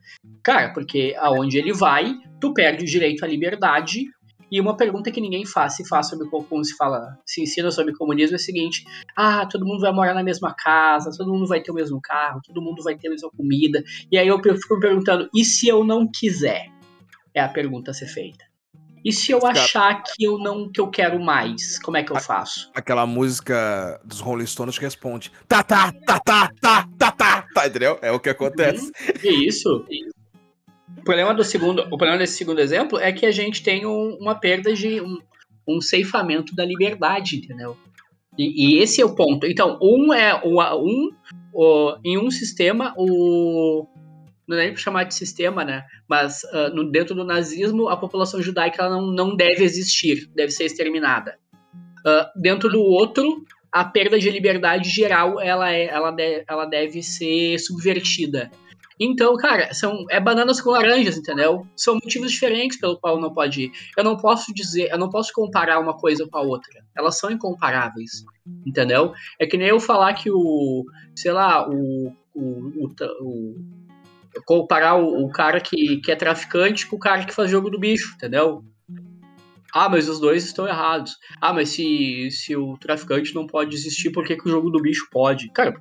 [0.42, 4.06] Cara, porque aonde ele vai, tu perde o direito à liberdade.
[4.52, 7.94] E uma pergunta que ninguém faz, se faz sobre como se fala, se ensina sobre
[7.94, 8.84] comunismo é o seguinte:
[9.16, 12.38] ah, todo mundo vai morar na mesma casa, todo mundo vai ter o mesmo carro,
[12.46, 13.82] todo mundo vai ter a mesma comida.
[14.10, 16.66] E aí eu fico perguntando: e se eu não quiser?
[17.34, 18.44] É a pergunta a ser feita.
[19.02, 22.20] E se eu achar que eu não que eu quero mais, como é que eu
[22.20, 22.70] faço?
[22.74, 27.66] Aquela música dos Rolling Stones que responde: tá tá tá tá tá tá tá, tá
[27.66, 27.98] entendeu?
[28.02, 28.92] É o que acontece.
[29.24, 29.30] Uhum.
[29.46, 29.86] Isso.
[30.98, 34.16] O problema do segundo, o problema desse segundo exemplo é que a gente tem um,
[34.20, 35.18] uma perda de um,
[35.68, 37.76] um ceifamento da liberdade, entendeu?
[38.38, 39.46] E, e, esse é o ponto.
[39.46, 41.10] Então, um é o um,
[41.52, 43.86] o, em um sistema o
[44.48, 45.84] não é nem para chamar de sistema, né?
[46.08, 50.64] Mas uh, no, dentro do nazismo, a população judaica não, não deve existir, deve ser
[50.64, 51.38] exterminada.
[52.04, 57.02] Uh, dentro do outro, a perda de liberdade geral ela, é, ela, de, ela deve
[57.02, 58.50] ser subvertida.
[59.04, 61.66] Então, cara, são é bananas com laranjas, entendeu?
[61.76, 63.72] São motivos diferentes pelo qual não pode ir.
[63.96, 66.84] Eu não posso dizer, eu não posso comparar uma coisa com a outra.
[66.96, 68.24] Elas são incomparáveis,
[68.64, 69.12] entendeu?
[69.40, 70.84] É que nem eu falar que o,
[71.16, 73.56] sei lá, o, o, o, o
[74.46, 77.80] comparar o, o, cara que, que é traficante com o cara que faz jogo do
[77.80, 78.64] bicho, entendeu?
[79.74, 81.16] Ah, mas os dois estão errados.
[81.40, 84.80] Ah, mas se, se o traficante não pode existir, por que, que o jogo do
[84.80, 85.50] bicho pode?
[85.50, 85.74] Cara,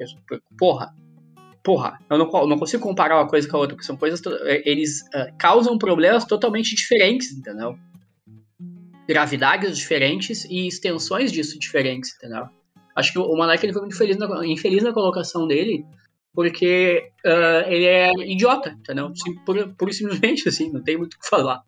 [0.58, 0.92] porra,
[1.64, 4.22] porra, eu não, não consigo comparar uma coisa com a outra, porque são coisas.
[4.44, 7.78] É, eles uh, causam problemas totalmente diferentes, entendeu?
[9.08, 12.46] Gravidades diferentes e extensões disso diferentes, entendeu?
[12.96, 15.86] Acho que o Monark ele foi muito feliz na, infeliz na colocação dele,
[16.34, 19.12] porque uh, ele é idiota, entendeu?
[19.16, 21.64] Sim, pura, pura e simplesmente, assim, não tem muito o que falar.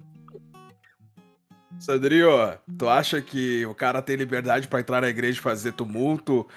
[1.84, 2.30] Sandrinho,
[2.78, 6.48] tu acha que o cara tem liberdade para entrar na igreja e fazer tumulto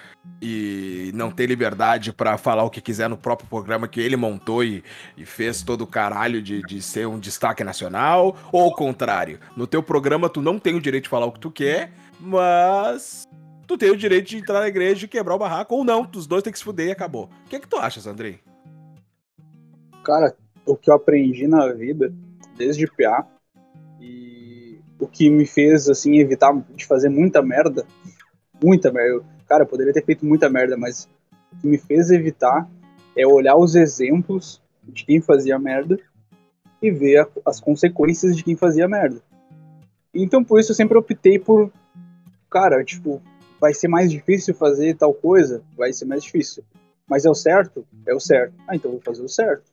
[0.41, 4.63] e não tem liberdade para falar o que quiser no próprio programa que ele montou
[4.63, 4.81] e,
[5.17, 8.37] e fez todo o caralho de, de ser um destaque nacional?
[8.53, 9.37] Ou o contrário?
[9.57, 13.27] No teu programa tu não tem o direito de falar o que tu quer, mas
[13.67, 16.25] tu tem o direito de entrar na igreja e quebrar o barraco, ou não, os
[16.25, 17.29] dois tem que se fuder e acabou.
[17.45, 18.39] O que é que tu acha, Sandrinho?
[20.05, 20.33] Cara,
[20.65, 22.13] o que eu aprendi na vida,
[22.55, 22.87] desde e
[24.99, 27.85] o que me fez, assim, evitar de fazer muita merda,
[28.61, 31.07] muita merda, eu, cara, eu poderia ter feito muita merda, mas
[31.53, 32.67] o que me fez evitar
[33.15, 35.99] é olhar os exemplos de quem fazia merda
[36.81, 39.21] e ver a, as consequências de quem fazia merda.
[40.13, 41.71] Então, por isso, eu sempre optei por,
[42.49, 43.21] cara, tipo,
[43.59, 45.61] vai ser mais difícil fazer tal coisa?
[45.75, 46.63] Vai ser mais difícil.
[47.07, 47.85] Mas é o certo?
[48.05, 48.53] É o certo.
[48.67, 49.63] Ah, então vou fazer o certo.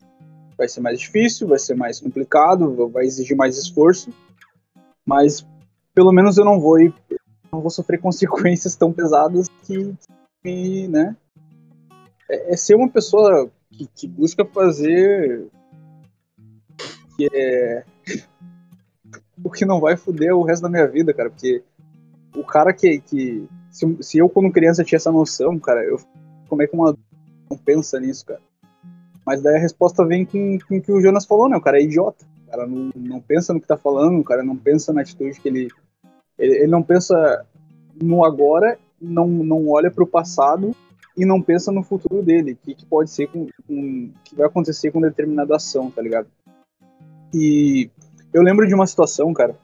[0.57, 4.11] Vai ser mais difícil, vai ser mais complicado, vai exigir mais esforço,
[5.07, 5.47] mas
[5.95, 6.95] pelo menos eu não vou ir,
[7.53, 9.95] não vou sofrer consequências tão pesadas que,
[10.43, 11.17] que né?
[12.29, 15.49] É, é ser uma pessoa que, que busca fazer
[17.17, 17.85] que é
[19.43, 21.63] o que não vai foder o resto da minha vida, cara, porque
[22.35, 25.99] o cara que, que se, se eu, como criança, tinha essa noção, cara, eu
[26.49, 26.97] como é que uma
[27.51, 28.41] não pensa nisso, cara?
[29.27, 31.57] Mas daí a resposta vem com, com o que o Jonas falou, né?
[31.57, 32.25] O cara é idiota.
[32.55, 35.49] Cara não, não pensa no que tá falando, o cara não pensa na atitude que
[35.49, 35.69] ele.
[36.39, 37.45] Ele, ele não pensa
[38.01, 40.71] no agora, não, não olha para o passado
[41.17, 44.47] e não pensa no futuro dele, o que, que, pode ser com, com que vai
[44.47, 46.29] acontecer com determinada ação, tá ligado?
[47.33, 47.91] E
[48.33, 49.57] eu lembro de uma situação, cara,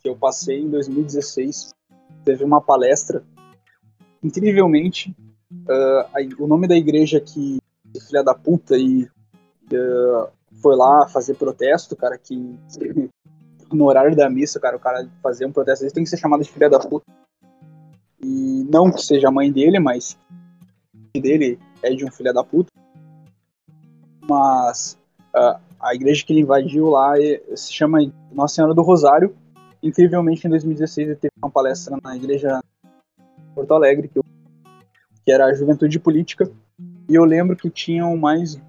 [0.00, 1.72] que eu passei em 2016.
[2.24, 3.24] Teve uma palestra
[4.22, 5.16] incrivelmente,
[5.52, 7.58] uh, a, o nome da igreja que
[8.06, 9.02] filha da puta e
[9.72, 10.28] uh,
[10.60, 12.58] foi lá fazer protesto, cara, que
[13.72, 16.42] no horário da missa, cara, o cara fazer um protesto, ele tem que ser chamado
[16.42, 17.04] de filha da puta.
[18.22, 20.18] E não que seja a mãe dele, mas
[21.14, 22.70] dele é de um filho da puta.
[24.28, 24.98] Mas
[25.34, 27.14] uh, a igreja que ele invadiu lá
[27.54, 27.98] se chama
[28.30, 29.34] Nossa Senhora do Rosário.
[29.82, 32.60] Incrivelmente, em 2016, ele teve uma palestra na igreja
[33.54, 34.24] Porto Alegre, que, eu,
[35.24, 36.50] que era a Juventude Política,
[37.08, 38.60] e eu lembro que tinham mais.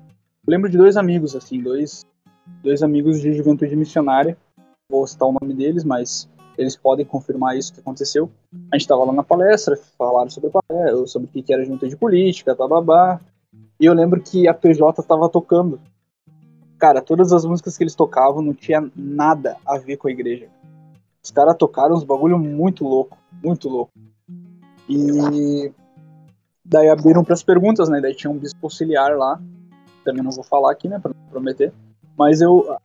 [0.47, 2.05] Lembro de dois amigos, assim, dois,
[2.63, 4.37] dois amigos de Juventude Missionária,
[4.89, 6.27] vou citar o nome deles, mas
[6.57, 8.29] eles podem confirmar isso que aconteceu.
[8.71, 10.51] A gente estava lá na palestra, falaram sobre,
[11.07, 13.19] sobre o que era junta de política, babá.
[13.79, 15.79] E eu lembro que a PJ estava tocando.
[16.77, 20.47] Cara, todas as músicas que eles tocavam não tinha nada a ver com a igreja.
[21.23, 23.91] Os caras tocaram uns bagulho muito louco, muito louco.
[24.89, 25.71] E
[26.65, 28.01] daí abriram para as perguntas, né?
[28.01, 29.39] Daí tinha um bispo auxiliar lá.
[30.03, 31.71] Também não vou falar aqui, né, para não prometer.
[32.17, 32.75] Mas eu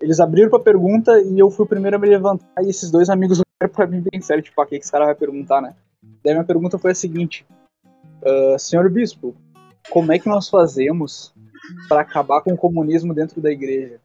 [0.00, 3.08] eles abriram pra pergunta e eu fui o primeiro a me levantar e esses dois
[3.08, 5.74] amigos olharam pra mim bem sério, tipo, a que esse cara vai perguntar, né?
[6.22, 7.46] Daí minha pergunta foi a seguinte,
[8.22, 9.34] uh, senhor bispo,
[9.90, 11.32] como é que nós fazemos
[11.88, 13.98] para acabar com o comunismo dentro da igreja?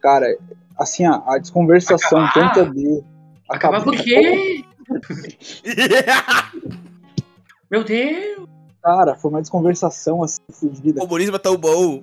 [0.00, 0.38] Cara,
[0.78, 2.54] assim, a, a desconversação acabar?
[2.54, 3.02] tenta de...
[3.48, 4.64] Acabar por quê?
[7.70, 8.53] Meu Deus!
[8.84, 11.02] Cara, foi uma desconversação assim, fugida.
[11.02, 12.02] O comunismo é tão bom.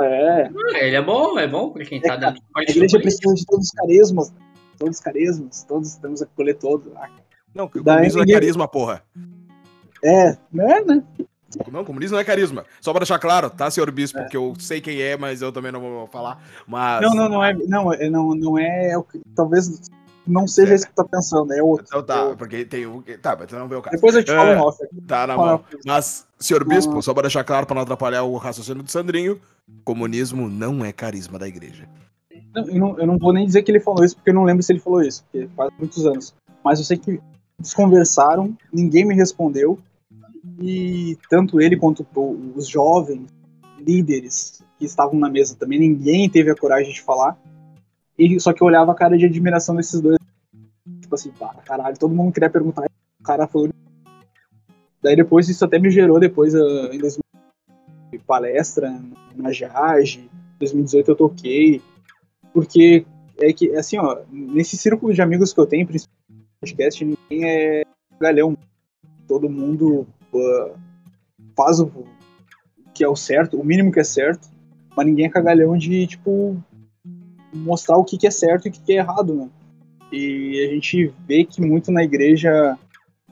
[0.00, 3.46] É, Ah, Ele é bom, é bom pra quem tá dando a igreja precisa de
[3.46, 4.32] todos os carismas.
[4.76, 6.92] Todos os carismas, todos temos que colher todo.
[6.96, 7.08] Ah,
[7.54, 9.02] Não, o Daí comunismo não é ninguém- carisma, porra.
[10.04, 11.02] É, né, né?
[11.72, 12.64] Não, comunismo não é carisma.
[12.80, 14.24] Só pra deixar claro, tá, senhor bispo?
[14.28, 16.40] Que eu sei quem é, mas eu também não vou falar.
[16.66, 17.00] Mas.
[17.02, 17.54] Não, não, não é.
[17.54, 18.96] Não, é- não, não é.
[18.98, 19.80] o que- Talvez
[20.28, 20.74] não seja É.
[20.76, 21.84] isso que tu tá pensando, é outro.
[21.88, 22.36] Então é tá, outro.
[22.38, 23.02] porque tem um.
[23.22, 23.96] Tá, mas tu não vê o caso.
[23.96, 24.54] Depois eu te falo É.
[24.56, 25.00] em off aqui.
[25.02, 25.64] Tá na mão.
[25.86, 29.40] Mas, senhor bispo, só pra deixar claro, pra não atrapalhar o raciocínio do Sandrinho,
[29.84, 31.88] comunismo não é carisma da igreja.
[32.54, 34.44] Não, eu, não, eu não vou nem dizer que ele falou isso, porque eu não
[34.44, 36.34] lembro se ele falou isso, porque faz muitos anos.
[36.64, 37.20] Mas eu sei que
[37.58, 39.78] eles conversaram, ninguém me respondeu,
[40.60, 42.06] e tanto ele quanto
[42.56, 43.26] os jovens
[43.78, 47.36] líderes que estavam na mesa também, ninguém teve a coragem de falar.
[48.18, 50.17] E só que eu olhava a cara de admiração desses dois.
[51.08, 52.84] Tipo assim, pá, caralho, todo mundo queria perguntar.
[53.18, 53.70] O cara falou.
[55.02, 57.22] Daí depois isso até me gerou depois ah, em 2000
[58.26, 59.02] palestra
[59.34, 60.28] na JAGE,
[60.58, 61.82] 2018 eu toquei.
[62.52, 63.06] Porque
[63.38, 67.48] é que, assim, ó, nesse círculo de amigos que eu tenho, principalmente no podcast, ninguém
[67.48, 67.82] é
[68.20, 68.54] galhão.
[69.26, 70.74] Todo mundo ah,
[71.56, 71.90] faz o
[72.92, 74.46] que é o certo, o mínimo que é certo,
[74.94, 76.62] mas ninguém é cagalhão de, tipo,
[77.54, 79.48] mostrar o que, que é certo e o que, que é errado, né?
[80.10, 82.78] E a gente vê que muito na igreja,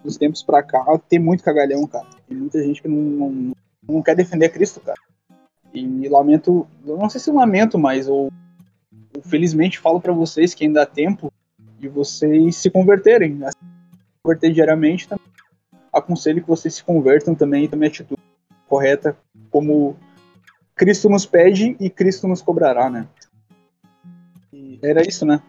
[0.04, 2.06] dos tempos pra cá, tem muito cagalhão, cara.
[2.28, 3.56] Tem muita gente que não, não,
[3.88, 4.98] não quer defender Cristo, cara.
[5.72, 8.30] E lamento, não sei se lamento, mas eu
[9.24, 11.32] felizmente falo pra vocês que ainda há tempo
[11.78, 13.44] de vocês se converterem.
[13.44, 15.24] Assim, se converter diariamente, também.
[15.92, 18.20] aconselho que vocês se convertam também e tomem atitude
[18.68, 19.16] correta,
[19.50, 19.96] como
[20.74, 23.06] Cristo nos pede e Cristo nos cobrará, né?
[24.52, 25.40] E era isso, né?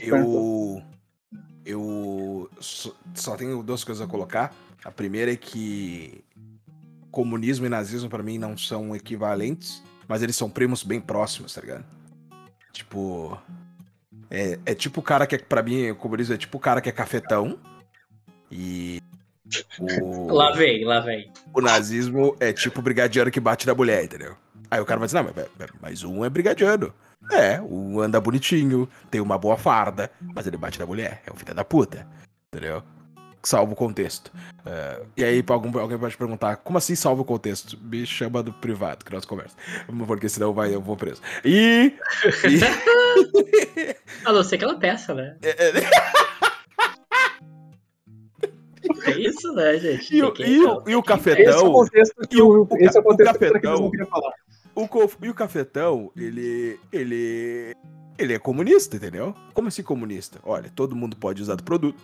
[0.00, 0.82] Eu.
[1.64, 4.54] Eu só, só tenho duas coisas a colocar.
[4.84, 6.24] A primeira é que
[7.10, 11.60] comunismo e nazismo pra mim não são equivalentes, mas eles são primos bem próximos, tá
[11.60, 11.84] ligado?
[12.72, 13.38] Tipo.
[14.30, 16.80] É, é tipo o cara que é, pra mim, o comunismo é tipo o cara
[16.80, 17.58] que é cafetão.
[18.50, 19.02] E.
[20.02, 21.32] O, Lá vem, lá vem.
[21.54, 24.36] o nazismo é tipo o brigadiano que bate na mulher, entendeu?
[24.70, 26.92] Aí o cara vai dizer, não, mas, mas um é brigadiano.
[27.32, 31.36] É, um anda bonitinho, tem uma boa farda, mas ele bate na mulher, é um
[31.36, 32.06] filho da puta.
[32.54, 32.82] Entendeu?
[33.42, 34.32] Salva o contexto.
[34.66, 37.78] É, e aí pra algum, alguém pode perguntar, como assim salva o contexto?
[37.80, 39.56] Me chama do privado, que nós conversa.
[40.06, 41.20] Porque senão vai, eu vou preso.
[41.44, 41.92] E.
[42.44, 42.58] e
[44.24, 45.36] A não ser que ela peça, né?
[45.42, 45.72] é, é,
[49.04, 50.14] É isso, né, gente?
[50.16, 51.72] e, o- que- e o, e o Esse é o cafetão.
[51.72, 54.32] contexto que o- o, esse é o o contexto que cafetão- eu não queria falar.
[54.78, 54.88] O,
[55.24, 56.78] e o cafetão, ele.
[56.92, 57.74] ele.
[58.16, 59.34] ele é comunista, entendeu?
[59.52, 60.38] Como assim comunista?
[60.44, 62.00] Olha, todo mundo pode usar do produto.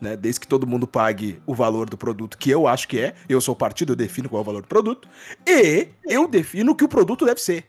[0.00, 3.14] Né, desde que todo mundo pague o valor do produto que eu acho que é.
[3.28, 5.08] Eu sou partido, eu defino qual é o valor do produto.
[5.46, 7.66] E eu defino o que o produto deve ser.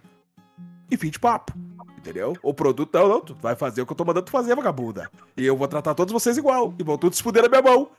[0.89, 1.53] E fim de papo.
[1.97, 2.33] Entendeu?
[2.41, 5.11] O produto, não, não, tu vai fazer o que eu tô mandando tu fazer, vagabunda.
[5.37, 6.73] E eu vou tratar todos vocês igual.
[6.79, 7.91] E vão todos se fuder na minha mão.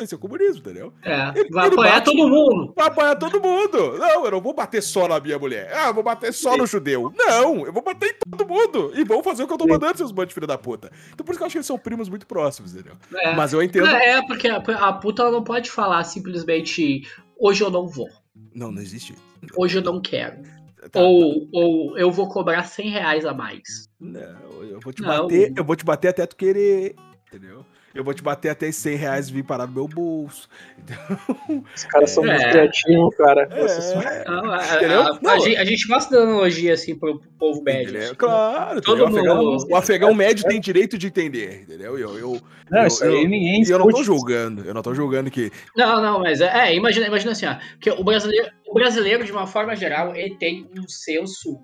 [0.00, 0.92] Esse é o comunismo, entendeu?
[1.02, 2.04] É, Ele- vai ele apoiar bate.
[2.06, 2.72] todo mundo.
[2.74, 3.98] Vai apoiar todo mundo.
[3.98, 5.70] Não, eu não vou bater só na minha mulher.
[5.74, 7.12] Ah, vou bater só no judeu.
[7.16, 8.92] Não, eu vou bater em todo mundo.
[8.94, 10.90] E vão fazer o que eu tô mandando, seus bandos de filho da puta.
[11.12, 12.94] Então por isso que eu acho que eles são primos muito próximos, entendeu?
[13.16, 13.34] É.
[13.34, 13.86] Mas eu entendo.
[13.88, 17.02] É, porque a, puta ela não pode falar simplesmente
[17.38, 18.08] hoje eu não vou,
[18.54, 19.14] Não, não existe.
[19.56, 20.42] hoje eu não quero.
[20.90, 23.86] Tá, Ou, ou eu vou cobrar 100 reais a mais.
[24.00, 25.08] Não, eu vou te Não.
[25.24, 26.94] bater, eu vou te bater até tu querer.
[27.28, 27.64] Entendeu?
[27.92, 30.48] Eu vou te bater até os 100 reais vir parar no meu bolso.
[31.74, 32.34] Os caras são É.
[32.34, 33.48] muito criativos, cara.
[33.50, 37.98] É, Não, a, a- a a gente gosta da analogia assim pro, pro povo médio.
[37.98, 38.14] assim.
[38.14, 39.14] Claro, Todo entendeu?
[39.14, 41.98] O afegão, mundo- o afegão médio tem direito de entender, entendeu?
[41.98, 42.40] Eu, eu,
[42.70, 45.50] Não, eu- isso eu- ninguém e eu não tô julgando, eu não tô julgando que
[45.76, 49.32] Não, não, mas é, é, imagina, imagina assim, ó, que o brasileiro, o brasileiro, de
[49.32, 51.58] uma forma geral, ele tem um senso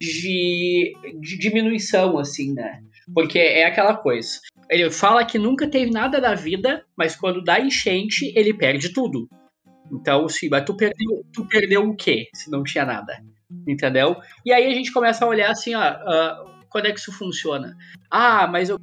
[0.00, 2.80] de, de diminuição, assim, né?
[3.14, 4.38] Porque é aquela coisa.
[4.70, 9.28] Ele fala que nunca teve nada da vida, mas quando dá enchente, ele perde tudo.
[9.90, 13.18] Então, sim, mas tu perdeu, tu perdeu o quê se não tinha nada?
[13.66, 14.16] Entendeu?
[14.44, 17.76] E aí a gente começa a olhar assim, ó, uh, quando é que isso funciona?
[18.10, 18.78] Ah, mas eu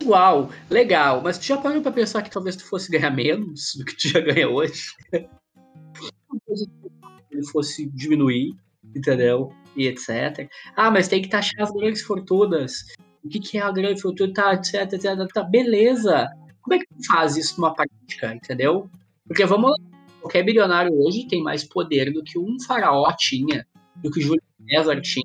[0.00, 3.84] igual, legal, mas tu já parou pra pensar que talvez tu fosse ganhar menos do
[3.84, 4.88] que tu já ganha hoje?
[7.30, 8.56] Ele fosse diminuir,
[8.94, 9.52] entendeu?
[9.76, 10.50] E etc.
[10.76, 12.84] Ah, mas tem que taxar as grandes fortunas.
[13.24, 14.32] O que, que é a grande fortuna?
[14.32, 16.28] Tá, etc, etc, tá, beleza.
[16.60, 18.88] Como é que faz isso numa prática, entendeu?
[19.26, 19.76] Porque vamos lá,
[20.20, 23.66] qualquer bilionário hoje tem mais poder do que um faraó tinha,
[23.96, 25.24] do que Júlio César tinha,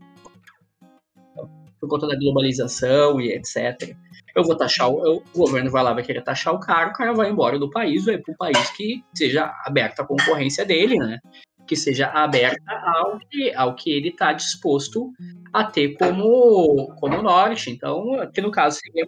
[1.79, 3.95] por conta da globalização e etc.
[4.35, 7.13] Eu vou taxar, o, o governo vai lá, vai querer taxar o cara, o cara
[7.13, 11.19] vai embora do país, vai para um país que seja aberta a concorrência dele, né?
[11.67, 15.11] Que seja aberta ao que, ao que ele está disposto
[15.53, 17.69] a ter como, como norte.
[17.69, 19.07] Então, aqui no caso, seria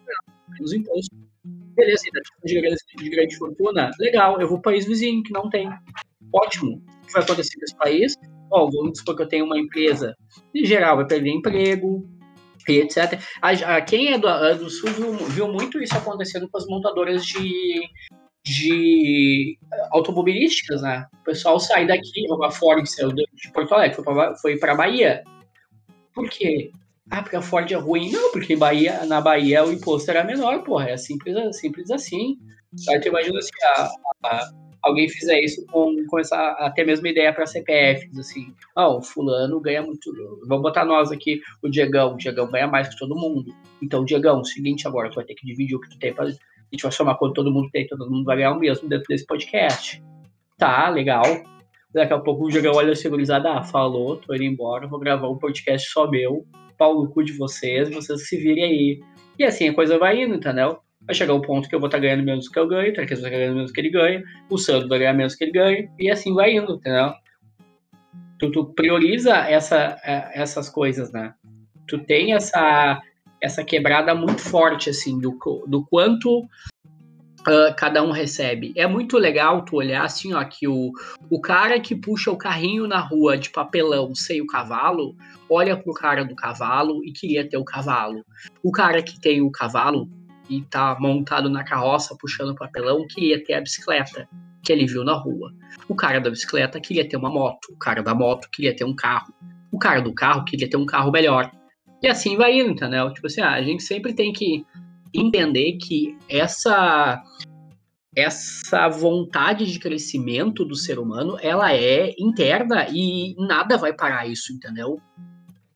[0.61, 1.09] os impostos.
[1.75, 2.03] Beleza,
[2.43, 5.69] de grande, de grande fortuna, legal, eu vou para o país vizinho que não tem.
[6.33, 6.83] Ótimo.
[7.03, 8.15] O que vai acontecer nesse país?
[8.51, 10.15] Ó, vamos supor que eu tenho uma empresa,
[10.53, 12.05] em geral, vai perder emprego,
[12.67, 13.19] e etc.
[13.41, 14.27] A, a, quem é do,
[14.57, 17.81] do Sul viu, viu, muito isso acontecendo com as montadoras de,
[18.49, 19.57] de
[19.91, 21.05] automobilísticas, né?
[21.21, 24.01] O pessoal sai daqui, a Ford saiu de Porto Alegre,
[24.41, 25.23] foi para Bahia.
[26.13, 26.71] Por quê?
[27.11, 28.11] Ah, porque a Ford é ruim?
[28.11, 30.89] Não, porque Bahia, na Bahia o imposto era menor, porra.
[30.89, 32.37] É simples, simples assim.
[32.89, 33.89] Aí tu imagina assim, a,
[34.25, 34.51] a
[34.81, 39.01] alguém fizer isso com começar a ter a mesma ideia para CPFs, assim, ah, o
[39.01, 40.11] fulano ganha muito,
[40.47, 43.53] vamos botar nós aqui, o Diegão, o Diegão ganha mais que todo mundo.
[43.81, 46.29] Então, Diegão, seguinte agora, tu vai ter que dividir o que tu tem para
[46.71, 49.05] a gente vai somar quanto todo mundo tem, todo mundo vai ganhar o mesmo dentro
[49.07, 50.01] desse podcast.
[50.57, 51.23] Tá, legal.
[51.93, 55.37] Daqui a pouco o Diegão olha segurizada, ah, falou, tô indo embora, vou gravar um
[55.37, 56.45] podcast só meu,
[56.77, 58.99] pau no cu de vocês, vocês se virem aí.
[59.39, 60.79] E assim a coisa vai indo, entendeu?
[61.09, 62.93] vai chegar o ponto que eu vou estar tá ganhando menos que eu ganho, o
[62.93, 65.51] Tarquez vai estar ganhando menos que ele ganha, o Sandro vai ganhar menos que ele
[65.51, 67.13] ganha, e assim vai indo, entendeu?
[68.37, 71.33] Tu, tu prioriza essa, é, essas coisas, né?
[71.87, 73.01] Tu tem essa,
[73.41, 75.37] essa quebrada muito forte, assim, do,
[75.67, 76.47] do quanto
[77.47, 78.73] Uh, cada um recebe.
[78.75, 80.91] É muito legal tu olhar assim, ó, que o,
[81.29, 85.15] o cara que puxa o carrinho na rua de papelão sem o cavalo,
[85.49, 88.25] olha pro cara do cavalo e queria ter o cavalo.
[88.61, 90.09] O cara que tem o cavalo
[90.49, 94.27] e tá montado na carroça puxando papelão queria ter a bicicleta
[94.61, 95.53] que ele viu na rua.
[95.87, 98.95] O cara da bicicleta queria ter uma moto, o cara da moto queria ter um
[98.95, 99.33] carro,
[99.71, 101.49] o cara do carro queria ter um carro melhor.
[102.01, 103.13] E assim vai indo, entendeu?
[103.13, 104.65] Tipo assim, ah, a gente sempre tem que
[105.13, 107.21] entender que essa
[108.15, 114.51] essa vontade de crescimento do ser humano, ela é interna e nada vai parar isso,
[114.51, 114.99] entendeu?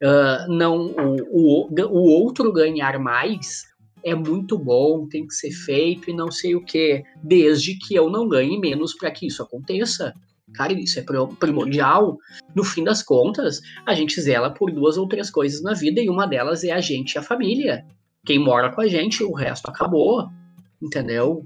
[0.01, 0.87] Uh, não
[1.31, 3.63] o, o, o outro ganhar mais
[4.03, 8.09] é muito bom, tem que ser feito e não sei o que, desde que eu
[8.09, 10.13] não ganhe menos para que isso aconteça.
[10.53, 11.05] Cara, isso é
[11.39, 12.17] primordial.
[12.55, 16.09] No fim das contas, a gente zela por duas ou três coisas na vida e
[16.09, 17.85] uma delas é a gente e a família.
[18.25, 20.27] Quem mora com a gente, o resto acabou.
[20.81, 21.43] Entendeu?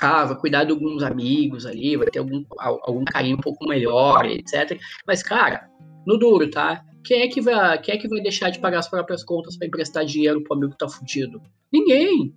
[0.00, 4.24] Ah, vai cuidar de alguns amigos ali, vai ter algum, algum carinho um pouco melhor,
[4.26, 4.78] etc.
[5.06, 5.68] Mas, cara,
[6.06, 6.84] no duro, tá?
[7.04, 9.66] Quem é que vai, quem é que vai deixar de pagar as próprias contas para
[9.66, 11.40] emprestar dinheiro pro amigo que tá fudido?
[11.72, 12.34] Ninguém.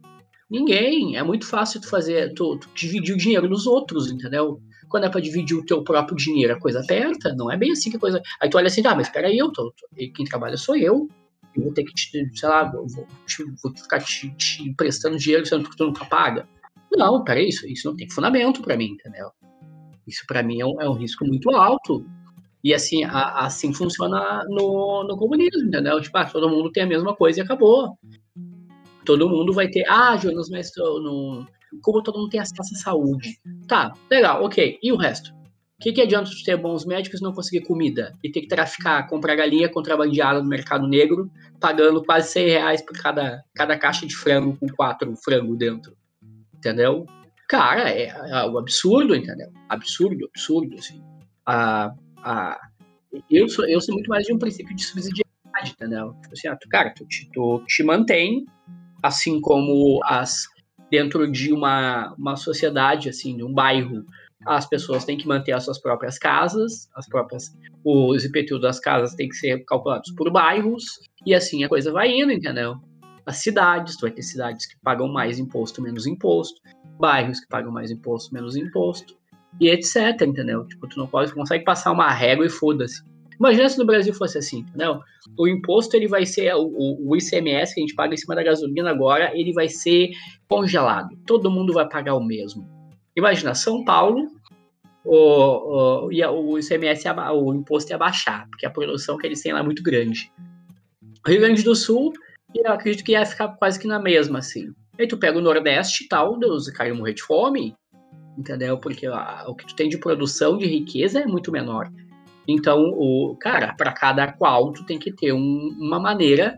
[0.49, 1.17] Ninguém.
[1.17, 4.59] É muito fácil tu fazer, tu, tu dividir o dinheiro dos outros, entendeu?
[4.95, 7.89] Quando é pra dividir o teu próprio dinheiro, a coisa aperta, não é bem assim
[7.89, 8.22] que a coisa.
[8.41, 11.09] Aí tu olha assim, ah, mas peraí, eu tô, tô, quem trabalha sou eu.
[11.53, 12.88] Eu vou ter que te, sei lá, vou,
[13.27, 16.47] te, vou ficar te, te emprestando dinheiro sendo que tu nunca paga.
[16.95, 19.31] Não, peraí, isso, isso não tem fundamento para mim, entendeu?
[20.07, 22.05] Isso para mim é um, é um risco muito alto.
[22.63, 25.99] E assim, a, assim funciona no, no comunismo, entendeu?
[25.99, 27.99] Tipo, ah, todo mundo tem a mesma coisa e acabou.
[29.03, 29.84] Todo mundo vai ter.
[29.89, 31.45] Ah, Jonas, mas no,
[31.81, 33.39] como todo mundo tem acesso à saúde.
[33.67, 34.79] Tá, legal, ok.
[34.81, 35.33] E o resto?
[35.77, 38.17] O que, que adianta tu ter bons médicos e não conseguir comida?
[38.23, 41.29] E ter que traficar, comprar galinha contrabandeada no mercado negro,
[41.59, 45.95] pagando quase 100 reais por cada, cada caixa de frango com quatro frangos dentro.
[46.55, 47.05] Entendeu?
[47.49, 49.51] Cara, é, é um absurdo, entendeu?
[49.67, 51.03] Absurdo, absurdo, assim.
[51.45, 51.93] Ah,
[52.23, 52.59] a,
[53.29, 56.13] eu, sou, eu sou muito mais de um princípio de subsidiariedade, entendeu?
[56.21, 58.45] Tipo assim, ah, tu, cara, tu, tu te mantém,
[59.03, 60.47] assim como as
[60.95, 64.05] dentro de uma, uma sociedade, assim, de um bairro,
[64.45, 67.53] as pessoas têm que manter as suas próprias casas, as próprias
[67.84, 70.85] os IPTU das casas têm que ser calculados por bairros
[71.26, 72.76] e assim a coisa vai indo, entendeu?
[73.26, 76.61] As cidades, tu vai ter cidades que pagam mais imposto, menos imposto,
[76.97, 79.17] bairros que pagam mais imposto, menos imposto
[79.59, 80.65] e etc, entendeu?
[80.65, 83.03] Tipo, tu não pode, consegue passar uma régua e foda-se.
[83.39, 84.99] Imagina se no Brasil fosse assim, entendeu?
[85.37, 88.43] O imposto ele vai ser o, o, ICMS que a gente paga em cima da
[88.43, 90.11] gasolina agora, ele vai ser
[90.47, 91.09] congelado.
[91.25, 92.67] Todo mundo vai pagar o mesmo.
[93.15, 94.27] Imagina São Paulo,
[95.03, 97.03] o, o, o ICMS,
[97.33, 100.31] o imposto ia baixar, porque a produção que eles têm lá é muito grande.
[101.25, 102.13] Rio Grande do Sul,
[102.53, 104.73] eu acredito que ia ficar quase que na mesma, assim.
[104.97, 107.75] Aí tu pega o Nordeste e tal, os caras morrer de fome,
[108.37, 108.77] entendeu?
[108.77, 111.91] Porque o que tu tem de produção de riqueza é muito menor.
[112.47, 116.57] Então, o cara, para cada qual tu tem que ter um, uma maneira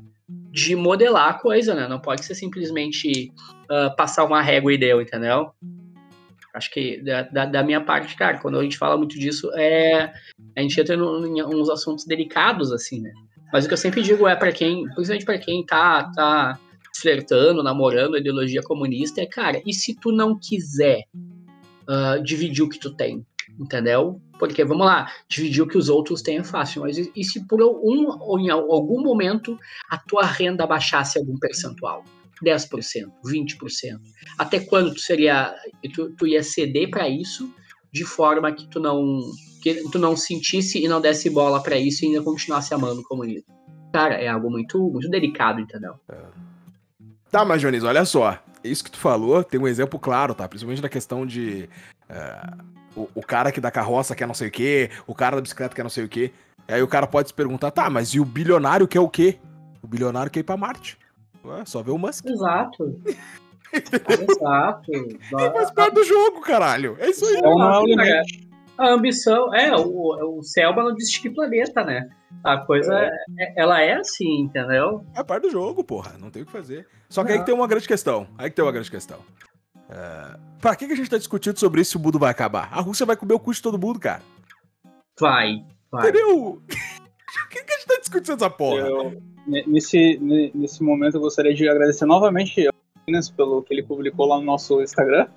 [0.51, 1.87] de modelar a coisa, né?
[1.87, 3.31] Não pode ser simplesmente
[3.71, 5.51] uh, passar uma régua e deu, entendeu?
[6.53, 10.11] Acho que da, da, da, minha parte, cara, quando a gente fala muito disso, é
[10.55, 13.13] a gente entra em uns assuntos delicados, assim, né?
[13.53, 16.59] Mas o que eu sempre digo é para quem, principalmente para quem tá, tá
[16.95, 22.69] flertando, namorando a ideologia comunista, é, cara, e se tu não quiser uh, dividir o
[22.69, 23.25] que tu tem?
[23.59, 24.21] Entendeu?
[24.39, 27.61] Porque, vamos lá, dividir o que os outros têm é fácil, mas e, se por
[27.61, 29.57] um, ou em algum momento
[29.89, 32.03] a tua renda baixasse algum percentual?
[32.43, 33.99] 10%, 20%.
[34.37, 35.55] Até quando tu seria
[35.93, 37.51] tu, tu ia ceder para isso
[37.91, 39.21] de forma que tu não
[39.61, 43.03] que tu não sentisse e não desse bola para isso e ainda continuasse amando o
[43.03, 43.51] comunismo?
[43.91, 45.95] Cara, é algo muito muito delicado, entendeu?
[46.09, 46.15] É.
[47.31, 48.39] Tá, mas Jonis, olha só.
[48.63, 50.47] Isso que tu falou tem um exemplo claro, tá?
[50.47, 51.69] Principalmente na questão de.
[52.09, 55.41] Uh, o, o, cara que da carroça quer não sei o quê, o cara da
[55.41, 56.31] bicicleta quer não sei o quê.
[56.67, 59.37] Aí o cara pode se perguntar, tá, mas e o bilionário quer o quê?
[59.81, 60.97] O bilionário quer ir pra Marte.
[61.45, 62.25] Ué, só ver o Musk.
[62.25, 62.99] Exato.
[63.71, 64.91] Exato.
[64.91, 66.97] E faz parte do jogo, caralho.
[66.99, 67.35] É isso aí.
[67.37, 68.21] Então, não é.
[68.77, 72.07] A ambição, é, o, o Selma não desiste que planeta, né?
[72.43, 73.11] A coisa, é.
[73.39, 73.53] é.
[73.55, 75.03] ela é assim, entendeu?
[75.15, 76.13] É parte do jogo, porra.
[76.19, 76.87] Não tem o que fazer.
[77.09, 77.35] Só que não.
[77.35, 78.27] aí que tem uma grande questão.
[78.37, 79.19] Aí que tem uma grande questão.
[79.89, 80.37] É...
[80.59, 82.69] Pra que, que a gente tá discutindo sobre isso se o mundo vai acabar?
[82.71, 84.21] A Rússia vai comer o cu de todo mundo, cara.
[85.19, 86.09] Vai, vai.
[86.09, 86.61] Entendeu?
[86.67, 88.87] Por que, que a gente tá discutindo essa porra?
[88.87, 89.21] Eu,
[89.67, 90.17] nesse,
[90.53, 92.73] nesse momento eu gostaria de agradecer novamente ao
[93.07, 95.27] Minas pelo que ele publicou lá no nosso Instagram.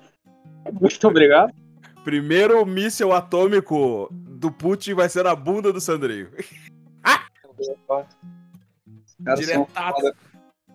[0.79, 1.53] Muito obrigado.
[2.03, 6.29] Primeiro míssil atômico do Putin vai ser na bunda do Sandrinho.
[7.03, 7.25] ah!
[9.35, 10.13] Diretaço.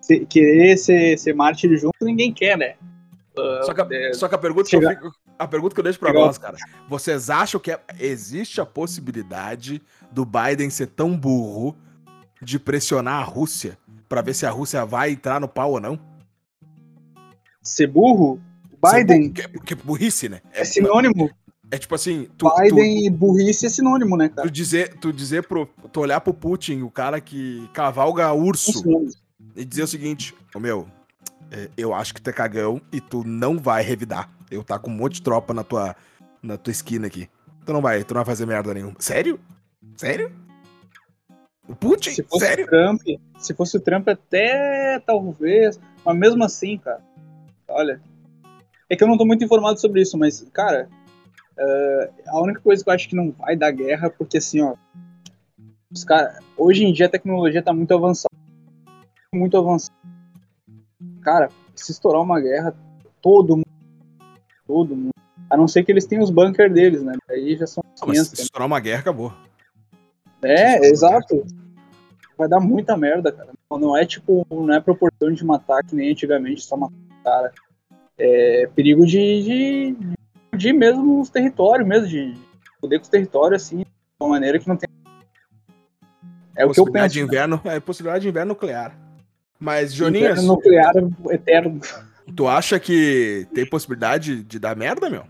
[0.01, 2.77] Se, querer ser, ser mártir junto, ninguém quer, né?
[3.65, 5.85] Só que, a, é, só que a, pergunta que eu fico, a pergunta que eu
[5.85, 6.25] deixo pra Chega.
[6.25, 6.57] nós, cara,
[6.89, 11.77] vocês acham que é, existe a possibilidade do Biden ser tão burro
[12.41, 15.99] de pressionar a Rússia para ver se a Rússia vai entrar no pau ou não?
[17.61, 18.41] Ser burro?
[18.83, 19.35] Biden.
[19.35, 20.41] Ser burro, que, que burrice, né?
[20.53, 21.31] É, é sinônimo.
[21.71, 22.29] É tipo assim.
[22.39, 24.49] Tu, Biden tu, e burrice é sinônimo, né, cara?
[24.49, 25.67] Tu dizer, tu dizer pro.
[25.93, 28.83] Tu olhar pro Putin, o cara que cavalga urso,
[29.55, 31.06] e dizer o seguinte: Ô meu, é,
[31.77, 34.31] eu acho que tu é cagão e tu não vai revidar.
[34.51, 35.97] Eu tá com um monte de tropa na tua,
[36.43, 37.29] na tua esquina aqui.
[37.65, 38.95] Tu não vai, tu não vai fazer merda nenhuma.
[38.99, 39.41] Sério?
[39.97, 40.33] Sério?
[41.69, 42.11] O Putin?
[42.11, 42.67] Se fosse Sério?
[42.67, 43.01] Trump,
[43.39, 47.01] se fosse o Trump até talvez, mas mesmo assim, cara,
[47.69, 48.01] olha,
[48.89, 50.89] é que eu não tô muito informado sobre isso, mas, cara,
[51.59, 54.77] uh, a única coisa que eu acho que não vai dar guerra, porque assim, ó,
[55.91, 58.35] os cara, hoje em dia a tecnologia tá muito avançada,
[59.35, 59.96] muito avançada.
[61.27, 62.73] Cara, se estourar uma guerra,
[63.21, 63.67] todo mundo,
[64.65, 65.11] todo mundo,
[65.51, 67.15] a não ser que eles tenham os bunkers deles, né?
[67.29, 67.83] Aí já são.
[68.01, 69.33] Não, mas se estourar uma guerra, acabou.
[70.41, 71.45] É, exato.
[72.39, 73.51] Vai dar muita merda, cara.
[73.69, 76.95] Não é tipo, não é proporção de matar que nem antigamente só matar
[77.25, 77.53] cara.
[78.17, 79.97] É perigo de, de,
[80.57, 82.35] de mesmo os territórios, mesmo, de
[82.81, 83.87] poder com os territórios, assim, de
[84.21, 84.89] uma maneira que não tem.
[86.55, 87.15] É o que eu penso.
[87.15, 87.27] De né?
[87.27, 87.77] inverno, né?
[87.79, 89.06] É possibilidade de inverno nuclear.
[89.59, 90.43] Mas, Joninhas.
[90.45, 90.93] Nuclear
[91.31, 91.81] eterno.
[92.35, 95.23] Tu acha que tem possibilidade de dar merda, meu?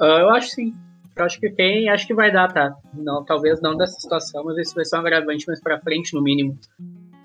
[0.00, 0.74] Uh, eu acho sim.
[1.16, 2.74] Eu acho que tem, acho que vai dar, tá?
[2.92, 6.20] Não, talvez não dessa situação, mas esse vai ser um agravante mais pra frente, no
[6.20, 6.58] mínimo.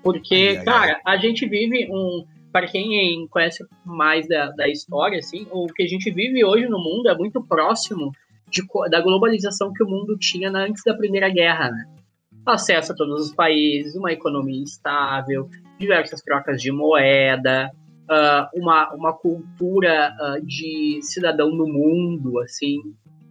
[0.02, 1.16] Porque, ai, ai, cara, ai.
[1.16, 2.24] a gente vive um.
[2.52, 6.78] Para quem conhece mais da, da história, assim, o que a gente vive hoje no
[6.78, 8.10] mundo é muito próximo
[8.48, 11.84] de, da globalização que o mundo tinha antes da Primeira Guerra, né?
[12.46, 15.48] Acesso a todos os países, uma economia estável,
[15.78, 17.70] diversas trocas de moeda,
[18.10, 22.80] uh, uma, uma cultura uh, de cidadão no mundo, assim,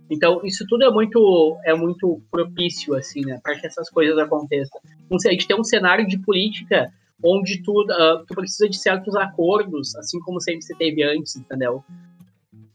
[0.09, 4.81] então, isso tudo é muito, é muito propício, assim, né, para que essas coisas aconteçam.
[5.11, 6.91] A gente tem um cenário de política
[7.23, 11.83] onde tu, uh, tu precisa de certos acordos, assim como sempre se teve antes, entendeu?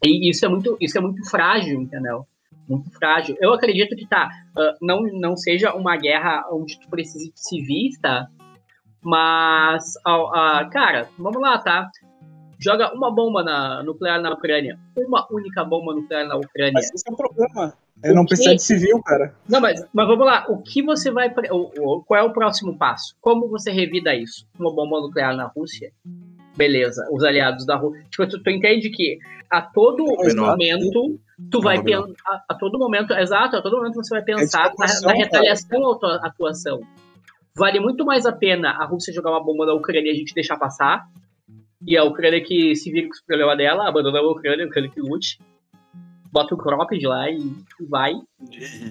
[0.05, 2.27] E isso é muito, isso é muito frágil, entendeu?
[2.69, 3.37] Muito frágil.
[3.41, 7.99] Eu acredito que, tá, uh, não, não seja uma guerra onde tu precise de civis,
[8.01, 8.27] tá?
[9.03, 11.91] Mas, uh, cara, vamos lá, tá?
[12.59, 14.79] joga uma bomba na, nuclear na Ucrânia.
[14.97, 16.73] Uma única bomba nuclear na Ucrânia.
[16.73, 17.75] Mas esse é o problema.
[18.03, 19.35] Eu não O precisa que- de civil, cara.
[19.47, 20.47] Não, mas, mas vamos lá.
[20.49, 21.29] O que você vai.
[21.29, 23.15] pre- o- o- qual é o próximo passo?
[23.21, 24.47] Como você revida isso?
[24.59, 25.93] Uma bomba nuclear na Rússia?
[26.57, 28.03] Beleza, os aliados da Rússia.
[28.09, 29.19] Tipo, tu, tu entende que
[29.51, 30.05] a todo
[30.37, 31.21] momento
[31.51, 32.45] tu vai pensar.
[32.49, 36.17] A, todo momento, exato, a todo momento você vai pensar na, na retaliação à tua
[36.17, 36.81] atuação.
[37.57, 40.35] Vale muito mais a pena a Rússia jogar uma bomba na Ucrânia e a gente
[40.35, 41.07] deixar passar.
[41.87, 44.91] E a Ucrânia que se vira com os problemas dela, abandona a Ucrânia, a Ucrânia
[44.91, 45.39] que lute.
[46.33, 47.39] Bota o cropped lá e,
[47.89, 48.15] vai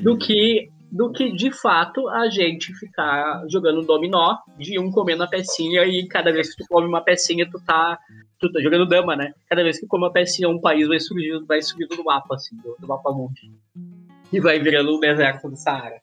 [0.01, 5.27] do que do que de fato a gente ficar jogando dominó de um comendo a
[5.27, 7.97] pecinha e cada vez que tu come uma pecinha tu tá
[8.51, 9.33] tá jogando dama, né?
[9.49, 12.55] Cada vez que come uma pecinha um país vai surgindo vai subindo no mapa assim,
[12.57, 13.33] do, do mapa mundo.
[14.31, 16.01] E vai virando um deserto do Saara.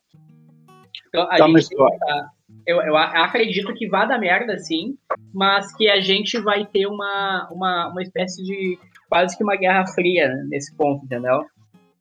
[1.09, 2.31] Então a Tá, gente tá-
[2.67, 4.97] eu, eu acredito que vai dar merda sim,
[5.33, 9.87] mas que a gente vai ter uma, uma, uma espécie de quase que uma guerra
[9.89, 11.45] fria né, nesse ponto, entendeu?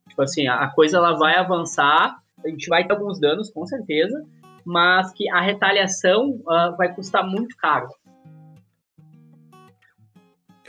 [0.08, 4.24] Tipo assim, a coisa ela vai avançar, a gente vai ter alguns danos, com certeza,
[4.66, 7.88] mas que a retaliação ah, vai custar muito caro.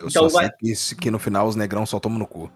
[0.00, 2.50] Eu Então só vai- sei que, no final os negrão só tomam no cu.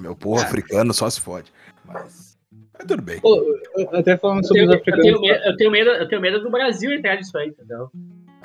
[0.00, 1.52] Meu povo africano só se fode.
[1.84, 2.38] Mas.
[2.72, 3.20] Mas tudo bem.
[3.20, 3.36] Pô,
[3.76, 5.04] eu- até falando Eu sobre tenho, os eu, africanos.
[5.04, 7.90] tenho medo, eu, tenho medo, eu tenho medo do Brasil entrar nisso aí, entendeu?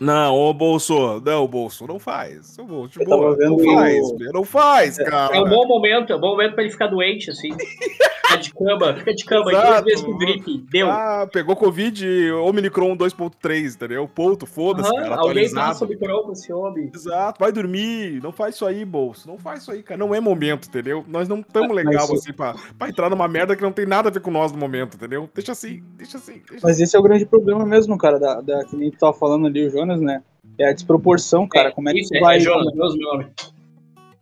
[0.01, 2.57] Não, ô bolso, não, bolso, não faz.
[2.59, 5.35] Ô, bolso, de Eu tava boa, vendo não faz, o- não faz, cara.
[5.35, 7.49] É um bom momento, é um bom momento pra ele ficar doente, assim.
[8.29, 9.67] Fica de cama, fica de cama, Exato.
[9.71, 10.87] duas vezes com gripe, deu.
[10.91, 14.07] Ah, pegou Covid Omicron 2.3, entendeu?
[14.07, 16.91] Ponto, foda-se, Aham, cara, alguém passa o microfone pra esse homem.
[16.93, 20.19] Exato, vai dormir, não faz isso aí, bolso, não faz isso aí, cara, não é
[20.19, 21.03] momento, entendeu?
[21.07, 24.09] Nós não estamos legal isso- assim pra, pra entrar numa merda que não tem nada
[24.09, 25.27] a ver com nós no momento, entendeu?
[25.33, 26.39] Deixa assim, deixa assim.
[26.47, 29.13] Deixa Mas esse é o grande problema mesmo, cara, da, da que nem tu tava
[29.13, 30.21] falando ali, o Jonas, né?
[30.57, 31.71] É a desproporção, cara.
[31.71, 32.37] como é que isso, tu vai.
[32.37, 33.27] é Jonas, Jonas, meu nome.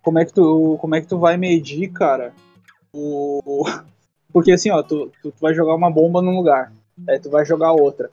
[0.04, 2.34] como é que tu, como é que tu vai medir, cara?
[2.94, 3.64] O
[4.32, 6.72] porque assim, ó, tu, tu, tu vai jogar uma bomba num lugar,
[7.10, 8.10] aí tu vai jogar outra.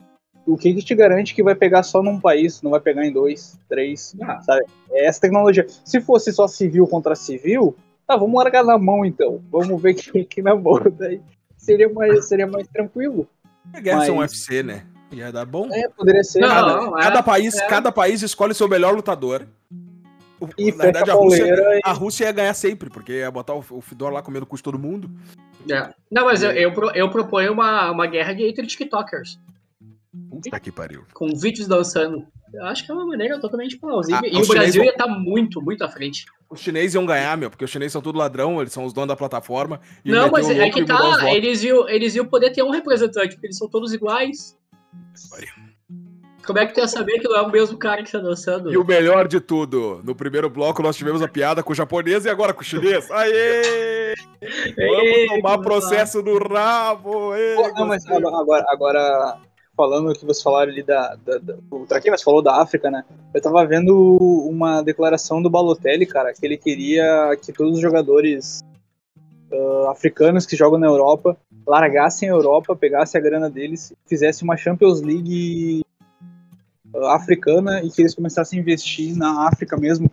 [0.47, 3.11] O que que te garante que vai pegar só num país, não vai pegar em
[3.11, 4.15] dois, três?
[4.21, 4.39] Ah,
[4.91, 5.65] É essa tecnologia.
[5.83, 7.75] Se fosse só civil contra civil,
[8.07, 9.41] tá, vamos largar na mão então.
[9.51, 11.19] Vamos ver quem aqui na mão, daí
[11.57, 13.27] seria mais seria mais tranquilo.
[13.73, 14.85] A guerra Mas- UFC, né?
[15.11, 15.69] Ia dar bom.
[15.71, 16.39] É, poderia ser.
[16.39, 16.49] Não.
[16.49, 17.67] Cada, não, é- cada país, é.
[17.67, 19.45] cada país escolhe seu melhor lutador.
[20.39, 23.31] O- E Na verdade, a a Rússia, e- a Rússia ia ganhar sempre, porque ia
[23.31, 25.09] botar o, o Fedor lá comendo o cu de todo mundo.
[25.69, 25.93] é.
[26.11, 29.39] Não, mas eu, eu, eu proponho uma, uma guerra de entre TikTokers,
[30.29, 31.03] Puta que pariu.
[31.13, 32.25] com vídeos dançando.
[32.53, 34.21] Eu acho que é uma maneira totalmente plausível.
[34.23, 36.25] Ah, e o Brasil vão- ia estar muito, muito à frente.
[36.49, 39.09] Os chineses iam ganhar, meu, porque os chineses são tudo ladrão, eles são os donos
[39.09, 39.81] da plataforma.
[40.05, 43.47] e não, mas é que tá, eles iam, eles iam poder ter um representante, porque
[43.47, 44.55] eles são todos iguais.
[46.45, 48.71] Como é que tu ia saber que não é o mesmo cara que tá dançando?
[48.71, 52.25] E o melhor de tudo, no primeiro bloco nós tivemos a piada com o japonês
[52.25, 53.09] e agora com o chinês.
[53.09, 54.13] Aê!
[54.77, 57.31] Vamos Ei, tomar processo no rabo!
[57.55, 59.37] Pô, não, mas agora, agora,
[59.75, 61.15] falando o que vocês falaram ali da.
[61.15, 63.03] da, da o Traquinas falou da África, né?
[63.33, 64.17] Eu tava vendo
[64.47, 68.63] uma declaração do Balotelli, cara, que ele queria que todos os jogadores
[69.51, 74.55] ah, africanos que jogam na Europa largassem a Europa, pegassem a grana deles, fizessem uma
[74.55, 75.83] Champions League
[76.95, 80.09] ah, africana e que eles começassem a investir na África mesmo.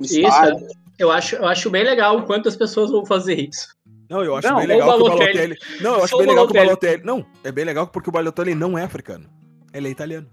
[0.00, 0.66] Isso, estádio.
[0.98, 3.74] Eu acho, eu acho bem legal quantas pessoas vão fazer isso.
[4.08, 5.56] Não, eu acho Não, bem o legal que o Balotelli.
[5.80, 7.04] Não, eu acho bem o legal que o Balotelli.
[7.04, 9.26] Não, é bem legal porque o Balotelli não é africano.
[9.72, 10.26] Ele é italiano.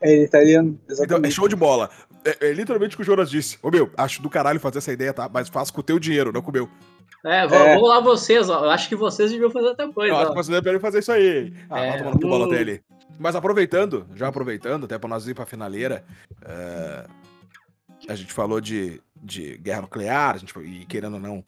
[0.00, 1.34] É italiano, Então, é exatamente.
[1.34, 1.88] show de bola.
[2.24, 3.56] É, é literalmente o que o Jonas disse.
[3.62, 5.30] Ô meu, acho do caralho fazer essa ideia, tá?
[5.32, 6.68] Mas faço com o teu dinheiro, não com o meu.
[7.24, 7.74] É, v- É.
[7.74, 8.64] vamos lá vocês, ó.
[8.64, 10.12] Eu acho que vocês deviam fazer outra coisa.
[10.12, 11.52] Eu acho que você deveria fazer isso aí.
[11.70, 12.30] Ah, É, vai tomar no cu, hum.
[12.30, 12.82] Balotelli.
[13.18, 16.04] Mas aproveitando, já aproveitando, até pra nós ir pra finaleira,
[16.44, 17.06] é,
[18.08, 21.42] a gente falou de, de guerra nuclear, a gente, e querendo ou não,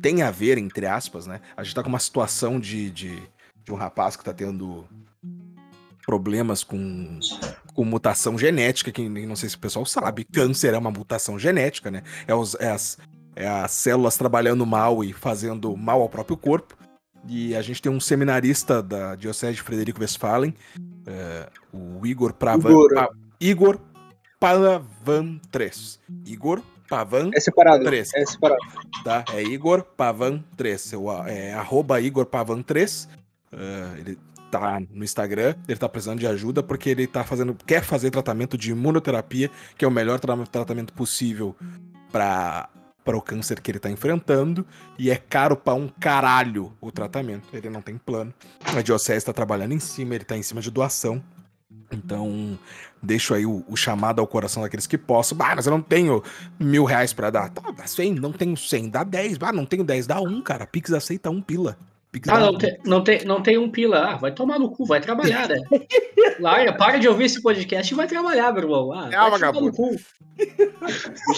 [0.00, 1.40] tem a ver, entre aspas, né?
[1.56, 3.22] A gente tá com uma situação de, de,
[3.64, 4.84] de um rapaz que tá tendo
[6.06, 7.20] problemas com,
[7.74, 11.38] com mutação genética, que nem- não sei se o pessoal sabe, câncer é uma mutação
[11.38, 12.02] genética, né?
[12.26, 12.98] É, os, é, as,
[13.36, 16.76] é as células trabalhando mal e fazendo mal ao próprio corpo.
[17.28, 20.54] E a gente tem um seminarista da Diocese de Frederico Westphalen,
[21.06, 22.70] é, o Igor Pravan.
[22.70, 22.94] Igor.
[22.94, 23.78] Pa- Igor
[24.38, 26.00] Pavan 3.
[26.26, 27.84] Igor Pavan É separado.
[27.84, 28.10] Três.
[28.14, 28.60] É separado.
[29.04, 29.24] tá?
[29.34, 30.80] É Igor Pavan 3.
[30.80, 33.08] Seu, é arroba Igor Pavan 3.
[33.52, 34.18] É, ele
[34.50, 37.54] tá no Instagram, ele tá precisando de ajuda porque ele tá fazendo.
[37.66, 41.54] quer fazer tratamento de imunoterapia, que é o melhor tra- tratamento possível
[42.10, 42.68] para
[43.04, 44.66] para o câncer que ele tá enfrentando
[44.98, 47.48] e é caro pra um caralho o tratamento.
[47.52, 48.32] Ele não tem plano.
[48.64, 51.22] A diocese tá trabalhando em cima, ele tá em cima de doação.
[51.92, 52.58] Então,
[53.02, 55.36] deixo aí o, o chamado ao coração daqueles que possam.
[55.40, 56.22] Ah, mas eu não tenho
[56.58, 57.48] mil reais pra dar.
[57.48, 59.38] Tá, dá 100, não tenho 100, dá 10.
[59.40, 60.66] Ah, não tenho 10, dá um, cara.
[60.66, 61.76] Pix aceita um pila.
[62.12, 64.12] Pix Ah, não tem, não, tem, não tem um pila.
[64.12, 65.56] Ah, vai tomar no cu, vai trabalhar, né?
[66.40, 68.92] Larga, para de ouvir esse podcast e vai trabalhar, meu irmão.
[68.92, 69.96] Ah, vai tomar no cu.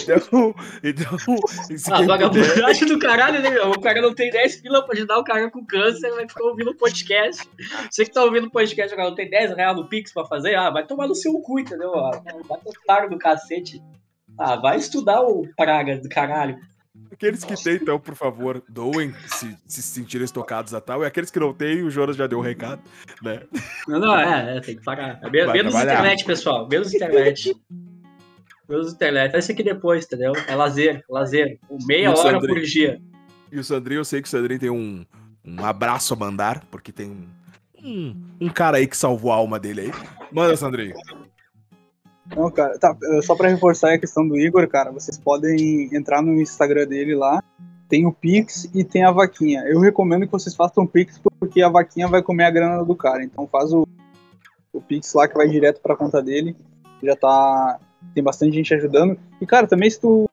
[0.03, 1.17] Então, então
[1.77, 3.71] se Ah, vagabundagem do caralho, né, meu?
[3.71, 6.71] O cara não tem 10 pila pra ajudar o cara com câncer, vai ficar ouvindo
[6.71, 7.47] o podcast.
[7.89, 10.55] Você que tá ouvindo o podcast agora não tem 10 reais no Pix pra fazer,
[10.55, 11.93] ah, vai tomar no seu cu, entendeu?
[11.95, 13.81] Ah, vai ter otário do cacete.
[14.37, 16.57] Ah, vai estudar o praga do caralho.
[17.11, 21.03] Aqueles que têm, então, por favor, doem se se sentirem tocados a tal.
[21.03, 22.81] E aqueles que não têm, o Jonas já deu o recado,
[23.21, 23.41] né?
[23.87, 25.19] Não, não, é, é, tem que parar.
[25.21, 25.93] É menos trabalhar.
[25.93, 26.67] internet, pessoal.
[26.67, 27.55] Menos internet.
[28.67, 29.31] Menos internet.
[29.31, 30.33] Vai ser aqui depois, entendeu?
[30.47, 31.59] É lazer, lazer.
[31.85, 33.01] Meia hora por dia.
[33.51, 35.05] E o Sandrinho, eu sei que o Sandrinho tem um,
[35.45, 37.27] um abraço a mandar, porque tem um,
[37.83, 39.91] um, um cara aí que salvou a alma dele aí.
[40.31, 40.95] Manda, Sandrinho.
[42.35, 46.21] Não, cara, tá, eh, só pra reforçar a questão do Igor, cara, vocês podem entrar
[46.21, 47.43] no Instagram dele lá,
[47.89, 49.61] tem o Pix e tem a vaquinha.
[49.67, 52.95] Eu recomendo que vocês façam o Pix porque a vaquinha vai comer a grana do
[52.95, 53.23] cara.
[53.23, 53.85] Então faz o,
[54.73, 56.55] o Pix lá que vai direto pra conta dele.
[57.03, 57.79] Já tá.
[58.13, 59.17] Tem bastante gente ajudando.
[59.41, 60.29] E, cara, também se tu.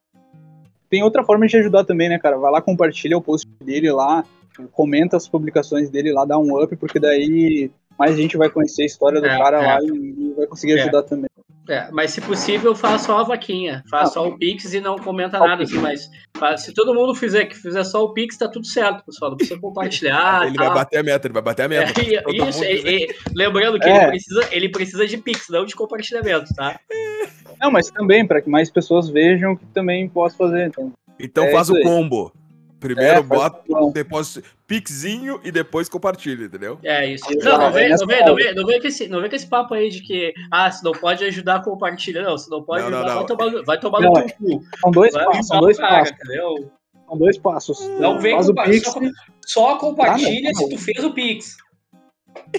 [0.89, 2.37] Tem outra forma de ajudar também, né, cara?
[2.37, 4.25] Vai lá, compartilha o post dele lá,
[4.73, 8.87] comenta as publicações dele lá, dá um up, porque daí mais gente vai conhecer a
[8.87, 9.67] história do É, cara é.
[9.67, 10.83] lá e, e vai conseguir É.
[10.83, 11.31] ajudar também.
[11.69, 13.85] É, mas se possível, faz só a vaquinha.
[13.89, 14.13] Faz Ah.
[14.13, 17.55] só o Pix e não comenta nada, assim, mas faz- se todo mundo fizer que
[17.55, 19.31] fizer só o Pix, tá tudo certo, pessoal.
[19.31, 20.47] Não precisa compartilhar.
[20.49, 20.67] ele tal.
[20.67, 21.93] vai bater a meta, ele vai bater a É, meta.
[22.25, 23.97] Todo isso, mundo e- lembrando que É.
[23.99, 26.81] ele, precisa, ele precisa de Pix, não de compartilhamento, tá?
[27.61, 30.69] Não, mas também, para que mais pessoas vejam que também posso fazer.
[30.69, 31.83] Então, Então É faz o aí.
[31.83, 32.33] combo.
[32.81, 33.61] Primeiro É, bota
[33.93, 36.79] depois pixinho e depois compartilha, entendeu?
[36.83, 37.27] É isso.
[37.45, 38.43] Não, não é vem, não, vem, não, hora.
[38.45, 40.83] vem, não, vem com esse, não vem com esse papo aí de que, ah, se
[40.83, 42.23] não pode ajudar, compartilha.
[42.23, 43.19] Não, se não pode Não, não, ajudar, não.
[43.19, 44.23] vai tomar, no- vai tomar Não, no é.
[44.23, 44.65] teu cu.
[44.81, 46.71] são dois Vai passos, são dois passos, entendeu?
[47.07, 47.89] são dois passos.
[47.99, 49.01] Não vem Faz com o Pix, só,
[49.47, 51.57] só compartilha Ah, não, se tu fez o Pix.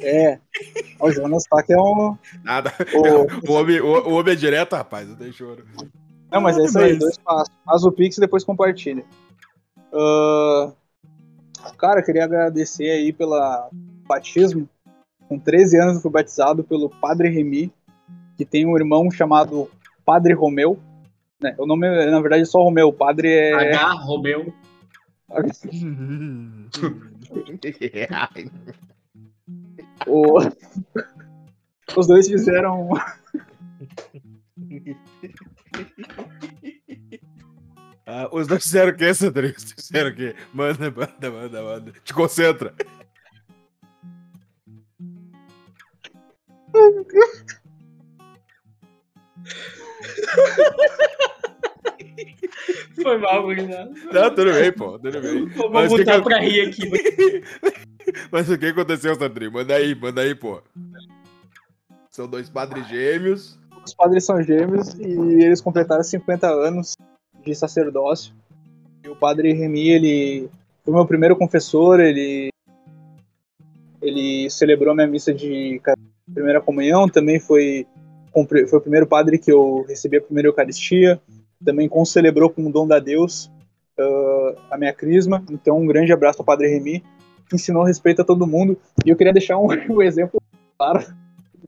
[0.01, 0.39] É.
[0.99, 2.17] O Jonas tá que é um.
[2.43, 2.71] Nada.
[2.93, 5.65] o- O homem, o, o homem é direto, rapaz, não tem choro.
[6.31, 7.53] Não, mas é isso aí, dois passos.
[7.65, 9.03] Faz o Pix e depois compartilha.
[9.93, 10.71] Ah,
[11.77, 13.69] cara, queria agradecer aí pela
[14.07, 14.67] batismo.
[15.27, 17.71] Com 13 anos eu fui batizado pelo Padre Remy,
[18.37, 19.69] que tem um irmão chamado
[20.05, 20.79] Padre Romeu.
[21.41, 21.55] Né?
[21.57, 22.89] O nome, na verdade, é só Romeu.
[22.89, 23.73] O padre é.
[23.73, 24.53] H, Romeu.
[30.07, 30.39] O-
[31.97, 32.89] Os dois fizeram.
[38.05, 39.53] Ah, os dois fizeram o quê, Sandrinho?
[39.57, 40.35] Os dois Fizeram o quê?
[40.53, 41.91] Manda, manda, manda, manda.
[42.03, 42.73] Te concentra.
[53.01, 53.91] Foi mal, gurizada.
[54.11, 55.45] Não, tudo bem, pô, tudo bem.
[55.47, 56.89] Vou Mas botar que- pra rir aqui.
[58.31, 59.51] Mas o que aconteceu, Sandrinho?
[59.53, 60.61] Manda aí, manda aí, pô.
[62.09, 63.59] São dois padres gêmeos.
[63.85, 66.93] Os padres são gêmeos e eles completaram 50 anos
[67.43, 68.33] de sacerdócio.
[69.03, 70.49] E o padre Remy, ele
[70.83, 72.49] foi meu primeiro confessor, ele
[74.01, 75.79] ele celebrou minha missa de
[76.33, 77.85] primeira comunhão, também foi
[78.33, 81.19] foi o primeiro padre que eu recebi a primeira eucaristia,
[81.63, 83.51] também concelebrou com o dom da Deus
[83.97, 85.43] ah, a minha crisma.
[85.49, 87.03] Então um grande abraço ao padre Remy,
[87.49, 88.77] que ensinou respeito a todo mundo.
[89.05, 90.41] E eu queria deixar um, um exemplo
[90.77, 91.05] claro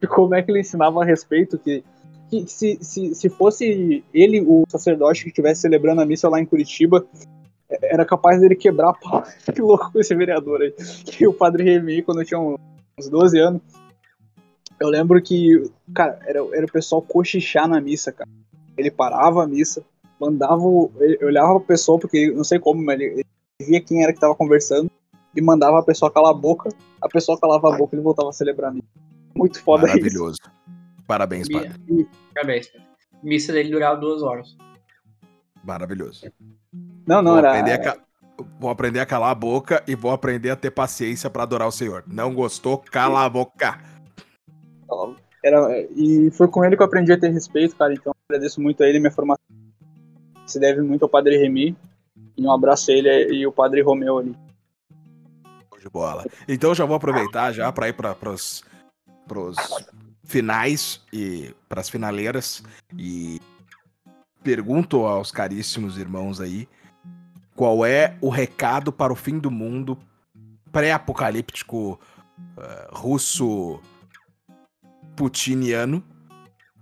[0.01, 1.83] de como é que ele ensinava a respeito, que
[2.29, 6.45] que se, se, se fosse ele, o sacerdote, que estivesse celebrando a missa lá em
[6.45, 7.05] Curitiba,
[7.69, 9.23] era capaz dele quebrar a pau.
[9.53, 10.71] Que louco esse vereador aí.
[11.05, 13.61] Que o padre Remy, quando eu tinha uns 12 anos,
[14.79, 18.29] eu lembro que, cara, era, era o pessoal cochichar na missa, cara.
[18.77, 19.83] Ele parava a missa,
[20.19, 20.63] mandava.
[20.99, 23.25] Ele olhava pra pessoa, porque não sei como, mas ele, ele
[23.61, 24.89] via quem era que tava conversando
[25.35, 26.69] e mandava a pessoa calar a boca.
[27.01, 28.87] A pessoa calava a boca e ele voltava a celebrar a missa.
[29.35, 29.95] Muito foda isso.
[29.97, 30.37] Maravilhoso.
[31.07, 31.71] Parabéns, padre.
[32.33, 32.71] Parabéns.
[33.21, 34.55] Missa dele durava duas horas.
[35.63, 36.31] Maravilhoso.
[37.07, 37.49] Não, não, vou, era.
[37.51, 37.97] aprender a ca-
[38.59, 41.71] vou aprender a calar a boca e vou aprender a ter paciência pra adorar o
[41.71, 42.03] Senhor.
[42.07, 42.77] Não gostou?
[42.77, 43.79] Cala a boca.
[45.43, 47.93] Era, e foi com ele que eu aprendi a ter respeito, cara.
[47.93, 49.43] Então agradeço muito a ele, minha formação.
[50.45, 51.75] Se deve muito ao Padre Remy.
[52.35, 54.35] E um abraço a ele e o Padre Romeu ali.
[55.79, 56.25] De bola.
[56.47, 58.63] Então já vou aproveitar já para ir para pros
[60.23, 62.63] finais e pras finaleiras
[62.97, 63.39] e
[64.41, 66.67] pergunto aos caríssimos irmãos aí
[67.55, 69.97] qual é o recado para o fim do mundo
[70.71, 71.99] pré-apocalíptico
[72.57, 73.79] eh, russo
[75.15, 76.03] putiniano.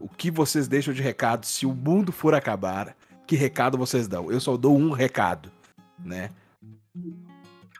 [0.01, 2.95] O que vocês deixam de recado se o mundo for acabar?
[3.27, 4.31] Que recado vocês dão?
[4.31, 5.51] Eu só dou um recado,
[6.03, 6.31] né?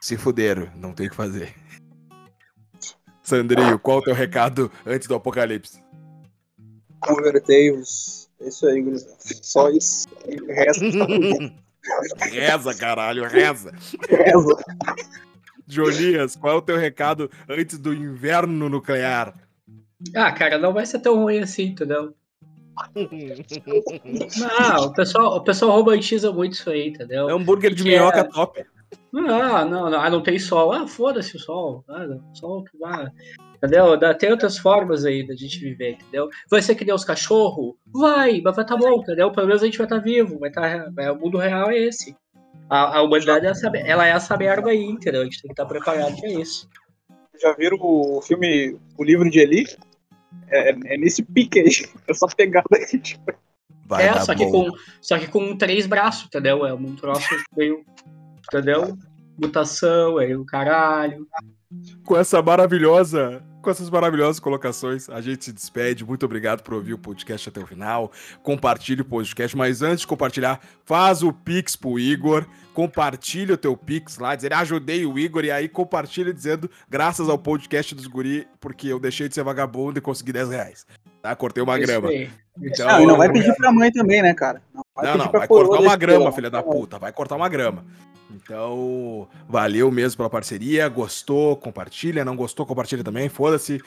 [0.02, 1.54] se fuderam, não tem o que fazer.
[3.22, 5.82] Sandrinho, qual o teu recado antes do apocalipse?
[7.00, 8.28] Convertei-vos.
[8.42, 9.16] É isso aí, gurizada.
[9.20, 10.08] Só isso.
[10.48, 10.84] Resta.
[12.26, 13.72] reza, caralho, reza.
[14.10, 14.56] Reza.
[15.68, 19.36] Jolias, qual é o teu recado antes do inverno nuclear?
[20.16, 22.14] Ah, cara, não vai ser tão ruim assim, entendeu?
[24.40, 27.30] Não, o pessoal, o pessoal romantiza muito isso aí, entendeu?
[27.30, 28.66] É um hambúrguer de minhoca é- top.
[29.14, 30.72] Ah, não, não, ah, não tem sol.
[30.72, 31.84] Ah, foda-se o sol.
[31.88, 33.08] Ah, não, sol que vai.
[33.56, 33.98] Entendeu?
[34.18, 36.30] Tem outras formas aí da gente viver, entendeu?
[36.50, 37.76] Vai ser que nem os cachorros?
[37.94, 39.32] Vai, mas vai tá bom, entendeu?
[39.32, 42.16] Pelo menos a gente vai estar vivo, vai tá, é, o mundo real é esse.
[42.70, 45.22] A, a humanidade é essa, ela é essa merda aí, entendeu?
[45.22, 46.68] A gente tem que estar preparado pra isso.
[47.42, 49.68] Já viram o filme O Livro de Eli?
[50.50, 51.70] É, é nesse pique aí.
[52.08, 53.00] Essa pegada aí.
[53.00, 53.34] Tipo,
[53.92, 54.72] Vai é, dar só que, bom.
[54.72, 56.66] com, só que com três braços, entendeu?
[56.66, 57.28] É um troço
[57.58, 57.84] meio.
[58.48, 58.98] Entendeu?
[59.38, 61.28] Mutação, aí o caralho.
[62.06, 66.06] com essa maravilhosa, com essas maravilhosas colocações, a gente se despede.
[66.06, 68.12] Muito obrigado por ouvir o podcast até o final.
[68.42, 72.46] Compartilhe o podcast, mas antes de compartilhar, faz o Pix pro Igor.
[72.74, 77.38] Compartilha o teu Pix lá, dizer ajudei o Igor, e aí compartilha dizendo graças ao
[77.38, 80.86] podcast dos guri, porque eu deixei de ser vagabundo e consegui 10 reais.
[81.22, 81.36] Tá?
[81.36, 82.10] Cortei uma Isso grama.
[82.10, 82.30] aí.
[82.62, 84.62] Então, não, e não vai pedir pra mãe também, né, cara?
[84.74, 86.32] Não, vai Não, pedir não, vai cortar uma grama, pelão.
[86.34, 87.00] filha da puta.
[87.00, 87.86] Vai cortar uma grama.
[88.34, 90.88] Então, valeu mesmo pela parceria.
[90.88, 92.26] Gostou, compartilha.
[92.26, 93.30] Não gostou, compartilha também.
[93.30, 93.82] Foda-se.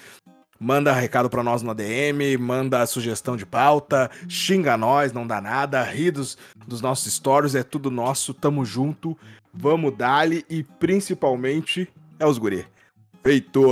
[0.59, 5.83] Manda recado pra nós na DM, manda sugestão de pauta, xinga nós, não dá nada,
[5.83, 9.17] ri dos, dos nossos stories, é tudo nosso, tamo junto,
[9.53, 12.67] vamos dali e principalmente é os guri.
[13.23, 13.63] Feito!